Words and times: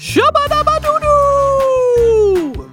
Shabadabadoo! 0.00 1.10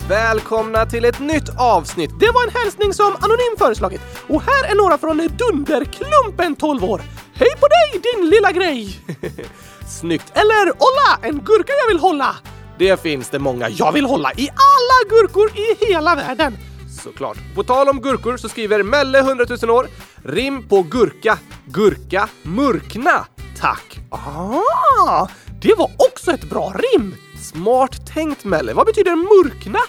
Välkomna 0.09 0.85
till 0.85 1.05
ett 1.05 1.19
nytt 1.19 1.49
avsnitt. 1.57 2.11
Det 2.19 2.31
var 2.33 2.43
en 2.43 2.49
hälsning 2.49 2.93
som 2.93 3.15
Anonym 3.19 3.57
föreslagit. 3.57 4.01
Och 4.27 4.41
här 4.41 4.71
är 4.71 4.75
några 4.75 4.97
från 4.97 5.17
Dunderklumpen 5.17 6.55
12 6.55 6.83
år. 6.83 7.01
Hej 7.33 7.49
på 7.59 7.67
dig 7.67 8.01
din 8.03 8.29
lilla 8.29 8.51
grej! 8.51 8.99
Snyggt! 9.87 10.31
Eller 10.37 10.69
Olla, 10.69 11.19
en 11.21 11.43
gurka 11.43 11.73
jag 11.81 11.87
vill 11.87 11.99
hålla! 11.99 12.35
Det 12.77 13.01
finns 13.01 13.29
det 13.29 13.39
många 13.39 13.69
jag 13.69 13.91
vill 13.91 14.05
hålla 14.05 14.31
i 14.31 14.49
alla 14.49 15.09
gurkor 15.09 15.51
i 15.57 15.85
hela 15.85 16.15
världen. 16.15 16.57
Såklart. 17.03 17.37
På 17.55 17.63
tal 17.63 17.89
om 17.89 18.01
gurkor 18.01 18.37
så 18.37 18.49
skriver 18.49 18.83
Melle 18.83 19.19
100 19.19 19.45
000 19.61 19.69
år 19.69 19.87
rim 20.23 20.67
på 20.67 20.81
gurka, 20.81 21.37
gurka, 21.65 22.29
murkna. 22.43 23.25
Tack! 23.59 23.99
Ah, 24.09 25.27
det 25.61 25.75
var 25.77 25.91
också 25.97 26.31
ett 26.31 26.49
bra 26.49 26.73
rim! 26.73 27.15
Smart 27.41 28.07
tänkt 28.13 28.43
Melle. 28.43 28.73
Vad 28.73 28.85
betyder 28.85 29.15
murkna? 29.15 29.79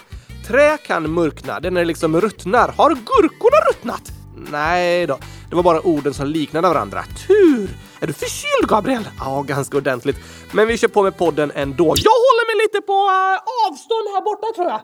Trä 0.47 0.77
kan 0.77 1.13
murkna, 1.13 1.59
det 1.59 1.67
är 1.67 1.71
när 1.71 1.81
det 1.81 1.87
liksom 1.87 2.21
ruttnar. 2.21 2.73
Har 2.77 2.89
gurkorna 2.89 3.69
ruttnat? 3.69 4.11
Nej 4.51 5.07
då, 5.07 5.19
det 5.49 5.55
var 5.55 5.63
bara 5.63 5.81
orden 5.81 6.13
som 6.13 6.27
liknade 6.27 6.67
varandra. 6.67 7.03
Tur! 7.27 7.69
Är 8.01 8.07
du 8.07 8.13
förkyld 8.13 8.69
Gabriel? 8.69 9.09
Ja, 9.19 9.41
ganska 9.41 9.77
ordentligt. 9.77 10.17
Men 10.51 10.67
vi 10.67 10.77
kör 10.77 10.87
på 10.87 11.03
med 11.03 11.17
podden 11.17 11.51
ändå. 11.55 11.83
Jag 11.83 12.11
håller 12.11 12.55
mig 12.55 12.65
lite 12.65 12.81
på 12.81 12.93
äh, 12.93 13.67
avstånd 13.67 14.07
här 14.13 14.21
borta 14.21 14.47
tror 14.55 14.67
jag. 14.67 14.81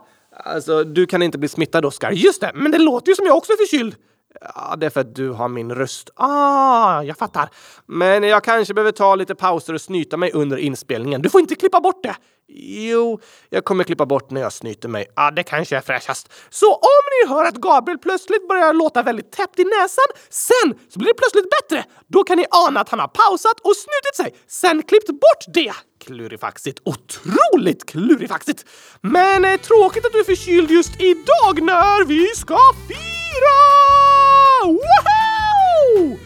Alltså, 0.55 0.83
du 0.83 1.05
kan 1.05 1.21
inte 1.21 1.37
bli 1.37 1.49
smittad 1.49 1.85
Oskar. 1.85 2.11
Just 2.11 2.41
det, 2.41 2.51
men 2.55 2.71
det 2.71 2.77
låter 2.77 3.09
ju 3.11 3.15
som 3.15 3.25
jag 3.25 3.37
också 3.37 3.51
är 3.51 3.57
förkyld. 3.57 3.95
Ja, 4.41 4.75
det 4.77 4.85
är 4.85 4.89
för 4.89 5.01
att 5.01 5.15
du 5.15 5.29
har 5.29 5.47
min 5.47 5.75
röst. 5.75 6.09
Ah, 6.15 7.01
jag 7.03 7.17
fattar. 7.17 7.49
Men 7.85 8.23
jag 8.23 8.43
kanske 8.43 8.73
behöver 8.73 8.91
ta 8.91 9.15
lite 9.15 9.35
pauser 9.35 9.73
och 9.73 9.81
snyta 9.81 10.17
mig 10.17 10.31
under 10.33 10.57
inspelningen. 10.57 11.21
Du 11.21 11.29
får 11.29 11.41
inte 11.41 11.55
klippa 11.55 11.81
bort 11.81 12.03
det. 12.03 12.15
Jo, 12.47 13.19
jag 13.49 13.65
kommer 13.65 13.83
klippa 13.83 14.05
bort 14.05 14.31
när 14.31 14.41
jag 14.41 14.53
snyter 14.53 14.89
mig. 14.89 15.05
Ja, 15.15 15.31
det 15.31 15.43
kanske 15.43 15.77
är 15.77 15.81
fräschast. 15.81 16.33
Så 16.49 16.73
om 16.73 17.01
ni 17.23 17.29
hör 17.33 17.45
att 17.45 17.55
Gabriel 17.55 17.97
plötsligt 17.97 18.47
börjar 18.47 18.73
låta 18.73 19.03
väldigt 19.03 19.31
täppt 19.31 19.59
i 19.59 19.63
näsan, 19.63 20.05
sen 20.29 20.79
så 20.89 20.99
blir 20.99 21.07
det 21.07 21.17
plötsligt 21.17 21.49
bättre. 21.49 21.85
Då 22.07 22.23
kan 22.23 22.37
ni 22.37 22.45
ana 22.49 22.79
att 22.79 22.89
han 22.89 22.99
har 22.99 23.07
pausat 23.07 23.59
och 23.59 23.75
snutit 23.75 24.15
sig, 24.15 24.41
sen 24.47 24.83
klippt 24.83 25.07
bort 25.07 25.53
det. 25.53 25.73
Klurifaxigt. 26.05 26.79
Otroligt 26.85 27.85
klurifaxigt! 27.85 28.65
Men 29.01 29.45
eh, 29.45 29.59
tråkigt 29.59 30.05
att 30.05 30.11
du 30.11 30.19
är 30.19 30.23
förkyld 30.23 30.71
just 30.71 31.01
idag 31.01 31.61
när 31.61 32.05
vi 32.05 32.27
ska 32.27 32.59
fira! 32.87 34.04
Woho! 34.65 36.17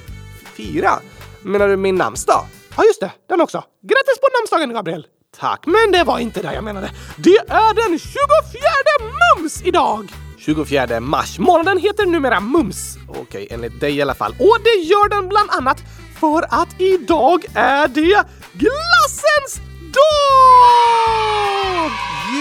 Fira? 0.55 0.99
Menar 1.41 1.67
du 1.67 1.77
min 1.77 1.95
namnsdag? 1.95 2.45
Ja, 2.77 2.83
just 2.83 2.99
det. 2.99 3.11
Den 3.29 3.41
också. 3.41 3.57
Grattis 3.81 4.19
på 4.21 4.27
namnsdagen, 4.39 4.73
Gabriel! 4.73 5.05
Tack, 5.37 5.65
men 5.65 5.91
det 5.91 6.03
var 6.03 6.19
inte 6.19 6.41
det 6.41 6.53
jag 6.53 6.63
menade. 6.63 6.91
Det 7.17 7.37
är 7.47 7.73
den 7.89 7.99
24 7.99 8.19
mums 9.01 9.61
idag! 9.63 10.11
24 10.37 10.99
mars. 10.99 11.39
Månaden 11.39 11.77
heter 11.77 12.05
numera 12.05 12.39
mums. 12.39 12.97
Okej, 13.09 13.47
enligt 13.51 13.79
dig 13.79 13.97
i 13.97 14.01
alla 14.01 14.15
fall. 14.15 14.31
Och 14.31 14.57
det 14.63 14.79
gör 14.83 15.09
den 15.09 15.29
bland 15.29 15.49
annat 15.51 15.77
för 16.19 16.41
att 16.49 16.81
idag 16.81 17.45
är 17.53 17.87
det 17.87 18.23
glassens 18.53 19.61
dag! 19.93 21.91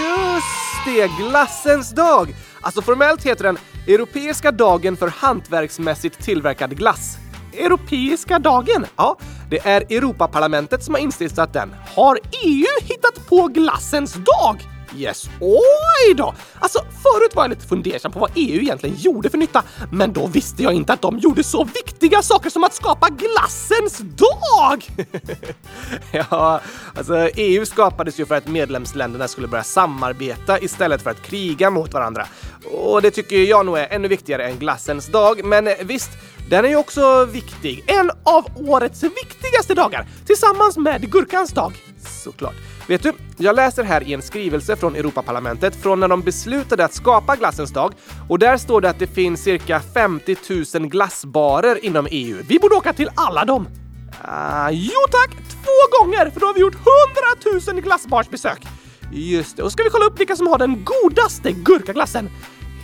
Just 0.00 0.84
det, 0.86 1.10
glassens 1.18 1.90
dag! 1.90 2.34
Alltså 2.68 2.82
formellt 2.82 3.26
heter 3.26 3.44
den 3.44 3.58
Europeiska 3.86 4.52
dagen 4.52 4.96
för 4.96 5.08
hantverksmässigt 5.08 6.22
tillverkad 6.24 6.76
glass. 6.76 7.18
Europeiska 7.52 8.38
dagen? 8.38 8.86
Ja, 8.96 9.16
det 9.50 9.58
är 9.66 9.80
Europaparlamentet 9.80 10.84
som 10.84 10.94
har 10.94 11.00
instiftat 11.00 11.52
den. 11.52 11.74
Har 11.96 12.18
EU 12.44 12.66
hittat 12.82 13.28
på 13.28 13.46
glassens 13.46 14.14
dag? 14.14 14.77
Yes, 14.96 15.28
oj 15.40 16.14
då! 16.14 16.34
Alltså, 16.58 16.78
förut 16.78 17.34
var 17.34 17.42
jag 17.42 17.50
lite 17.50 17.66
fundersam 17.66 18.12
på 18.12 18.18
vad 18.18 18.30
EU 18.34 18.60
egentligen 18.62 18.96
gjorde 18.98 19.30
för 19.30 19.38
nytta, 19.38 19.62
men 19.92 20.12
då 20.12 20.26
visste 20.26 20.62
jag 20.62 20.72
inte 20.72 20.92
att 20.92 21.02
de 21.02 21.18
gjorde 21.18 21.44
så 21.44 21.64
viktiga 21.64 22.22
saker 22.22 22.50
som 22.50 22.64
att 22.64 22.74
skapa 22.74 23.08
glassens 23.08 23.98
dag! 23.98 24.84
ja, 26.30 26.60
alltså 26.94 27.28
EU 27.34 27.66
skapades 27.66 28.20
ju 28.20 28.26
för 28.26 28.34
att 28.34 28.48
medlemsländerna 28.48 29.28
skulle 29.28 29.48
börja 29.48 29.64
samarbeta 29.64 30.60
istället 30.60 31.02
för 31.02 31.10
att 31.10 31.22
kriga 31.22 31.70
mot 31.70 31.94
varandra. 31.94 32.26
Och 32.72 33.02
det 33.02 33.10
tycker 33.10 33.36
jag 33.36 33.66
nog 33.66 33.78
är 33.78 33.88
ännu 33.90 34.08
viktigare 34.08 34.48
än 34.48 34.58
glassens 34.58 35.06
dag, 35.06 35.44
men 35.44 35.68
eh, 35.68 35.74
visst, 35.82 36.10
den 36.50 36.64
är 36.64 36.68
ju 36.68 36.76
också 36.76 37.24
viktig. 37.24 37.84
En 37.86 38.10
av 38.22 38.44
årets 38.56 39.02
viktigaste 39.02 39.74
dagar, 39.74 40.06
tillsammans 40.26 40.76
med 40.76 41.12
gurkans 41.12 41.50
dag. 41.50 41.72
Såklart. 42.24 42.54
Vet 42.88 43.02
du, 43.02 43.12
jag 43.36 43.56
läser 43.56 43.84
här 43.84 44.02
i 44.02 44.14
en 44.14 44.22
skrivelse 44.22 44.76
från 44.76 44.96
Europaparlamentet 44.96 45.76
från 45.76 46.00
när 46.00 46.08
de 46.08 46.22
beslutade 46.22 46.84
att 46.84 46.94
skapa 46.94 47.36
glassens 47.36 47.70
dag 47.70 47.94
och 48.28 48.38
där 48.38 48.56
står 48.56 48.80
det 48.80 48.90
att 48.90 48.98
det 48.98 49.06
finns 49.06 49.42
cirka 49.42 49.80
50 49.80 50.36
000 50.78 50.88
glassbarer 50.88 51.84
inom 51.84 52.08
EU. 52.10 52.42
Vi 52.48 52.58
borde 52.58 52.74
åka 52.74 52.92
till 52.92 53.10
alla 53.14 53.44
dem. 53.44 53.66
Uh, 54.24 54.68
jo 54.70 55.00
tack, 55.10 55.30
två 55.30 56.00
gånger 56.00 56.30
för 56.30 56.40
då 56.40 56.46
har 56.46 56.54
vi 56.54 56.60
gjort 56.60 56.76
100 57.54 57.72
000 57.72 57.82
glassbarsbesök. 57.82 58.66
Just 59.12 59.56
det, 59.56 59.62
och 59.62 59.72
ska 59.72 59.82
vi 59.82 59.90
kolla 59.90 60.04
upp 60.04 60.20
vilka 60.20 60.36
som 60.36 60.46
har 60.46 60.58
den 60.58 60.84
godaste 60.84 61.52
gurkaglassen? 61.52 62.30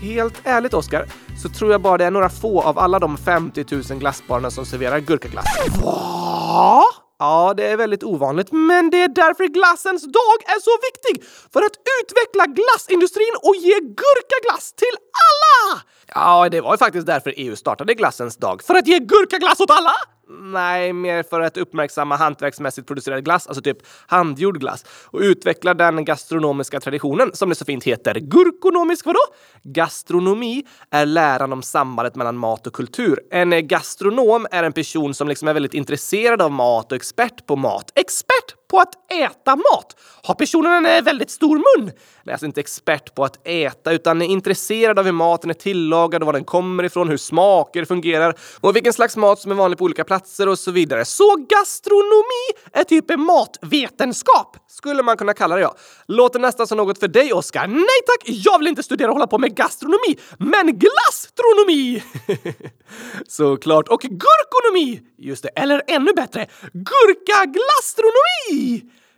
Helt 0.00 0.40
ärligt 0.44 0.74
Oskar, 0.74 1.06
så 1.42 1.48
tror 1.48 1.72
jag 1.72 1.82
bara 1.82 1.98
det 1.98 2.04
är 2.04 2.10
några 2.10 2.28
få 2.28 2.62
av 2.62 2.78
alla 2.78 2.98
de 2.98 3.16
50 3.16 3.64
000 3.70 3.82
glassbarerna 3.98 4.50
som 4.50 4.66
serverar 4.66 4.98
gurkaglass. 4.98 5.46
Va? 5.82 7.03
Ja, 7.18 7.54
det 7.56 7.64
är 7.66 7.76
väldigt 7.76 8.02
ovanligt, 8.04 8.52
men 8.52 8.90
det 8.90 9.02
är 9.02 9.08
därför 9.08 9.44
glassens 9.44 10.02
dag 10.02 10.38
är 10.44 10.60
så 10.60 10.70
viktig! 10.88 11.28
För 11.52 11.62
att 11.62 11.76
utveckla 12.02 12.46
glassindustrin 12.46 13.34
och 13.42 13.56
ge 13.56 13.74
gurkaglass 13.80 14.72
till 14.72 14.96
alla! 15.26 15.82
Ja, 16.14 16.48
det 16.48 16.60
var 16.60 16.72
ju 16.72 16.78
faktiskt 16.78 17.06
därför 17.06 17.34
EU 17.36 17.56
startade 17.56 17.94
glassens 17.94 18.36
dag. 18.36 18.62
För 18.62 18.74
att 18.74 18.86
ge 18.86 18.98
gurkaglass 18.98 19.60
åt 19.60 19.70
alla? 19.70 19.92
Nej, 20.28 20.92
mer 20.92 21.22
för 21.22 21.40
att 21.40 21.56
uppmärksamma 21.56 22.16
hantverksmässigt 22.16 22.86
producerad 22.86 23.24
glass, 23.24 23.46
alltså 23.46 23.62
typ 23.62 23.78
handgjord 24.06 24.60
glass, 24.60 24.84
och 25.06 25.20
utveckla 25.20 25.74
den 25.74 26.04
gastronomiska 26.04 26.80
traditionen 26.80 27.30
som 27.32 27.48
det 27.48 27.54
så 27.54 27.64
fint 27.64 27.84
heter. 27.84 28.14
Gurkonomisk 28.14 29.06
vadå? 29.06 29.20
Gastronomi 29.62 30.64
är 30.90 31.06
läran 31.06 31.52
om 31.52 31.62
sambandet 31.62 32.14
mellan 32.14 32.36
mat 32.36 32.66
och 32.66 32.72
kultur. 32.72 33.20
En 33.30 33.68
gastronom 33.68 34.46
är 34.50 34.62
en 34.62 34.72
person 34.72 35.14
som 35.14 35.28
liksom 35.28 35.48
är 35.48 35.54
väldigt 35.54 35.74
intresserad 35.74 36.42
av 36.42 36.52
mat 36.52 36.92
och 36.92 36.96
expert 36.96 37.46
på 37.46 37.56
mat. 37.56 37.92
Expert 37.94 38.63
på 38.74 38.80
att 38.80 39.12
äta 39.12 39.56
mat? 39.56 39.96
Har 40.22 40.34
personen 40.34 40.72
en 40.72 40.96
eh, 40.96 41.02
väldigt 41.02 41.30
stor 41.30 41.56
mun? 41.56 41.92
Läs 42.22 42.32
alltså 42.32 42.46
inte 42.46 42.60
expert 42.60 43.14
på 43.14 43.24
att 43.24 43.46
äta, 43.46 43.92
utan 43.92 44.22
är 44.22 44.26
intresserad 44.26 44.98
av 44.98 45.04
hur 45.04 45.12
maten 45.12 45.50
är 45.50 45.54
tillagad 45.54 46.22
och 46.22 46.26
var 46.26 46.32
den 46.32 46.44
kommer 46.44 46.84
ifrån, 46.84 47.08
hur 47.08 47.16
smaker 47.16 47.84
fungerar 47.84 48.34
och 48.60 48.76
vilken 48.76 48.92
slags 48.92 49.16
mat 49.16 49.38
som 49.38 49.50
är 49.50 49.54
vanlig 49.54 49.78
på 49.78 49.84
olika 49.84 50.04
platser 50.04 50.48
och 50.48 50.58
så 50.58 50.70
vidare. 50.70 51.04
Så 51.04 51.36
gastronomi 51.48 52.46
är 52.72 52.84
typ 52.84 53.18
matvetenskap, 53.18 54.56
skulle 54.68 55.02
man 55.02 55.16
kunna 55.16 55.34
kalla 55.34 55.54
det 55.54 55.62
ja. 55.62 55.76
Låter 56.08 56.38
nästan 56.38 56.66
som 56.66 56.76
något 56.76 56.98
för 56.98 57.08
dig, 57.08 57.32
Oskar. 57.32 57.66
Nej 57.66 58.00
tack, 58.06 58.22
jag 58.26 58.58
vill 58.58 58.68
inte 58.68 58.82
studera 58.82 59.08
och 59.08 59.14
hålla 59.14 59.26
på 59.26 59.38
med 59.38 59.56
gastronomi, 59.56 60.18
men 60.38 60.78
glastronomi! 60.78 62.02
Såklart. 63.28 63.88
Och 63.88 64.00
gurkonomi! 64.00 65.00
Just 65.18 65.42
det, 65.42 65.48
eller 65.48 65.82
ännu 65.86 66.12
bättre, 66.12 66.46
gurkaglastronomi! 66.72 68.63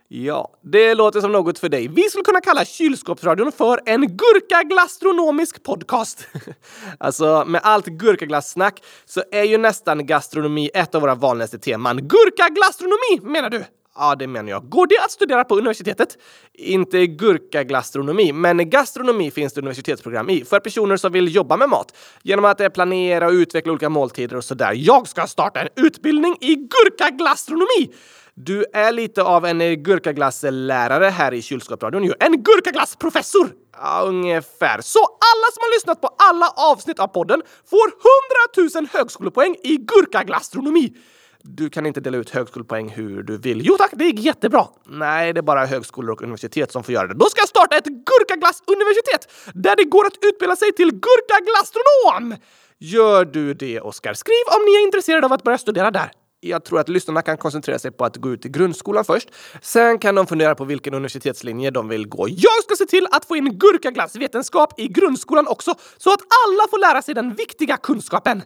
Ja, 0.09 0.51
det 0.63 0.93
låter 0.93 1.21
som 1.21 1.31
något 1.31 1.59
för 1.59 1.69
dig. 1.69 1.87
Vi 1.87 2.03
skulle 2.03 2.23
kunna 2.23 2.41
kalla 2.41 2.65
kylskåpsradion 2.65 3.51
för 3.51 3.81
en 3.85 4.17
gurkaglastronomisk 4.17 5.63
podcast. 5.63 6.27
alltså, 6.97 7.43
med 7.47 7.61
allt 7.63 7.85
gurkaglassnack 7.85 8.83
så 9.05 9.23
är 9.31 9.43
ju 9.43 9.57
nästan 9.57 10.05
gastronomi 10.05 10.69
ett 10.73 10.95
av 10.95 11.01
våra 11.01 11.15
vanligaste 11.15 11.59
teman. 11.59 11.97
Gurkaglastronomi 12.07 13.31
menar 13.33 13.49
du? 13.49 13.65
Ja, 13.97 14.15
det 14.15 14.27
menar 14.27 14.49
jag. 14.49 14.69
Går 14.69 14.87
det 14.87 14.97
att 15.05 15.11
studera 15.11 15.43
på 15.43 15.57
universitetet? 15.57 16.17
Inte 16.53 17.07
gurkaglastronomi, 17.07 18.33
men 18.33 18.69
gastronomi 18.69 19.31
finns 19.31 19.53
det 19.53 19.61
universitetsprogram 19.61 20.29
i 20.29 20.45
för 20.45 20.59
personer 20.59 20.97
som 20.97 21.11
vill 21.11 21.35
jobba 21.35 21.57
med 21.57 21.69
mat 21.69 21.97
genom 22.23 22.45
att 22.45 22.61
eh, 22.61 22.69
planera 22.69 23.27
och 23.27 23.31
utveckla 23.31 23.71
olika 23.71 23.89
måltider 23.89 24.35
och 24.35 24.43
sådär. 24.43 24.73
Jag 24.75 25.07
ska 25.07 25.27
starta 25.27 25.61
en 25.61 25.67
utbildning 25.75 26.37
i 26.41 26.55
gurkaglastronomi! 26.55 27.93
Du 28.33 28.65
är 28.73 28.91
lite 28.91 29.23
av 29.23 29.45
en 29.45 29.61
eh, 29.61 29.73
gurkaglasslärare 29.73 31.05
här 31.05 31.33
i 31.33 31.41
kylskåpsradion 31.41 32.03
ju. 32.03 32.13
En 32.19 32.43
gurkaglassprofessor! 32.43 33.49
Ja, 33.77 34.01
ungefär. 34.05 34.81
Så 34.81 34.99
alla 34.99 35.47
som 35.53 35.61
har 35.61 35.75
lyssnat 35.75 36.01
på 36.01 36.09
alla 36.17 36.49
avsnitt 36.49 36.99
av 36.99 37.07
podden 37.07 37.41
får 37.69 37.87
100 38.67 38.79
000 38.81 38.87
högskolepoäng 38.93 39.55
i 39.63 39.77
gurkaglastronomi. 39.77 40.93
Du 41.41 41.69
kan 41.69 41.85
inte 41.85 41.99
dela 41.99 42.17
ut 42.17 42.29
högskolepoäng 42.29 42.89
hur 42.89 43.23
du 43.23 43.37
vill. 43.37 43.61
Jo 43.65 43.77
tack, 43.77 43.91
det 43.93 44.05
gick 44.05 44.19
jättebra. 44.19 44.67
Nej, 44.85 45.33
det 45.33 45.39
är 45.39 45.41
bara 45.41 45.65
högskolor 45.65 46.11
och 46.11 46.21
universitet 46.21 46.71
som 46.71 46.83
får 46.83 46.93
göra 46.93 47.07
det. 47.07 47.13
Då 47.13 47.25
ska 47.25 47.41
jag 47.41 47.49
starta 47.49 47.77
ett 47.77 47.85
gurkaglassuniversitet 47.85 49.31
där 49.53 49.75
det 49.75 49.83
går 49.83 50.05
att 50.05 50.17
utbilda 50.21 50.55
sig 50.55 50.71
till 50.73 50.91
gurkaglastronom! 50.91 52.35
Gör 52.79 53.25
du 53.25 53.53
det, 53.53 53.81
Oskar? 53.81 54.13
Skriv 54.13 54.43
om 54.57 54.65
ni 54.65 54.71
är 54.71 54.85
intresserade 54.85 55.25
av 55.25 55.33
att 55.33 55.43
börja 55.43 55.57
studera 55.57 55.91
där. 55.91 56.11
Jag 56.39 56.65
tror 56.65 56.79
att 56.79 56.89
lyssnarna 56.89 57.21
kan 57.21 57.37
koncentrera 57.37 57.79
sig 57.79 57.91
på 57.91 58.05
att 58.05 58.17
gå 58.17 58.29
ut 58.29 58.45
i 58.45 58.49
grundskolan 58.49 59.05
först. 59.05 59.29
Sen 59.61 59.99
kan 59.99 60.15
de 60.15 60.27
fundera 60.27 60.55
på 60.55 60.65
vilken 60.65 60.93
universitetslinje 60.93 61.71
de 61.71 61.87
vill 61.87 62.07
gå. 62.07 62.27
Jag 62.29 62.63
ska 62.63 62.75
se 62.75 62.85
till 62.85 63.07
att 63.11 63.25
få 63.25 63.35
in 63.35 63.59
gurkaglassvetenskap 63.59 64.79
i 64.79 64.87
grundskolan 64.87 65.47
också, 65.47 65.75
så 65.97 66.13
att 66.13 66.19
alla 66.19 66.67
får 66.69 66.79
lära 66.79 67.01
sig 67.01 67.15
den 67.15 67.35
viktiga 67.35 67.77
kunskapen. 67.77 68.41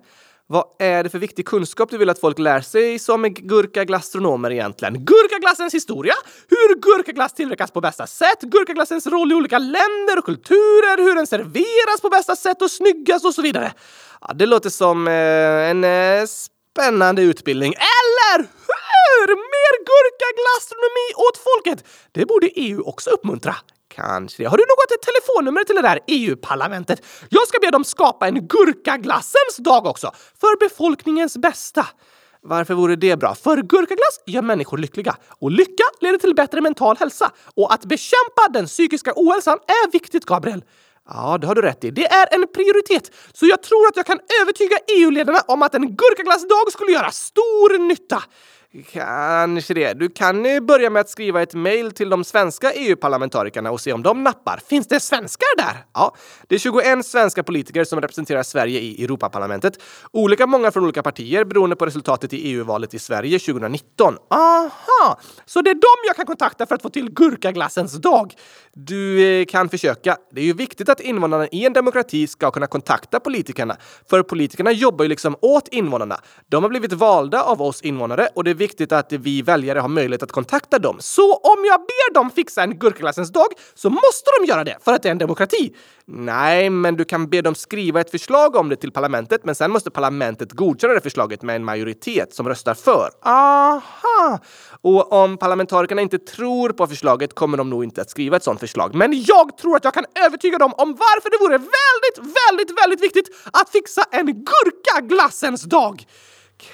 Vad 0.51 0.65
är 0.79 1.03
det 1.03 1.09
för 1.09 1.19
viktig 1.19 1.47
kunskap 1.47 1.89
du 1.89 1.97
vill 1.97 2.09
att 2.09 2.19
folk 2.19 2.39
lär 2.39 2.61
sig 2.61 2.99
som 2.99 3.23
gurkaglastronomer 3.23 4.51
egentligen? 4.51 5.05
Gurkaglassens 5.05 5.73
historia, 5.73 6.13
hur 6.49 6.75
gurkaglass 6.75 7.33
tillverkas 7.33 7.71
på 7.71 7.81
bästa 7.81 8.07
sätt, 8.07 8.41
gurkaglassens 8.41 9.07
roll 9.07 9.31
i 9.31 9.35
olika 9.35 9.59
länder 9.59 10.17
och 10.17 10.25
kulturer, 10.25 11.03
hur 11.03 11.15
den 11.15 11.27
serveras 11.27 12.01
på 12.01 12.09
bästa 12.09 12.35
sätt 12.35 12.61
och 12.61 12.71
snyggast 12.71 13.25
och 13.25 13.33
så 13.33 13.41
vidare. 13.41 13.73
Ja, 14.21 14.33
det 14.33 14.45
låter 14.45 14.69
som 14.69 15.07
eh, 15.07 15.13
en 15.69 15.83
eh, 15.83 16.25
spännande 16.25 17.21
utbildning. 17.21 17.73
Eller 17.73 18.37
hur? 18.37 19.27
Mer 19.35 19.73
gurkaglastronomi 19.89 21.07
åt 21.29 21.37
folket! 21.37 21.87
Det 22.11 22.25
borde 22.25 22.47
EU 22.47 22.81
också 22.81 23.09
uppmuntra. 23.09 23.55
Kanske. 23.95 24.43
det. 24.43 24.49
Har 24.49 24.57
du 24.57 24.63
något 24.63 25.01
telefonnummer 25.01 25.63
till 25.63 25.75
det 25.75 25.81
där 25.81 25.99
EU-parlamentet? 26.07 27.05
Jag 27.29 27.47
ska 27.47 27.59
be 27.59 27.71
dem 27.71 27.83
skapa 27.83 28.27
en 28.27 28.47
gurkaglassens 28.47 29.57
dag 29.57 29.85
också, 29.85 30.11
för 30.41 30.59
befolkningens 30.59 31.37
bästa. 31.37 31.87
Varför 32.43 32.73
vore 32.73 32.95
det 32.95 33.17
bra? 33.17 33.35
För 33.35 33.57
gurkaglass 33.57 34.19
gör 34.25 34.41
människor 34.41 34.77
lyckliga 34.77 35.15
och 35.39 35.51
lycka 35.51 35.83
leder 35.99 36.17
till 36.17 36.35
bättre 36.35 36.61
mental 36.61 36.97
hälsa. 36.97 37.31
Och 37.55 37.73
att 37.73 37.85
bekämpa 37.85 38.47
den 38.49 38.65
psykiska 38.65 39.13
ohälsan 39.15 39.57
är 39.67 39.91
viktigt, 39.91 40.25
Gabriel. 40.25 40.63
Ja, 41.09 41.37
det 41.37 41.47
har 41.47 41.55
du 41.55 41.61
rätt 41.61 41.83
i. 41.83 41.91
Det 41.91 42.05
är 42.05 42.35
en 42.35 42.47
prioritet, 42.55 43.11
så 43.33 43.45
jag 43.45 43.63
tror 43.63 43.87
att 43.87 43.95
jag 43.95 44.05
kan 44.05 44.19
övertyga 44.41 44.77
EU-ledarna 44.97 45.39
om 45.47 45.61
att 45.61 45.75
en 45.75 45.95
gurkaglassdag 45.95 46.71
skulle 46.71 46.91
göra 46.91 47.11
stor 47.11 47.77
nytta. 47.87 48.23
Kanske 48.91 49.73
det. 49.73 49.93
Du 49.93 50.09
kan 50.09 50.43
börja 50.65 50.89
med 50.89 50.99
att 50.99 51.09
skriva 51.09 51.41
ett 51.41 51.53
mejl 51.53 51.91
till 51.91 52.09
de 52.09 52.23
svenska 52.23 52.73
EU-parlamentarikerna 52.73 53.71
och 53.71 53.81
se 53.81 53.93
om 53.93 54.03
de 54.03 54.23
nappar. 54.23 54.59
Finns 54.67 54.87
det 54.87 54.99
svenskar 54.99 55.57
där? 55.57 55.85
Ja, 55.93 56.15
det 56.47 56.55
är 56.55 56.59
21 56.59 57.05
svenska 57.05 57.43
politiker 57.43 57.83
som 57.83 58.01
representerar 58.01 58.43
Sverige 58.43 58.79
i 58.79 59.03
Europaparlamentet. 59.03 59.73
Olika 60.11 60.47
många 60.47 60.71
från 60.71 60.83
olika 60.83 61.03
partier 61.03 61.45
beroende 61.45 61.75
på 61.75 61.85
resultatet 61.85 62.33
i 62.33 62.37
EU-valet 62.37 62.93
i 62.93 62.99
Sverige 62.99 63.39
2019. 63.39 64.15
Aha! 64.29 65.19
Så 65.45 65.61
det 65.61 65.69
är 65.69 65.75
dem 65.75 66.07
jag 66.07 66.15
kan 66.15 66.25
kontakta 66.25 66.65
för 66.65 66.75
att 66.75 66.81
få 66.81 66.89
till 66.89 67.11
gurkaglassens 67.11 67.93
dag. 67.93 68.33
Du 68.73 69.23
eh, 69.23 69.45
kan 69.45 69.69
försöka. 69.69 70.17
Det 70.31 70.41
är 70.41 70.45
ju 70.45 70.53
viktigt 70.53 70.89
att 70.89 70.99
invånarna 70.99 71.47
i 71.47 71.65
en 71.65 71.73
demokrati 71.73 72.27
ska 72.27 72.51
kunna 72.51 72.67
kontakta 72.67 73.19
politikerna. 73.19 73.77
För 74.09 74.23
politikerna 74.23 74.71
jobbar 74.71 75.05
ju 75.05 75.09
liksom 75.09 75.35
åt 75.41 75.67
invånarna. 75.67 76.19
De 76.49 76.63
har 76.63 76.69
blivit 76.69 76.93
valda 76.93 77.43
av 77.43 77.61
oss 77.61 77.81
invånare 77.81 78.27
och 78.35 78.43
det 78.43 78.60
viktigt 78.61 78.91
att 78.91 79.13
vi 79.13 79.41
väljare 79.41 79.79
har 79.79 79.87
möjlighet 79.87 80.23
att 80.23 80.31
kontakta 80.31 80.79
dem. 80.79 80.97
Så 80.99 81.33
om 81.35 81.65
jag 81.65 81.79
ber 81.79 82.13
dem 82.13 82.31
fixa 82.31 82.63
en 82.63 82.79
gurkaglassens 82.79 83.31
dag 83.31 83.47
så 83.73 83.89
måste 83.89 84.29
de 84.39 84.45
göra 84.45 84.63
det 84.63 84.77
för 84.81 84.93
att 84.93 85.03
det 85.03 85.09
är 85.09 85.11
en 85.11 85.17
demokrati. 85.17 85.73
Nej, 86.05 86.69
men 86.69 86.95
du 86.95 87.05
kan 87.05 87.29
be 87.29 87.41
dem 87.41 87.55
skriva 87.55 88.01
ett 88.01 88.11
förslag 88.11 88.55
om 88.55 88.69
det 88.69 88.75
till 88.75 88.91
parlamentet, 88.91 89.45
men 89.45 89.55
sen 89.55 89.71
måste 89.71 89.91
parlamentet 89.91 90.51
godkänna 90.51 90.93
det 90.93 91.01
förslaget 91.01 91.41
med 91.41 91.55
en 91.55 91.63
majoritet 91.63 92.33
som 92.33 92.47
röstar 92.47 92.73
för. 92.73 93.09
Aha! 93.21 94.39
Och 94.81 95.13
om 95.13 95.37
parlamentarikerna 95.37 96.01
inte 96.01 96.19
tror 96.19 96.69
på 96.69 96.87
förslaget 96.87 97.35
kommer 97.35 97.57
de 97.57 97.69
nog 97.69 97.83
inte 97.83 98.01
att 98.01 98.09
skriva 98.09 98.37
ett 98.37 98.43
sådant 98.43 98.59
förslag. 98.59 98.95
Men 98.95 99.23
jag 99.27 99.57
tror 99.57 99.75
att 99.75 99.83
jag 99.83 99.93
kan 99.93 100.05
övertyga 100.25 100.57
dem 100.57 100.73
om 100.77 100.89
varför 100.89 101.29
det 101.29 101.37
vore 101.37 101.57
väldigt, 101.57 102.35
väldigt, 102.39 102.83
väldigt 102.83 103.01
viktigt 103.01 103.49
att 103.53 103.69
fixa 103.69 104.03
en 104.11 104.25
gurkaglassens 104.25 105.63
dag. 105.63 106.05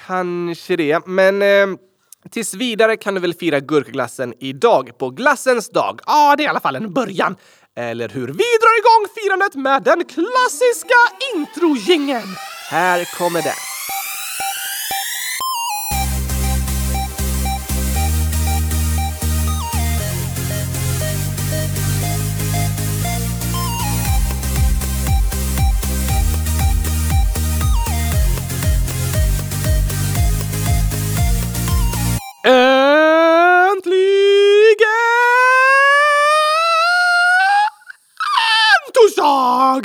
Kanske 0.06 0.76
det, 0.76 1.06
men 1.06 1.42
eh, 1.42 1.66
tills 2.30 2.54
vidare 2.54 2.96
kan 2.96 3.14
du 3.14 3.20
väl 3.20 3.34
fira 3.34 3.60
gurkaglassen 3.60 4.34
idag 4.40 4.98
på 4.98 5.10
glassens 5.10 5.70
dag? 5.70 6.00
Ja, 6.06 6.34
det 6.36 6.42
är 6.42 6.44
i 6.44 6.48
alla 6.48 6.60
fall 6.60 6.76
en 6.76 6.92
början. 6.92 7.36
Eller 7.76 8.08
hur? 8.08 8.26
Vi 8.26 8.32
drar 8.62 8.78
igång 8.78 9.08
firandet 9.14 9.54
med 9.54 9.82
den 9.82 10.04
klassiska 10.04 11.00
introjingeln. 11.34 12.36
Här 12.70 13.18
kommer 13.18 13.42
den. 13.42 13.77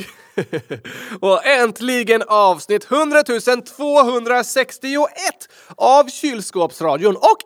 och 1.19 1.45
äntligen 1.45 2.23
avsnitt 2.27 2.91
100 2.91 3.23
261 3.77 5.09
av 5.77 6.07
Kylskåpsradion 6.07 7.15
och 7.15 7.39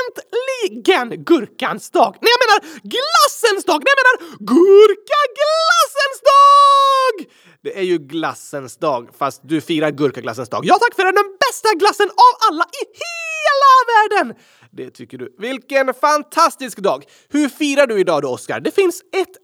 äntligen 0.00 1.24
Gurkans 1.24 1.90
dag! 1.90 2.16
Nej, 2.20 2.30
jag 2.34 2.40
menar 2.44 2.60
glassens 2.82 3.64
dag! 3.64 3.82
Nej, 3.84 3.92
jag 3.94 4.00
menar 4.02 4.16
Gurkaglassens 4.38 6.20
dag! 6.32 7.26
Det 7.62 7.78
är 7.78 7.82
ju 7.82 7.98
glassens 7.98 8.76
dag, 8.76 9.08
fast 9.18 9.40
du 9.44 9.60
firar 9.60 9.90
gurkaglassens 9.90 10.48
dag. 10.48 10.64
Ja 10.64 10.78
tack, 10.80 10.94
för 10.94 11.04
den 11.04 11.36
bästa 11.40 11.68
glassen 11.78 12.08
av 12.08 12.48
alla 12.50 12.64
i 12.64 12.84
hela 13.04 13.72
världen! 13.92 14.36
Det 14.70 14.90
tycker 14.90 15.18
du. 15.18 15.34
Vilken 15.38 15.94
fantastisk 15.94 16.78
dag! 16.78 17.04
Hur 17.28 17.48
firar 17.48 17.86
du 17.86 18.00
idag 18.00 18.22
då, 18.22 18.28
Oskar? 18.28 18.60
Det 18.60 18.74
finns 18.74 19.00
ett 19.00 19.36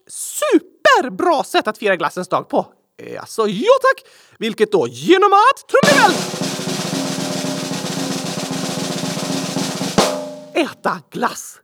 superbra 0.97 1.43
sätt 1.43 1.67
att 1.67 1.77
fira 1.77 1.95
glassens 1.95 2.27
dag 2.27 2.49
på. 2.49 2.65
Eh, 3.03 3.21
alltså, 3.21 3.47
ja 3.47 3.71
tack! 3.81 4.11
Vilket 4.39 4.71
då? 4.71 4.87
Genom 4.87 5.33
att... 5.33 5.67
Trumvirvel! 5.67 6.11
Äta 10.53 10.99
glass. 11.11 11.57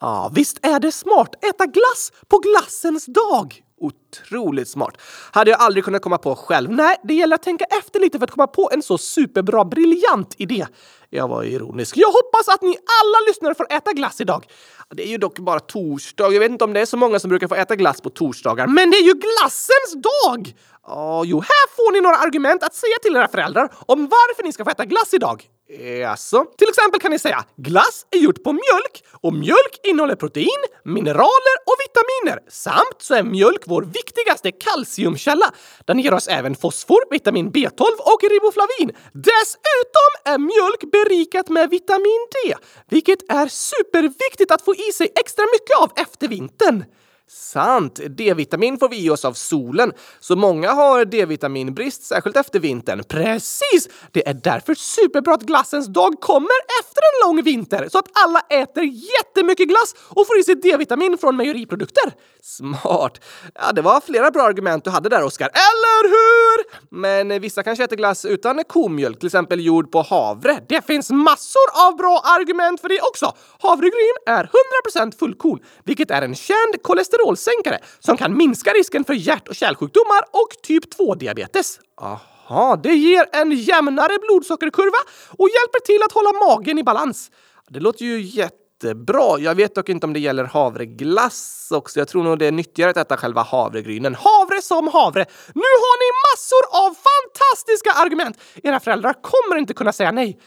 Ja, 0.00 0.30
visst 0.34 0.66
är 0.66 0.80
det 0.80 0.92
smart. 0.92 1.44
Äta 1.44 1.66
glass 1.66 2.12
på 2.28 2.38
glassens 2.38 3.06
dag. 3.06 3.60
Otroligt 3.80 4.68
smart. 4.68 4.96
Hade 5.32 5.50
jag 5.50 5.60
aldrig 5.60 5.84
kunnat 5.84 6.02
komma 6.02 6.18
på 6.18 6.36
själv. 6.36 6.70
Nej, 6.70 6.96
det 7.02 7.14
gäller 7.14 7.34
att 7.34 7.42
tänka 7.42 7.64
efter 7.64 8.00
lite 8.00 8.18
för 8.18 8.24
att 8.24 8.30
komma 8.30 8.46
på 8.46 8.70
en 8.72 8.82
så 8.82 8.98
superbra, 8.98 9.64
briljant 9.64 10.34
idé. 10.38 10.66
Jag 11.14 11.28
var 11.28 11.44
ironisk. 11.44 11.96
Jag 11.96 12.08
hoppas 12.08 12.48
att 12.48 12.62
ni 12.62 12.68
alla 12.68 13.28
lyssnare 13.28 13.54
får 13.54 13.72
äta 13.72 13.92
glass 13.92 14.20
idag. 14.20 14.46
Det 14.90 15.02
är 15.02 15.08
ju 15.08 15.18
dock 15.18 15.38
bara 15.38 15.60
torsdag. 15.60 16.32
Jag 16.32 16.40
vet 16.40 16.50
inte 16.50 16.64
om 16.64 16.72
det 16.72 16.80
är 16.80 16.86
så 16.86 16.96
många 16.96 17.18
som 17.18 17.28
brukar 17.28 17.48
få 17.48 17.54
äta 17.54 17.76
glass 17.76 18.00
på 18.00 18.10
torsdagar, 18.10 18.66
men 18.66 18.90
det 18.90 18.96
är 18.96 19.02
ju 19.02 19.12
glassens 19.14 20.02
dag! 20.02 20.54
Oh, 20.86 21.22
jo, 21.24 21.40
här 21.40 21.76
får 21.76 21.92
ni 21.92 22.00
några 22.00 22.16
argument 22.16 22.62
att 22.62 22.74
säga 22.74 22.94
till 23.02 23.16
era 23.16 23.28
föräldrar 23.28 23.68
om 23.86 24.08
varför 24.08 24.42
ni 24.42 24.52
ska 24.52 24.64
få 24.64 24.70
äta 24.70 24.84
glass 24.84 25.14
idag. 25.14 25.48
Eh, 25.68 26.10
alltså, 26.10 26.44
till 26.58 26.68
exempel 26.68 27.00
kan 27.00 27.10
ni 27.10 27.18
säga 27.18 27.44
glass 27.56 28.06
är 28.10 28.18
gjort 28.18 28.42
på 28.42 28.52
mjölk 28.52 29.04
och 29.20 29.32
mjölk 29.32 29.80
innehåller 29.82 30.16
protein, 30.16 30.62
mineraler 30.84 31.56
och 31.66 31.76
vitaminer. 31.84 32.42
Samt 32.48 32.96
så 32.98 33.14
är 33.14 33.22
mjölk 33.22 33.62
vår 33.66 33.82
viktigaste 33.82 34.52
kalciumkälla. 34.52 35.54
Den 35.84 35.98
ger 35.98 36.14
oss 36.14 36.28
även 36.28 36.54
fosfor, 36.54 37.00
vitamin 37.10 37.52
B12 37.52 37.96
och 38.12 38.20
riboflavin. 38.22 38.90
Dessutom 39.12 40.10
är 40.24 40.38
mjölk 40.38 40.92
berikat 40.92 41.48
med 41.48 41.70
vitamin 41.70 42.26
D, 42.32 42.54
vilket 42.88 43.32
är 43.32 43.48
superviktigt 43.48 44.50
att 44.50 44.62
få 44.62 44.74
i 44.74 44.92
sig 44.92 45.12
extra 45.20 45.44
mycket 45.54 45.76
av 45.78 45.92
efter 45.96 46.28
vintern. 46.28 46.84
Sant! 47.28 48.00
D-vitamin 48.08 48.78
får 48.78 48.88
vi 48.88 49.04
i 49.04 49.10
oss 49.10 49.24
av 49.24 49.32
solen, 49.32 49.92
så 50.20 50.36
många 50.36 50.72
har 50.72 51.04
D-vitaminbrist, 51.04 52.04
särskilt 52.04 52.36
efter 52.36 52.60
vintern. 52.60 53.04
Precis! 53.08 53.88
Det 54.12 54.28
är 54.28 54.34
därför 54.34 54.74
superbra 54.74 55.34
att 55.34 55.42
glassens 55.42 55.86
dag 55.86 56.20
kommer 56.20 56.56
efter 56.80 57.00
en 57.00 57.28
lång 57.28 57.42
vinter, 57.42 57.88
så 57.92 57.98
att 57.98 58.08
alla 58.24 58.40
äter 58.40 58.84
jättemycket 58.84 59.68
glass 59.68 59.94
och 60.08 60.26
får 60.26 60.38
i 60.38 60.44
sig 60.44 60.54
D-vitamin 60.54 61.18
från 61.18 61.36
mejeriprodukter. 61.36 62.12
Smart! 62.42 63.20
Ja, 63.54 63.72
det 63.72 63.82
var 63.82 64.00
flera 64.00 64.30
bra 64.30 64.42
argument 64.42 64.84
du 64.84 64.90
hade 64.90 65.08
där, 65.08 65.22
Oskar. 65.22 65.46
Eller 65.46 66.08
hur? 66.08 66.64
Men 67.00 67.40
vissa 67.40 67.62
kanske 67.62 67.84
äter 67.84 67.96
glass 67.96 68.24
utan 68.24 68.64
komjölk, 68.64 69.18
till 69.18 69.26
exempel 69.26 69.64
gjord 69.64 69.92
på 69.92 70.02
havre. 70.02 70.60
Det 70.68 70.86
finns 70.86 71.10
massor 71.10 71.86
av 71.86 71.96
bra 71.96 72.22
argument 72.24 72.80
för 72.80 72.88
det 72.88 73.00
också. 73.00 73.32
Havregryn 73.60 74.16
är 74.26 74.50
100% 74.94 75.18
fullkorn, 75.18 75.58
vilket 75.84 76.10
är 76.10 76.22
en 76.22 76.34
känd 76.34 76.82
kolesterol 76.82 77.13
kolesterolsänkare 77.14 77.78
som 78.00 78.16
kan 78.16 78.36
minska 78.36 78.70
risken 78.70 79.04
för 79.04 79.14
hjärt 79.14 79.48
och 79.48 79.54
kärlsjukdomar 79.54 80.22
och 80.30 80.62
typ 80.62 80.94
2-diabetes. 80.94 81.78
Aha, 82.00 82.76
det 82.76 82.94
ger 82.94 83.26
en 83.32 83.50
jämnare 83.50 84.18
blodsockerkurva 84.22 84.98
och 85.38 85.48
hjälper 85.48 85.80
till 85.80 86.02
att 86.04 86.12
hålla 86.12 86.32
magen 86.32 86.78
i 86.78 86.84
balans. 86.84 87.30
Det 87.68 87.80
låter 87.80 88.04
ju 88.04 88.20
jättebra. 88.20 89.38
Jag 89.38 89.54
vet 89.54 89.74
dock 89.74 89.88
inte 89.88 90.06
om 90.06 90.12
det 90.12 90.20
gäller 90.20 90.44
havreglass 90.44 91.68
också. 91.74 91.98
Jag 91.98 92.08
tror 92.08 92.22
nog 92.22 92.38
det 92.38 92.46
är 92.46 92.52
nyttigare 92.52 92.90
att 92.90 92.96
äta 92.96 93.16
själva 93.16 93.42
havregrynen. 93.42 94.14
Havre 94.14 94.62
som 94.62 94.88
havre! 94.88 95.26
Nu 95.54 95.70
har 95.84 95.96
ni 96.02 96.10
massor 96.26 96.86
av 96.86 96.96
fantastiska 97.08 97.92
argument! 97.92 98.38
Era 98.62 98.80
föräldrar 98.80 99.14
kommer 99.22 99.56
inte 99.56 99.74
kunna 99.74 99.92
säga 99.92 100.12
nej. 100.12 100.40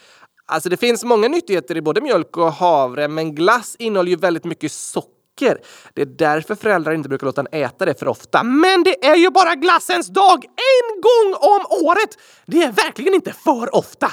Alltså 0.46 0.68
det 0.68 0.76
finns 0.76 1.04
många 1.04 1.28
nyttigheter 1.28 1.76
i 1.76 1.82
både 1.82 2.00
mjölk 2.00 2.36
och 2.36 2.52
havre, 2.52 3.08
men 3.08 3.34
glass 3.34 3.76
innehåller 3.78 4.10
ju 4.10 4.16
väldigt 4.16 4.44
mycket 4.44 4.72
socker. 4.72 5.17
Det 5.94 6.02
är 6.02 6.06
därför 6.06 6.54
föräldrar 6.54 6.92
inte 6.92 7.08
brukar 7.08 7.26
låta 7.26 7.40
en 7.40 7.62
äta 7.62 7.84
det 7.84 7.98
för 7.98 8.08
ofta. 8.08 8.42
Men 8.42 8.84
det 8.84 9.06
är 9.06 9.16
ju 9.16 9.30
bara 9.30 9.54
glassens 9.54 10.08
dag! 10.08 10.44
En 10.44 11.00
gång 11.00 11.34
om 11.40 11.86
året! 11.86 12.18
Det 12.46 12.62
är 12.62 12.72
verkligen 12.72 13.14
inte 13.14 13.32
för 13.32 13.74
ofta. 13.74 14.10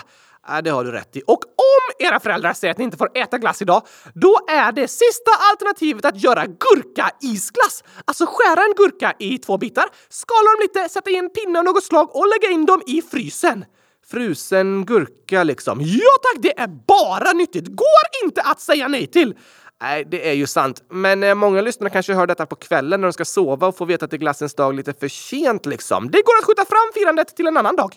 Ja, 0.48 0.62
det 0.62 0.70
har 0.70 0.84
du 0.84 0.92
rätt 0.92 1.16
i. 1.16 1.22
Och 1.28 1.40
om 1.46 2.08
era 2.08 2.20
föräldrar 2.20 2.54
säger 2.54 2.72
att 2.72 2.78
ni 2.78 2.84
inte 2.84 2.98
får 2.98 3.18
äta 3.18 3.38
glass 3.38 3.62
idag, 3.62 3.82
då 4.14 4.40
är 4.48 4.72
det 4.72 4.88
sista 4.88 5.32
alternativet 5.52 6.06
att 6.06 6.24
göra 6.24 6.46
gurka-isglass. 6.46 7.84
Alltså 8.06 8.26
skära 8.28 8.64
en 8.64 8.74
gurka 8.78 9.14
i 9.20 9.38
två 9.38 9.58
bitar, 9.58 9.86
skala 10.10 10.52
dem 10.52 10.62
lite, 10.62 10.90
sätta 10.90 11.10
i 11.10 11.16
en 11.16 11.30
pinne 11.30 11.60
av 11.60 11.66
något 11.66 11.84
slag 11.84 12.16
och 12.16 12.28
lägga 12.28 12.54
in 12.54 12.66
dem 12.66 12.82
i 12.88 13.02
frysen. 13.02 13.66
Frusen 14.08 14.86
gurka 14.86 15.44
liksom. 15.44 15.82
Ja 15.82 16.12
tack, 16.22 16.44
det 16.44 16.60
är 16.60 16.68
bara 16.68 17.34
nyttigt. 17.34 17.68
Går 17.68 18.24
inte 18.24 18.42
att 18.42 18.60
säga 18.60 18.88
nej 18.88 19.08
till. 19.08 19.36
Nej, 19.82 20.06
det 20.12 20.30
är 20.30 20.34
ju 20.34 20.48
sant. 20.48 20.84
Men 20.90 21.24
eh, 21.24 21.36
många 21.36 21.62
lyssnare 21.62 21.90
kanske 21.90 22.14
hör 22.14 22.28
detta 22.28 22.46
på 22.46 22.56
kvällen 22.56 23.02
när 23.02 23.08
de 23.08 23.14
ska 23.14 23.26
sova 23.26 23.68
och 23.68 23.78
får 23.78 23.86
veta 23.86 24.06
att 24.06 24.12
det 24.12 24.18
är 24.18 24.20
glassens 24.20 24.56
dag 24.56 24.76
lite 24.76 24.94
för 24.94 25.08
sent 25.08 25.66
liksom. 25.66 26.12
Det 26.12 26.22
går 26.22 26.38
att 26.40 26.46
skjuta 26.46 26.66
fram 26.66 26.92
firandet 26.94 27.36
till 27.36 27.48
en 27.48 27.58
annan 27.58 27.76
dag. 27.76 27.96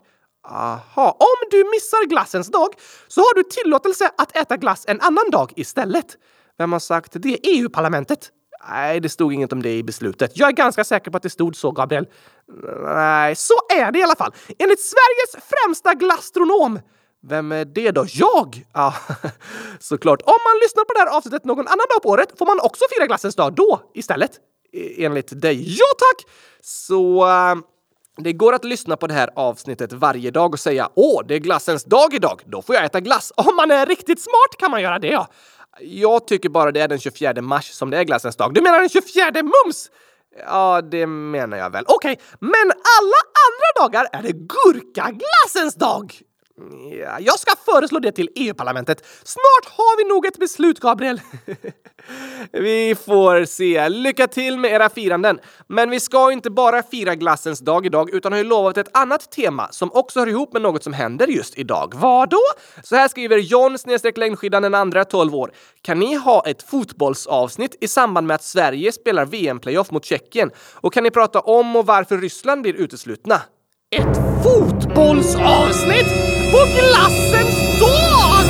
Aha, 0.48 1.16
om 1.18 1.48
du 1.50 1.56
missar 1.56 2.08
glassens 2.08 2.48
dag 2.50 2.68
så 3.08 3.20
har 3.20 3.34
du 3.34 3.42
tillåtelse 3.42 4.10
att 4.18 4.36
äta 4.36 4.56
glass 4.56 4.84
en 4.88 5.00
annan 5.00 5.30
dag 5.30 5.52
istället. 5.56 6.16
Vem 6.58 6.72
har 6.72 6.78
sagt 6.78 7.12
det? 7.14 7.38
EU-parlamentet? 7.42 8.30
Nej, 8.70 9.00
det 9.00 9.08
stod 9.08 9.32
inget 9.32 9.52
om 9.52 9.62
det 9.62 9.76
i 9.76 9.82
beslutet. 9.82 10.32
Jag 10.34 10.48
är 10.48 10.52
ganska 10.52 10.84
säker 10.84 11.10
på 11.10 11.16
att 11.16 11.22
det 11.22 11.30
stod 11.30 11.56
så, 11.56 11.70
Gabriel. 11.70 12.06
Nej, 12.84 13.36
så 13.36 13.54
är 13.78 13.92
det 13.92 13.98
i 13.98 14.02
alla 14.02 14.16
fall. 14.16 14.32
Enligt 14.58 14.80
Sveriges 14.80 15.48
främsta 15.50 15.94
glastronom 15.94 16.80
vem 17.22 17.52
är 17.52 17.64
det 17.64 17.90
då? 17.90 18.04
Jag? 18.08 18.64
Ja, 18.72 18.94
såklart. 19.80 20.22
Om 20.22 20.38
man 20.44 20.60
lyssnar 20.62 20.84
på 20.84 20.92
det 20.92 21.00
här 21.00 21.16
avsnittet 21.16 21.44
någon 21.44 21.66
annan 21.66 21.86
dag 21.94 22.02
på 22.02 22.08
året 22.08 22.38
får 22.38 22.46
man 22.46 22.60
också 22.60 22.84
fira 22.96 23.06
glassens 23.06 23.34
dag 23.36 23.54
då 23.54 23.80
istället. 23.94 24.30
E, 24.72 25.04
enligt 25.04 25.40
dig. 25.42 25.78
Ja, 25.78 25.86
tack! 25.98 26.32
Så... 26.60 27.26
Eh, 27.26 27.54
det 28.20 28.32
går 28.32 28.52
att 28.52 28.64
lyssna 28.64 28.96
på 28.96 29.06
det 29.06 29.14
här 29.14 29.30
avsnittet 29.34 29.92
varje 29.92 30.30
dag 30.30 30.52
och 30.52 30.60
säga 30.60 30.88
åh, 30.94 31.22
det 31.28 31.34
är 31.34 31.38
glassens 31.38 31.84
dag 31.84 32.14
idag, 32.14 32.42
då 32.46 32.62
får 32.62 32.74
jag 32.74 32.84
äta 32.84 33.00
glass. 33.00 33.32
Om 33.36 33.56
man 33.56 33.70
är 33.70 33.86
riktigt 33.86 34.22
smart 34.22 34.56
kan 34.58 34.70
man 34.70 34.82
göra 34.82 34.98
det, 34.98 35.08
ja. 35.08 35.28
Jag 35.80 36.26
tycker 36.26 36.48
bara 36.48 36.72
det 36.72 36.80
är 36.80 36.88
den 36.88 36.98
24 36.98 37.42
mars 37.42 37.70
som 37.70 37.90
det 37.90 37.98
är 37.98 38.04
glassens 38.04 38.36
dag. 38.36 38.54
Du 38.54 38.60
menar 38.60 38.80
den 38.80 38.88
24 38.88 39.32
mums? 39.42 39.90
Ja, 40.46 40.80
det 40.82 41.06
menar 41.06 41.56
jag 41.56 41.70
väl. 41.70 41.84
Okej, 41.88 42.12
okay. 42.12 42.24
men 42.40 42.70
alla 42.70 43.20
andra 43.46 43.88
dagar 43.88 44.08
är 44.12 44.22
det 44.22 44.32
gurkaglassens 44.32 45.74
dag! 45.74 46.22
Ja, 47.00 47.16
jag 47.20 47.38
ska 47.38 47.52
föreslå 47.72 47.98
det 47.98 48.12
till 48.12 48.30
EU-parlamentet. 48.34 49.06
Snart 49.24 49.76
har 49.76 49.96
vi 49.96 50.14
nog 50.14 50.26
ett 50.26 50.38
beslut, 50.38 50.80
Gabriel. 50.80 51.20
vi 52.52 52.94
får 52.94 53.44
se. 53.44 53.88
Lycka 53.88 54.26
till 54.26 54.58
med 54.58 54.70
era 54.70 54.88
firanden. 54.88 55.38
Men 55.66 55.90
vi 55.90 56.00
ska 56.00 56.32
inte 56.32 56.50
bara 56.50 56.82
fira 56.82 57.14
glassens 57.14 57.60
dag 57.60 57.86
idag, 57.86 58.14
utan 58.14 58.32
har 58.32 58.38
ju 58.38 58.44
lovat 58.44 58.76
ett 58.76 58.96
annat 58.96 59.30
tema 59.30 59.68
som 59.70 59.92
också 59.92 60.20
hör 60.20 60.26
ihop 60.26 60.52
med 60.52 60.62
något 60.62 60.84
som 60.84 60.92
händer 60.92 61.26
just 61.26 61.58
idag. 61.58 61.94
Vad 61.96 62.30
då? 62.30 62.42
Så 62.82 62.96
här 62.96 63.08
skriver 63.08 63.38
John 63.38 63.78
snedstreck 63.78 64.16
längdskidan 64.16 64.62
den 64.62 64.74
andra 64.74 65.04
12 65.04 65.34
år. 65.34 65.52
Kan 65.82 65.98
ni 65.98 66.14
ha 66.14 66.46
ett 66.46 66.62
fotbollsavsnitt 66.62 67.76
i 67.80 67.88
samband 67.88 68.26
med 68.26 68.34
att 68.34 68.44
Sverige 68.44 68.92
spelar 68.92 69.24
VM-playoff 69.24 69.90
mot 69.90 70.04
Tjeckien? 70.04 70.50
Och 70.74 70.92
kan 70.92 71.02
ni 71.02 71.10
prata 71.10 71.40
om 71.40 71.76
och 71.76 71.86
varför 71.86 72.18
Ryssland 72.18 72.62
blir 72.62 72.74
uteslutna? 72.74 73.42
Ett 73.90 74.16
fotbollsavsnitt? 74.44 76.37
På 76.52 76.58
glassens 76.78 77.80
dag! 77.80 78.44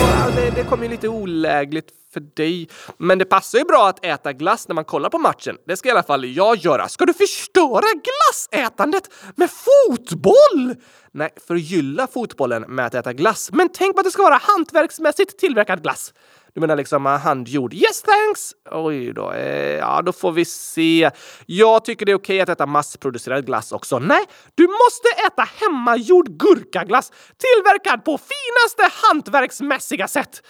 Ja, 0.00 0.30
det, 0.36 0.50
det 0.50 0.64
kom 0.64 0.82
ju 0.82 0.88
lite 0.88 1.08
olägligt 1.08 1.88
för 2.12 2.20
dig. 2.20 2.68
Men 2.98 3.18
det 3.18 3.24
passar 3.24 3.58
ju 3.58 3.64
bra 3.64 3.88
att 3.88 4.04
äta 4.04 4.32
glass 4.32 4.68
när 4.68 4.74
man 4.74 4.84
kollar 4.84 5.10
på 5.10 5.18
matchen. 5.18 5.56
Det 5.66 5.76
ska 5.76 5.88
i 5.88 5.92
alla 5.92 6.02
fall 6.02 6.24
jag 6.24 6.56
göra. 6.56 6.88
Ska 6.88 7.06
du 7.06 7.14
förstöra 7.14 7.86
glassätandet 8.04 9.10
med 9.36 9.50
fotboll? 9.50 10.74
Nej, 11.12 11.30
förgylla 11.46 12.06
fotbollen 12.06 12.62
med 12.62 12.86
att 12.86 12.94
äta 12.94 13.12
glass. 13.12 13.50
Men 13.52 13.68
tänk 13.68 13.94
på 13.94 14.00
att 14.00 14.04
det 14.04 14.10
ska 14.10 14.22
vara 14.22 14.40
hantverksmässigt 14.42 15.38
tillverkad 15.38 15.82
glass. 15.82 16.12
Du 16.54 16.60
menar 16.60 16.76
liksom 16.76 17.06
eh, 17.06 17.18
handgjord? 17.18 17.74
Yes 17.74 18.02
thanks! 18.02 18.52
Oj 18.70 19.12
då, 19.12 19.32
eh, 19.32 19.78
ja 19.78 20.02
då 20.02 20.12
får 20.12 20.32
vi 20.32 20.44
se. 20.44 21.10
Jag 21.46 21.84
tycker 21.84 22.06
det 22.06 22.12
är 22.12 22.16
okej 22.16 22.36
okay 22.36 22.40
att 22.40 22.48
äta 22.48 22.66
massproducerad 22.66 23.46
glass 23.46 23.72
också. 23.72 23.98
Nej, 23.98 24.24
du 24.54 24.62
måste 24.62 25.08
äta 25.26 25.48
hemmagjord 25.60 26.28
gurkaglass 26.28 27.12
tillverkad 27.38 28.04
på 28.04 28.18
finaste 28.18 28.96
hantverksmässiga 29.06 30.08
sätt. 30.08 30.42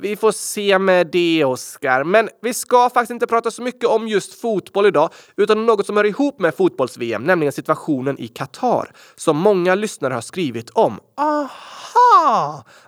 Vi 0.00 0.16
får 0.16 0.32
se 0.32 0.78
med 0.78 1.06
det, 1.06 1.44
Oskar. 1.44 2.04
Men 2.04 2.28
vi 2.42 2.54
ska 2.54 2.90
faktiskt 2.90 3.10
inte 3.10 3.26
prata 3.26 3.50
så 3.50 3.62
mycket 3.62 3.88
om 3.88 4.08
just 4.08 4.40
fotboll 4.40 4.86
idag, 4.86 5.10
utan 5.36 5.58
om 5.58 5.66
något 5.66 5.86
som 5.86 5.96
hör 5.96 6.06
ihop 6.06 6.40
med 6.40 6.54
fotbolls-VM, 6.54 7.24
nämligen 7.24 7.52
situationen 7.52 8.20
i 8.20 8.28
Qatar, 8.28 8.90
som 9.14 9.36
många 9.36 9.74
lyssnare 9.74 10.14
har 10.14 10.20
skrivit 10.20 10.70
om. 10.70 11.00
Aha! 11.16 12.05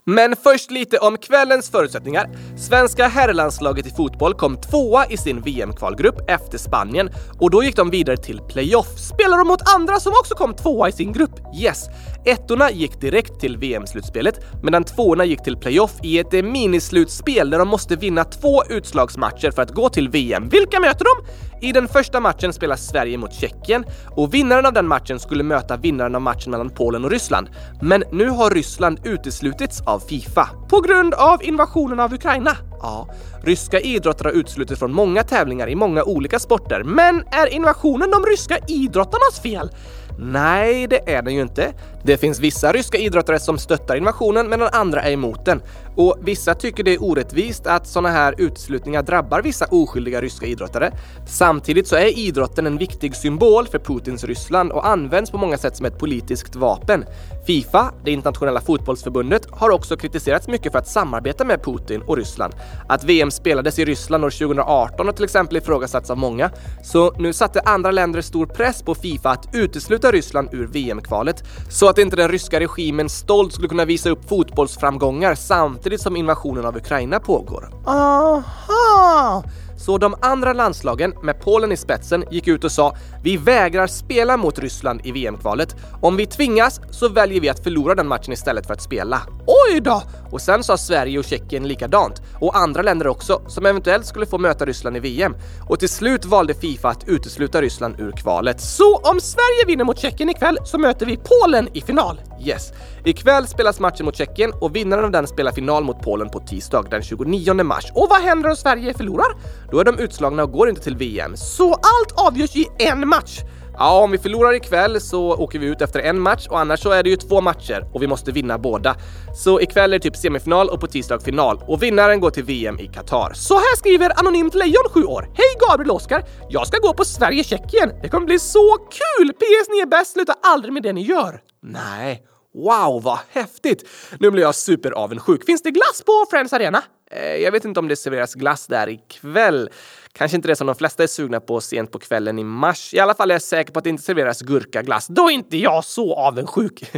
Men 0.05 0.37
först 0.37 0.71
lite 0.71 0.99
om 0.99 1.17
kvällens 1.17 1.71
förutsättningar. 1.71 2.31
Svenska 2.57 3.09
herrlandslaget 3.09 3.87
i 3.87 3.91
fotboll 3.91 4.35
kom 4.35 4.57
tvåa 4.57 5.07
i 5.07 5.17
sin 5.17 5.41
VM-kvalgrupp 5.41 6.31
efter 6.31 6.59
Spanien 6.59 7.11
och 7.41 7.51
då 7.51 7.63
gick 7.63 7.77
de 7.77 7.91
vidare 7.91 8.17
till 8.17 8.41
playoff. 8.41 8.99
Spelar 8.99 9.39
de 9.39 9.49
mot 9.49 9.75
andra 9.75 10.01
som 10.01 10.13
också 10.13 10.35
kom 10.35 10.55
tvåa 10.55 10.89
i 10.89 10.93
sin 10.93 11.13
grupp? 11.13 11.41
Yes! 11.61 11.87
Ettorna 12.25 12.71
gick 12.71 13.01
direkt 13.01 13.41
till 13.41 13.57
VM-slutspelet 13.57 14.35
medan 14.63 14.85
tvåorna 14.85 15.25
gick 15.25 15.43
till 15.43 15.57
playoff 15.57 15.93
i 16.03 16.19
ett 16.19 16.33
minislutspel 16.33 17.51
där 17.51 17.59
de 17.59 17.69
måste 17.69 17.97
vinna 17.97 18.25
två 18.25 18.65
utslagsmatcher 18.65 19.51
för 19.51 19.63
att 19.63 19.75
gå 19.75 19.89
till 19.89 20.09
VM. 20.09 20.49
Vilka 20.49 20.81
möter 20.81 21.05
de? 21.05 21.27
I 21.61 21.73
den 21.73 21.89
första 21.89 22.21
matchen 22.21 22.53
spelar 22.53 22.77
Sverige 22.77 23.19
mot 23.19 23.33
Tjeckien 23.33 23.85
och 24.17 24.35
vinnaren 24.35 24.67
av 24.67 24.73
den 24.73 24.89
matchen 24.89 25.21
skulle 25.21 25.43
möta 25.43 25.77
vinnaren 25.77 26.15
av 26.15 26.23
matchen 26.23 26.51
mellan 26.51 26.71
Polen 26.71 27.05
och 27.05 27.11
Ryssland. 27.11 27.49
Men 27.83 28.05
nu 28.13 28.29
har 28.29 28.51
Ryssland 28.51 29.01
uteslutits 29.29 29.83
av 29.87 30.01
Fifa 30.01 30.49
på 30.69 30.81
grund 30.81 31.15
av 31.15 31.45
invasionen 31.45 32.01
av 32.01 32.15
Ukraina. 32.15 32.57
Ja, 32.81 33.09
ryska 33.43 33.81
idrottare 33.81 34.29
har 34.29 34.33
uteslutits 34.33 34.79
från 34.79 34.93
många 34.93 35.23
tävlingar 35.23 35.69
i 35.69 35.75
många 35.75 36.05
olika 36.05 36.39
sporter. 36.39 36.83
Men 36.85 37.25
är 37.31 37.47
invasionen 37.47 38.11
de 38.11 38.25
ryska 38.31 38.59
idrottarnas 38.69 39.41
fel? 39.43 39.71
Nej, 40.19 40.87
det 40.87 41.13
är 41.13 41.23
den 41.23 41.35
ju 41.35 41.43
inte. 41.43 41.73
Det 42.03 42.17
finns 42.17 42.41
vissa 42.41 42.73
ryska 42.73 42.99
idrottare 42.99 43.41
som 43.41 43.59
stöttar 43.59 43.97
invasionen 43.97 44.49
medan 44.49 44.69
andra 44.73 45.03
är 45.03 45.13
emot 45.13 45.45
den. 45.45 45.63
Och 45.99 46.17
vissa 46.21 46.55
tycker 46.55 46.85
det 46.85 46.95
är 46.95 47.03
orättvist 47.03 47.67
att 47.67 47.87
sådana 47.87 48.09
här 48.09 48.35
uteslutningar 48.39 49.03
drabbar 49.03 49.43
vissa 49.43 49.67
oskyldiga 49.67 50.21
ryska 50.21 50.47
idrottare. 50.47 50.93
Samtidigt 51.27 51.89
så 51.89 51.97
är 51.97 52.19
idrotten 52.19 52.67
en 52.67 52.79
viktig 52.79 53.17
symbol 53.17 53.67
för 53.67 53.79
Putins 53.79 54.25
Ryssland 54.25 54.73
och 54.73 54.89
används 54.89 55.31
på 55.31 55.39
många 55.39 55.59
sätt 55.59 55.77
som 55.77 55.87
ett 55.87 55.99
politiskt 55.99 56.57
vapen. 56.57 57.05
Fifa, 57.47 57.93
det 58.05 58.11
internationella 58.11 58.61
fotbollsförbundet, 58.61 59.47
har 59.51 59.71
också 59.71 59.97
kritiserats 59.97 60.49
mycket 60.49 60.73
för 60.73 60.79
att 60.79 60.89
samarbeta 60.89 61.45
med 61.45 61.65
Putin 61.65 62.03
och 62.03 62.17
Ryssland. 62.17 62.55
Att 62.89 63.05
VM 63.05 63.31
spelades 63.31 63.79
i 63.79 63.85
Ryssland 63.85 64.25
år 64.25 64.31
2018 64.31 65.07
har 65.07 65.13
till 65.13 65.25
exempel 65.25 65.57
ifrågasatts 65.57 66.11
av 66.11 66.19
många. 66.19 66.51
Så 66.85 67.13
nu 67.19 67.33
satte 67.33 67.61
andra 67.61 67.91
länder 67.91 68.21
stor 68.21 68.47
press 68.47 68.83
på 68.83 68.95
Fifa 68.95 69.31
att 69.31 69.49
utesluta 69.53 70.13
Ryssland 70.13 70.49
ur 70.53 70.67
VM-kvalet 70.67 71.45
så 71.71 71.89
att 71.89 71.99
inte 71.99 72.17
den 72.17 72.29
ryska 72.29 72.61
regimen 72.61 73.09
stolt 73.09 73.53
skulle 73.53 73.69
kunna 73.69 73.85
visa 73.85 74.11
upp 74.11 74.29
fotbollsframgångar 74.29 75.35
samtidigt 75.35 75.88
samtidigt 75.89 76.03
som 76.03 76.17
invasionen 76.17 76.65
av 76.65 76.77
Ukraina 76.77 77.21
pågår. 77.21 77.71
Aha! 77.87 79.43
Så 79.79 79.99
de 79.99 80.15
andra 80.23 80.53
landslagen, 80.53 81.15
med 81.23 81.41
Polen 81.41 81.73
i 81.73 81.77
spetsen, 81.77 82.25
gick 82.31 82.49
ut 82.49 82.65
och 82.65 82.73
sa 82.73 82.97
“Vi 83.23 83.37
vägrar 83.37 83.87
spela 83.87 84.37
mot 84.37 84.59
Ryssland 84.59 85.01
i 85.05 85.13
VM-kvalet. 85.13 85.77
Om 86.03 86.17
vi 86.17 86.27
tvingas 86.27 86.81
så 86.91 87.09
väljer 87.09 87.41
vi 87.41 87.49
att 87.49 87.63
förlora 87.63 87.95
den 87.95 88.09
matchen 88.09 88.33
istället 88.33 88.67
för 88.67 88.75
att 88.75 88.83
spela.” 88.83 89.21
Oj 89.47 89.81
då! 89.81 90.03
Och 90.31 90.41
sen 90.41 90.63
sa 90.65 90.77
Sverige 90.77 91.19
och 91.19 91.25
Tjeckien 91.25 91.69
likadant. 91.69 92.23
Och 92.41 92.57
andra 92.57 92.83
länder 92.83 93.07
också, 93.07 93.43
som 93.47 93.67
eventuellt 93.67 94.07
skulle 94.07 94.27
få 94.27 94.39
möta 94.39 94.65
Ryssland 94.67 94.97
i 94.97 95.01
VM. 95.01 95.35
Och 95.69 95.79
till 95.79 95.89
slut 95.89 96.25
valde 96.25 96.55
Fifa 96.55 96.89
att 96.89 97.09
utesluta 97.09 97.61
Ryssland 97.63 98.01
ur 98.01 98.13
kvalet. 98.13 98.61
Så 98.61 98.97
om 98.97 99.21
Sverige 99.21 99.67
vinner 99.67 99.85
mot 99.85 99.99
Tjeckien 99.99 100.31
ikväll 100.31 100.59
så 100.65 100.79
möter 100.79 101.07
vi 101.07 101.17
Polen 101.17 101.69
i 101.73 101.81
final. 101.81 102.21
Yes. 102.41 102.73
Ikväll 103.05 103.47
spelas 103.47 103.81
matchen 103.81 104.07
mot 104.07 104.17
Tjeckien 104.17 104.53
och 104.61 104.77
vinnaren 104.77 105.05
av 105.05 105.11
den 105.11 105.27
spelar 105.27 105.53
final 105.53 105.85
mot 105.85 106.03
Polen 106.03 106.29
på 106.31 106.41
tisdag 106.41 106.85
den 106.91 107.03
29 107.03 107.55
mars. 107.55 107.93
Och 107.95 108.07
vad 108.11 108.21
händer 108.21 108.51
om 108.51 108.57
Sverige 108.57 108.95
förlorar? 108.95 109.27
Då 109.71 109.81
är 109.81 109.85
de 109.85 109.99
utslagna 109.99 110.43
och 110.43 110.53
går 110.53 110.69
inte 110.69 110.81
till 110.81 110.97
VM. 110.97 111.37
Så 111.37 111.73
allt 111.73 112.27
avgörs 112.27 112.57
i 112.57 112.69
en 112.79 113.09
match! 113.09 113.41
Ja, 113.81 114.03
om 114.03 114.11
vi 114.11 114.19
förlorar 114.19 114.55
ikväll 114.55 115.01
så 115.01 115.35
åker 115.37 115.59
vi 115.59 115.67
ut 115.67 115.83
efter 115.83 116.01
en 116.01 116.21
match 116.21 116.47
och 116.49 116.61
annars 116.61 116.81
så 116.81 116.91
är 116.91 117.03
det 117.03 117.11
ju 117.11 117.17
två 117.17 117.41
matcher 117.41 117.91
och 117.95 118.03
vi 118.03 118.07
måste 118.07 118.33
vinna 118.33 118.59
båda. 118.59 118.97
Så 119.35 119.61
ikväll 119.61 119.93
är 119.93 119.99
det 119.99 120.03
typ 120.03 120.17
semifinal 120.17 120.69
och 120.69 120.81
på 120.81 120.87
tisdag 120.87 121.21
final 121.21 121.61
och 121.67 121.83
vinnaren 121.83 122.21
går 122.21 122.31
till 122.31 122.45
VM 122.45 122.79
i 122.79 122.87
Qatar. 122.87 123.33
Så 123.35 123.55
här 123.55 123.77
skriver 123.77 124.19
Anonymt 124.21 124.55
Lejon 124.55 124.85
7 124.95 125.05
år. 125.05 125.23
Hej 125.23 125.69
Gabriel 125.69 125.91
Oskar! 125.91 126.25
Jag 126.49 126.67
ska 126.67 126.79
gå 126.79 126.95
på 126.95 127.05
Sverige-Tjeckien. 127.05 127.91
Det 128.03 128.09
kommer 128.09 128.27
bli 128.27 128.39
så 128.39 128.77
kul! 128.77 129.33
PS 129.33 129.69
ni 129.69 129.79
är 129.81 129.87
bäst, 129.87 130.13
sluta 130.13 130.35
aldrig 130.43 130.73
med 130.73 130.83
det 130.83 130.93
ni 130.93 131.03
gör. 131.03 131.41
Nej, 131.63 132.25
Wow, 132.55 133.03
vad 133.03 133.19
häftigt! 133.31 133.89
Nu 134.21 134.31
blir 134.31 134.43
jag 134.43 134.55
superavundsjuk. 134.55 135.45
Finns 135.47 135.63
det 135.63 135.71
glass 135.71 136.03
på 136.07 136.27
Friends 136.31 136.53
Arena? 136.53 136.83
Eh, 137.11 137.37
jag 137.37 137.53
vet 137.53 137.65
inte 137.65 137.81
om 137.81 137.89
det 137.89 137.97
serveras 137.97 138.35
glass 138.35 138.67
där 138.67 138.89
ikväll. 138.89 139.71
Kanske 140.13 140.37
inte 140.37 140.49
det 140.49 140.57
som 140.57 140.67
de 140.67 140.77
flesta 140.77 141.03
är 141.03 141.07
sugna 141.07 141.41
på 141.41 141.61
sent 141.61 141.93
på 141.93 141.99
kvällen 141.99 142.39
i 142.39 142.45
mars. 142.45 142.95
I 142.95 142.99
alla 142.99 143.15
fall 143.15 143.31
är 143.31 143.35
jag 143.35 143.43
säker 143.43 143.73
på 143.73 143.79
att 143.79 143.85
det 143.85 143.91
inte 143.91 144.03
serveras 144.03 144.41
gurkaglass. 144.41 145.07
Då 145.07 145.29
är 145.29 145.31
inte 145.31 145.57
jag 145.57 145.85
så 145.85 146.15
avundsjuk. 146.15 146.83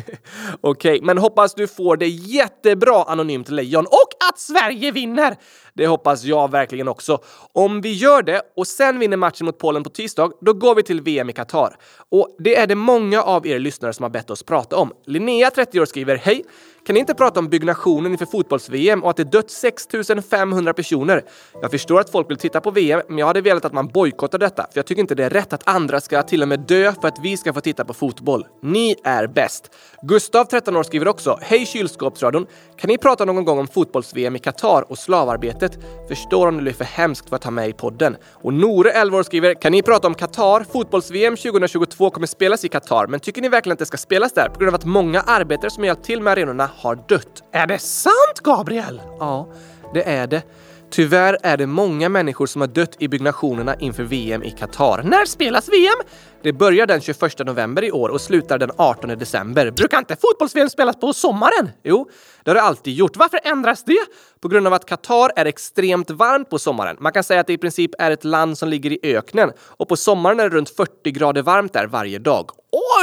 Okej, 0.60 0.92
okay, 0.92 1.00
men 1.02 1.18
hoppas 1.18 1.54
du 1.54 1.68
får 1.68 1.96
det 1.96 2.08
jättebra 2.08 3.04
Anonymt 3.08 3.48
Lejon 3.48 3.86
och 3.86 4.28
att 4.28 4.38
Sverige 4.38 4.92
vinner! 4.92 5.36
Det 5.74 5.86
hoppas 5.86 6.24
jag 6.24 6.50
verkligen 6.50 6.88
också. 6.88 7.18
Om 7.52 7.80
vi 7.80 7.92
gör 7.92 8.22
det 8.22 8.42
och 8.56 8.66
sen 8.66 8.98
vinner 8.98 9.16
matchen 9.16 9.46
mot 9.46 9.58
Polen 9.58 9.82
på 9.82 9.90
tisdag, 9.90 10.30
då 10.40 10.52
går 10.52 10.74
vi 10.74 10.82
till 10.82 11.00
VM 11.00 11.30
i 11.30 11.32
Qatar. 11.32 11.76
Och 12.08 12.36
det 12.38 12.56
är 12.56 12.66
det 12.66 12.74
många 12.74 13.22
av 13.22 13.46
er 13.46 13.58
lyssnare 13.58 13.92
som 13.92 14.02
har 14.02 14.10
bett 14.10 14.30
oss 14.30 14.42
prata 14.42 14.76
om. 14.76 14.92
Linnea, 15.06 15.50
30 15.50 15.80
år, 15.80 15.84
skriver 15.84 16.16
Hej! 16.16 16.44
Kan 16.86 16.94
ni 16.94 17.00
inte 17.00 17.14
prata 17.14 17.40
om 17.40 17.48
byggnationen 17.48 18.12
inför 18.12 18.26
fotbolls-VM 18.26 19.04
och 19.04 19.10
att 19.10 19.16
det 19.16 19.24
dött 19.24 19.50
6 19.50 19.88
500 20.30 20.74
personer? 20.74 21.24
Jag 21.62 21.70
förstår 21.70 22.00
att 22.00 22.10
folk 22.10 22.30
vill 22.30 22.36
titta 22.36 22.60
på 22.60 22.70
VM, 22.70 23.02
men 23.08 23.18
jag 23.18 23.26
hade 23.26 23.40
velat 23.40 23.64
att 23.64 23.72
man 23.72 23.88
bojkottar 23.88 24.38
detta, 24.38 24.62
för 24.62 24.78
jag 24.78 24.86
tycker 24.86 25.00
inte 25.00 25.14
det 25.14 25.24
är 25.24 25.30
rätt 25.30 25.52
att 25.52 25.68
andra 25.68 26.00
ska 26.00 26.22
till 26.22 26.42
och 26.42 26.48
med 26.48 26.60
dö 26.60 26.92
för 27.00 27.08
att 27.08 27.18
vi 27.22 27.36
ska 27.36 27.52
få 27.52 27.60
titta 27.60 27.84
på 27.84 27.94
fotboll. 27.94 28.46
Ni 28.62 28.96
är 29.04 29.26
bäst! 29.26 29.70
Gustav, 30.02 30.44
13 30.44 30.76
år, 30.76 30.82
skriver 30.82 31.08
också 31.08 31.38
Hej 31.42 31.66
kylskåpsradion! 31.66 32.46
Kan 32.78 32.88
ni 32.88 32.98
prata 32.98 33.24
någon 33.24 33.44
gång 33.44 33.58
om 33.58 33.68
fotbolls-VM 33.68 34.36
i 34.36 34.38
Qatar 34.38 34.90
och 34.90 34.98
slavarbetet? 34.98 35.78
Förstår 36.08 36.48
om 36.48 36.56
det 36.56 36.62
blir 36.62 36.72
för 36.72 36.84
hemskt 36.84 37.28
för 37.28 37.36
att 37.36 37.44
ha 37.44 37.50
med 37.50 37.68
i 37.68 37.72
podden. 37.72 38.16
Och 38.32 38.54
Nore, 38.54 38.90
11 38.90 39.18
år, 39.18 39.22
skriver 39.22 39.54
Kan 39.54 39.72
ni 39.72 39.82
prata 39.82 40.06
om 40.06 40.14
Qatar? 40.14 40.64
Fotbolls-VM 40.72 41.36
2022 41.36 42.10
kommer 42.10 42.26
spelas 42.26 42.64
i 42.64 42.68
Qatar, 42.68 43.06
men 43.06 43.20
tycker 43.20 43.42
ni 43.42 43.48
verkligen 43.48 43.72
att 43.72 43.78
det 43.78 43.86
ska 43.86 43.96
spelas 43.96 44.32
där 44.32 44.48
på 44.48 44.60
grund 44.60 44.68
av 44.68 44.74
att 44.74 44.84
många 44.84 45.20
arbetare 45.20 45.70
som 45.70 45.84
hjälpt 45.84 46.04
till 46.04 46.22
med 46.22 46.32
arenorna 46.32 46.69
har 46.76 47.04
dött. 47.08 47.42
Är 47.52 47.66
det 47.66 47.78
sant, 47.78 48.40
Gabriel? 48.42 49.00
Ja, 49.18 49.48
det 49.94 50.08
är 50.08 50.26
det. 50.26 50.42
Tyvärr 50.90 51.38
är 51.42 51.56
det 51.56 51.66
många 51.66 52.08
människor 52.08 52.46
som 52.46 52.60
har 52.60 52.68
dött 52.68 52.96
i 52.98 53.08
byggnationerna 53.08 53.74
inför 53.74 54.02
VM 54.02 54.42
i 54.42 54.50
Qatar. 54.50 55.02
När 55.02 55.24
spelas 55.24 55.68
VM? 55.68 56.06
Det 56.42 56.52
börjar 56.52 56.86
den 56.86 57.00
21 57.00 57.38
november 57.46 57.84
i 57.84 57.92
år 57.92 58.08
och 58.08 58.20
slutar 58.20 58.58
den 58.58 58.70
18 58.76 59.18
december. 59.18 59.70
Brukar 59.70 59.98
inte 59.98 60.16
fotbolls-VM 60.16 60.70
spelas 60.70 60.96
på 60.96 61.12
sommaren? 61.12 61.70
Jo, 61.82 62.10
det 62.44 62.50
har 62.50 62.54
det 62.54 62.62
alltid 62.62 62.94
gjort. 62.94 63.16
Varför 63.16 63.40
ändras 63.44 63.84
det? 63.84 64.06
På 64.40 64.48
grund 64.48 64.66
av 64.66 64.72
att 64.72 64.86
Qatar 64.86 65.32
är 65.36 65.44
extremt 65.44 66.10
varmt 66.10 66.50
på 66.50 66.58
sommaren. 66.58 66.96
Man 67.00 67.12
kan 67.12 67.24
säga 67.24 67.40
att 67.40 67.46
det 67.46 67.52
i 67.52 67.58
princip 67.58 67.90
är 67.98 68.10
ett 68.10 68.24
land 68.24 68.58
som 68.58 68.68
ligger 68.68 68.90
i 69.06 69.16
öknen 69.16 69.52
och 69.60 69.88
på 69.88 69.96
sommaren 69.96 70.40
är 70.40 70.50
det 70.50 70.56
runt 70.56 70.70
40 70.70 71.10
grader 71.10 71.42
varmt 71.42 71.72
där 71.72 71.86
varje 71.86 72.18
dag. 72.18 72.50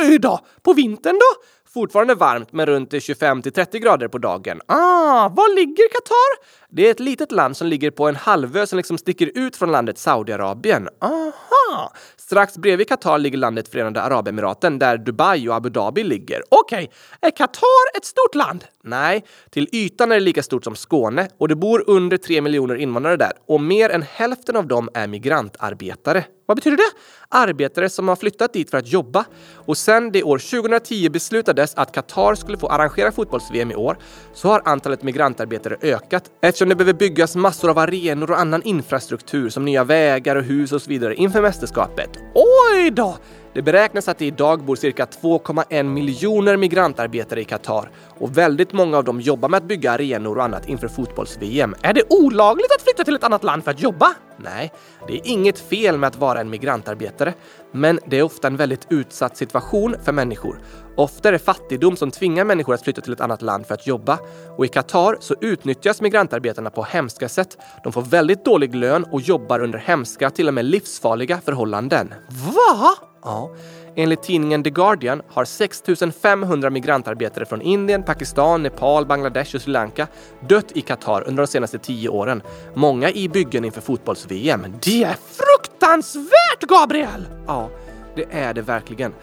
Oj 0.02 0.20
då! 0.20 0.40
På 0.62 0.74
vintern 0.74 1.16
då? 1.16 1.44
Fortfarande 1.78 2.16
varmt, 2.16 2.54
men 2.54 2.66
runt 2.66 3.04
25 3.04 3.42
till 3.42 3.52
30 3.52 3.80
grader 3.80 4.08
på 4.08 4.18
dagen. 4.18 4.62
Ah, 4.66 5.30
var 5.30 5.56
ligger 5.56 5.88
Qatar? 5.90 6.32
Det 6.70 6.88
är 6.88 6.92
ett 6.92 7.00
litet 7.00 7.32
land 7.32 7.58
som 7.58 7.68
ligger 7.68 7.92
på 7.92 8.08
en 8.08 8.16
halvö 8.16 8.68
som 8.68 8.78
liksom 8.78 8.98
sticker 8.98 9.32
ut 9.36 9.56
från 9.56 9.72
landet 9.72 9.98
Saudiarabien. 9.98 10.90
Aha! 11.02 11.94
Strax 12.18 12.58
bredvid 12.58 12.88
Qatar 12.88 13.18
ligger 13.18 13.38
landet 13.38 13.68
Förenade 13.68 14.02
Arabemiraten 14.02 14.80
där 14.80 14.98
Dubai 14.98 15.50
och 15.50 15.56
Abu 15.56 15.70
Dhabi 15.70 16.04
ligger. 16.04 16.42
Okej, 16.50 16.84
okay. 16.84 17.30
är 17.30 17.32
Qatar 17.32 17.98
ett 17.98 18.06
stort 18.06 18.36
land? 18.36 18.66
Nej, 18.84 19.26
till 19.50 19.70
ytan 19.72 20.12
är 20.12 20.16
det 20.16 20.22
lika 20.22 20.44
stort 20.44 20.64
som 20.64 20.76
Skåne 20.76 21.30
och 21.38 21.48
det 21.48 21.56
bor 21.56 21.84
under 21.88 22.18
3 22.18 22.42
miljoner 22.42 22.76
invånare 22.76 23.16
där 23.18 23.32
och 23.46 23.62
mer 23.62 23.90
än 23.90 24.02
hälften 24.02 24.56
av 24.56 24.68
dem 24.68 24.90
är 24.94 25.08
migrantarbetare. 25.08 26.26
Vad 26.46 26.58
betyder 26.58 26.78
det? 26.78 26.92
Arbetare 27.30 27.90
som 27.90 28.08
har 28.08 28.16
flyttat 28.16 28.54
dit 28.54 28.72
för 28.72 28.78
att 28.78 28.88
jobba. 28.88 29.26
Och 29.56 29.78
sen 29.78 30.12
det 30.12 30.24
år 30.24 30.38
2010 30.38 31.10
beslutades 31.10 31.76
att 31.76 31.92
Qatar 31.92 32.36
skulle 32.36 32.58
få 32.58 32.68
arrangera 32.68 33.12
fotbolls-VM 33.12 33.72
i 33.72 33.76
år 33.76 33.98
så 34.34 34.48
har 34.48 34.62
antalet 34.66 35.04
migrantarbetare 35.04 35.78
ökat 35.82 36.32
eftersom 36.58 36.70
det 36.70 36.76
behöver 36.76 37.00
byggas 37.00 37.36
massor 37.36 37.70
av 37.70 37.78
arenor 37.78 38.32
och 38.32 38.40
annan 38.40 38.62
infrastruktur 38.62 39.50
som 39.50 39.66
nya 39.66 39.84
vägar 39.84 40.36
och 40.36 40.44
hus 40.44 40.72
och 40.72 40.82
så 40.82 40.90
vidare 40.90 41.16
inför 41.16 41.42
mästerskapet. 41.42 42.10
Oj 42.34 42.92
då! 42.92 43.18
Det 43.58 43.64
beräknas 43.64 44.08
att 44.08 44.18
det 44.18 44.26
idag 44.26 44.64
bor 44.64 44.76
cirka 44.76 45.06
2,1 45.06 45.84
miljoner 45.84 46.58
migrantarbetare 46.58 47.42
i 47.42 47.46
Qatar 47.46 47.90
och 48.20 48.38
väldigt 48.38 48.74
många 48.74 48.98
av 48.98 49.04
dem 49.04 49.22
jobbar 49.22 49.50
med 49.50 49.58
att 49.58 49.64
bygga 49.64 49.92
arenor 49.92 50.38
och 50.38 50.44
annat 50.44 50.70
inför 50.70 50.88
fotbolls-VM. 50.88 51.76
Är 51.82 51.94
det 51.94 52.04
olagligt 52.10 52.72
att 52.76 52.82
flytta 52.82 53.04
till 53.04 53.16
ett 53.16 53.24
annat 53.24 53.44
land 53.44 53.64
för 53.64 53.72
att 53.72 53.82
jobba? 53.82 54.14
Nej, 54.38 54.74
det 55.08 55.14
är 55.14 55.22
inget 55.24 55.60
fel 55.60 55.98
med 55.98 56.08
att 56.08 56.16
vara 56.16 56.42
en 56.42 56.50
migrantarbetare, 56.50 57.34
men 57.72 58.00
det 58.06 58.20
är 58.20 58.24
ofta 58.24 58.48
en 58.48 58.58
väldigt 58.58 58.88
utsatt 58.90 59.38
situation 59.38 59.96
för 60.04 60.12
människor. 60.12 60.60
Ofta 60.96 61.28
är 61.28 61.32
det 61.32 61.40
fattigdom 61.40 61.96
som 61.96 62.12
tvingar 62.12 62.46
människor 62.46 62.74
att 62.74 62.84
flytta 62.84 63.02
till 63.02 63.14
ett 63.14 63.22
annat 63.22 63.42
land 63.42 63.68
för 63.68 63.74
att 63.74 63.88
jobba. 63.88 64.20
Och 64.58 64.66
i 64.66 64.68
Qatar 64.68 65.18
så 65.20 65.36
utnyttjas 65.42 66.02
migrantarbetarna 66.02 66.70
på 66.70 66.84
hemska 66.84 67.30
sätt. 67.30 67.58
De 67.84 67.94
får 67.94 68.02
väldigt 68.02 68.46
dålig 68.46 68.76
lön 68.76 69.04
och 69.04 69.22
jobbar 69.22 69.60
under 69.60 69.80
hemska, 69.80 70.30
till 70.30 70.48
och 70.48 70.54
med 70.54 70.66
livsfarliga 70.66 71.42
förhållanden. 71.46 72.14
Va? 72.30 73.07
Ja. 73.24 73.52
Enligt 73.96 74.24
tidningen 74.24 74.64
The 74.64 74.70
Guardian 74.70 75.22
har 75.30 75.46
6 75.46 75.84
500 76.22 76.70
migrantarbetare 76.70 77.46
från 77.46 77.62
Indien, 77.62 78.04
Pakistan, 78.04 78.64
Nepal, 78.64 79.06
Bangladesh 79.06 79.56
och 79.56 79.62
Sri 79.62 79.72
Lanka 79.72 80.08
dött 80.48 80.72
i 80.74 80.82
Qatar 80.82 81.24
under 81.28 81.44
de 81.44 81.48
senaste 81.48 81.78
tio 81.78 82.10
åren. 82.10 82.42
Många 82.74 83.12
i 83.12 83.30
byggen 83.30 83.66
inför 83.66 83.82
fotbolls-VM. 83.82 84.66
Det 84.84 85.04
är 85.04 85.16
fruktansvärt, 85.32 86.62
Gabriel! 86.68 87.28
Ja, 87.48 87.70
det 88.16 88.26
är 88.32 88.54
det 88.54 88.62
verkligen. 88.62 89.14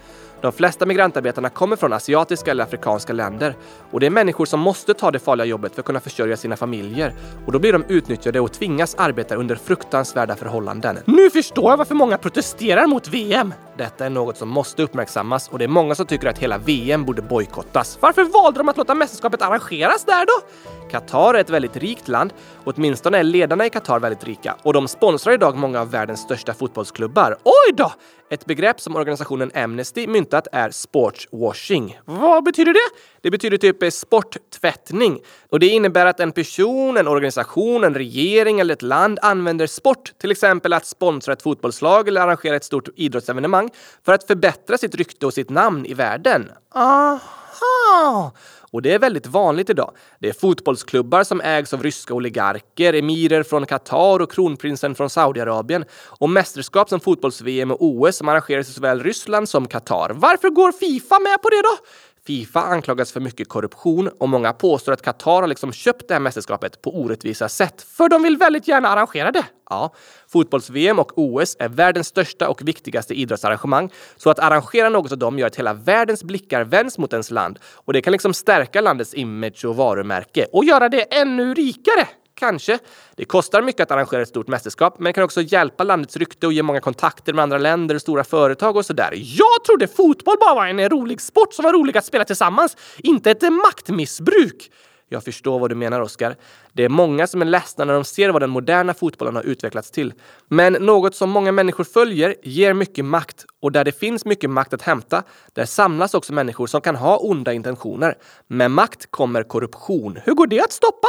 De 0.45 0.51
flesta 0.51 0.85
migrantarbetarna 0.85 1.49
kommer 1.49 1.75
från 1.75 1.93
asiatiska 1.93 2.51
eller 2.51 2.63
afrikanska 2.63 3.13
länder 3.13 3.55
och 3.91 3.99
det 3.99 4.05
är 4.05 4.09
människor 4.09 4.45
som 4.45 4.59
måste 4.59 4.93
ta 4.93 5.11
det 5.11 5.19
farliga 5.19 5.45
jobbet 5.45 5.73
för 5.75 5.81
att 5.81 5.85
kunna 5.85 5.99
försörja 5.99 6.37
sina 6.37 6.57
familjer. 6.57 7.13
Och 7.45 7.51
då 7.51 7.59
blir 7.59 7.73
de 7.73 7.83
utnyttjade 7.87 8.39
och 8.39 8.53
tvingas 8.53 8.95
arbeta 8.95 9.35
under 9.35 9.55
fruktansvärda 9.55 10.35
förhållanden. 10.35 10.97
Nu 11.05 11.29
förstår 11.29 11.71
jag 11.71 11.77
varför 11.77 11.95
många 11.95 12.17
protesterar 12.17 12.87
mot 12.87 13.07
VM! 13.07 13.53
Detta 13.77 14.05
är 14.05 14.09
något 14.09 14.37
som 14.37 14.49
måste 14.49 14.83
uppmärksammas 14.83 15.49
och 15.49 15.59
det 15.59 15.65
är 15.65 15.69
många 15.69 15.95
som 15.95 16.05
tycker 16.05 16.27
att 16.27 16.37
hela 16.37 16.57
VM 16.57 17.05
borde 17.05 17.21
bojkottas. 17.21 17.97
Varför 18.01 18.23
valde 18.23 18.59
de 18.59 18.69
att 18.69 18.77
låta 18.77 18.95
mästerskapet 18.95 19.41
arrangeras 19.41 20.05
där 20.05 20.25
då? 20.25 20.47
Qatar 20.91 21.33
är 21.33 21.39
ett 21.39 21.49
väldigt 21.49 21.77
rikt 21.77 22.07
land, 22.07 22.33
åtminstone 22.63 23.17
är 23.17 23.23
ledarna 23.23 23.65
i 23.65 23.69
Qatar 23.69 23.99
väldigt 23.99 24.23
rika 24.23 24.55
och 24.63 24.73
de 24.73 24.87
sponsrar 24.87 25.33
idag 25.33 25.57
många 25.57 25.81
av 25.81 25.91
världens 25.91 26.19
största 26.19 26.53
fotbollsklubbar. 26.53 27.37
Oj 27.43 27.73
då! 27.73 27.91
Ett 28.29 28.45
begrepp 28.45 28.81
som 28.81 28.95
organisationen 28.95 29.51
Amnesty 29.53 30.07
myntat 30.07 30.47
är 30.51 30.69
sportswashing. 30.69 31.99
Vad 32.05 32.43
betyder 32.43 32.73
det? 32.73 32.99
Det 33.21 33.31
betyder 33.31 33.57
typ 33.57 33.83
eh, 33.83 33.89
sporttvättning 33.89 35.19
och 35.49 35.59
det 35.59 35.67
innebär 35.67 36.05
att 36.05 36.19
en 36.19 36.31
person, 36.31 36.97
en 36.97 37.07
organisation, 37.07 37.83
en 37.83 37.93
regering 37.93 38.59
eller 38.59 38.73
ett 38.73 38.81
land 38.81 39.19
använder 39.21 39.67
sport, 39.67 40.13
till 40.17 40.31
exempel 40.31 40.73
att 40.73 40.85
sponsra 40.85 41.33
ett 41.33 41.41
fotbollslag 41.41 42.07
eller 42.07 42.21
arrangera 42.21 42.55
ett 42.55 42.63
stort 42.63 42.89
idrottsevenemang 42.95 43.69
för 44.05 44.13
att 44.13 44.27
förbättra 44.27 44.77
sitt 44.77 44.95
rykte 44.95 45.25
och 45.25 45.33
sitt 45.33 45.49
namn 45.49 45.85
i 45.85 45.93
världen. 45.93 46.51
Aha! 46.75 48.31
Och 48.71 48.81
det 48.81 48.93
är 48.93 48.99
väldigt 48.99 49.27
vanligt 49.27 49.69
idag. 49.69 49.91
Det 50.19 50.29
är 50.29 50.33
fotbollsklubbar 50.33 51.23
som 51.23 51.41
ägs 51.41 51.73
av 51.73 51.83
ryska 51.83 52.13
oligarker, 52.13 52.93
emirer 52.93 53.43
från 53.43 53.65
Qatar 53.65 54.19
och 54.19 54.31
kronprinsen 54.31 54.95
från 54.95 55.09
Saudiarabien 55.09 55.85
och 56.19 56.29
mästerskap 56.29 56.89
som 56.89 56.99
fotbolls-VM 56.99 57.71
och 57.71 57.83
OS 57.85 58.15
som 58.15 58.29
arrangeras 58.29 58.69
i 58.69 58.73
såväl 58.73 59.03
Ryssland 59.03 59.49
som 59.49 59.67
Qatar. 59.67 60.11
Varför 60.13 60.49
går 60.49 60.71
Fifa 60.71 61.19
med 61.19 61.41
på 61.41 61.49
det 61.49 61.61
då? 61.61 61.77
Fifa 62.27 62.61
anklagas 62.61 63.11
för 63.11 63.19
mycket 63.19 63.49
korruption 63.49 64.07
och 64.07 64.29
många 64.29 64.53
påstår 64.53 64.91
att 64.91 65.01
Qatar 65.01 65.41
har 65.41 65.47
liksom 65.47 65.71
köpt 65.71 66.07
det 66.07 66.13
här 66.13 66.21
mästerskapet 66.21 66.81
på 66.81 66.99
orättvisa 66.99 67.49
sätt, 67.49 67.81
för 67.81 68.09
de 68.09 68.23
vill 68.23 68.37
väldigt 68.37 68.67
gärna 68.67 68.87
arrangera 68.87 69.31
det. 69.31 69.45
Ja, 69.69 69.93
fotbolls-VM 70.27 70.99
och 70.99 71.11
OS 71.15 71.55
är 71.59 71.69
världens 71.69 72.07
största 72.07 72.49
och 72.49 72.67
viktigaste 72.67 73.13
idrottsarrangemang, 73.13 73.89
så 74.17 74.29
att 74.29 74.39
arrangera 74.39 74.89
något 74.89 75.11
av 75.11 75.17
dem 75.17 75.39
gör 75.39 75.47
att 75.47 75.55
hela 75.55 75.73
världens 75.73 76.23
blickar 76.23 76.63
vänds 76.63 76.97
mot 76.97 77.13
ens 77.13 77.31
land 77.31 77.59
och 77.73 77.93
det 77.93 78.01
kan 78.01 78.11
liksom 78.11 78.33
stärka 78.33 78.81
landets 78.81 79.13
image 79.13 79.65
och 79.65 79.75
varumärke 79.75 80.45
och 80.51 80.65
göra 80.65 80.89
det 80.89 81.01
ännu 81.01 81.53
rikare. 81.53 82.07
Kanske. 82.35 82.79
Det 83.15 83.25
kostar 83.25 83.61
mycket 83.61 83.81
att 83.81 83.91
arrangera 83.91 84.21
ett 84.21 84.27
stort 84.27 84.47
mästerskap, 84.47 84.99
men 84.99 85.05
det 85.05 85.13
kan 85.13 85.23
också 85.23 85.41
hjälpa 85.41 85.83
landets 85.83 86.17
rykte 86.17 86.47
och 86.47 86.53
ge 86.53 86.63
många 86.63 86.79
kontakter 86.79 87.33
med 87.33 87.43
andra 87.43 87.57
länder 87.57 87.95
och 87.95 88.01
stora 88.01 88.23
företag 88.23 88.75
och 88.75 88.85
sådär. 88.85 89.13
Jag 89.13 89.63
trodde 89.65 89.87
fotboll 89.87 90.35
bara 90.39 90.55
var 90.55 90.67
en 90.67 90.89
rolig 90.89 91.21
sport 91.21 91.53
som 91.53 91.63
var 91.63 91.73
rolig 91.73 91.97
att 91.97 92.05
spela 92.05 92.25
tillsammans, 92.25 92.77
inte 92.97 93.31
ett 93.31 93.41
maktmissbruk. 93.41 94.71
Jag 95.09 95.23
förstår 95.23 95.59
vad 95.59 95.71
du 95.71 95.75
menar, 95.75 96.01
Oskar. 96.01 96.35
Det 96.73 96.83
är 96.83 96.89
många 96.89 97.27
som 97.27 97.41
är 97.41 97.45
ledsna 97.45 97.85
när 97.85 97.93
de 97.93 98.03
ser 98.03 98.29
vad 98.29 98.41
den 98.41 98.49
moderna 98.49 98.93
fotbollen 98.93 99.35
har 99.35 99.43
utvecklats 99.43 99.91
till. 99.91 100.13
Men 100.47 100.73
något 100.73 101.15
som 101.15 101.29
många 101.29 101.51
människor 101.51 101.83
följer 101.83 102.35
ger 102.43 102.73
mycket 102.73 103.05
makt 103.05 103.45
och 103.61 103.71
där 103.71 103.83
det 103.83 103.99
finns 103.99 104.25
mycket 104.25 104.49
makt 104.49 104.73
att 104.73 104.81
hämta, 104.81 105.23
där 105.53 105.65
samlas 105.65 106.13
också 106.13 106.33
människor 106.33 106.67
som 106.67 106.81
kan 106.81 106.95
ha 106.95 107.17
onda 107.17 107.53
intentioner. 107.53 108.17
Med 108.47 108.71
makt 108.71 109.11
kommer 109.11 109.43
korruption. 109.43 110.19
Hur 110.23 110.33
går 110.33 110.47
det 110.47 110.61
att 110.61 110.71
stoppa? 110.71 111.07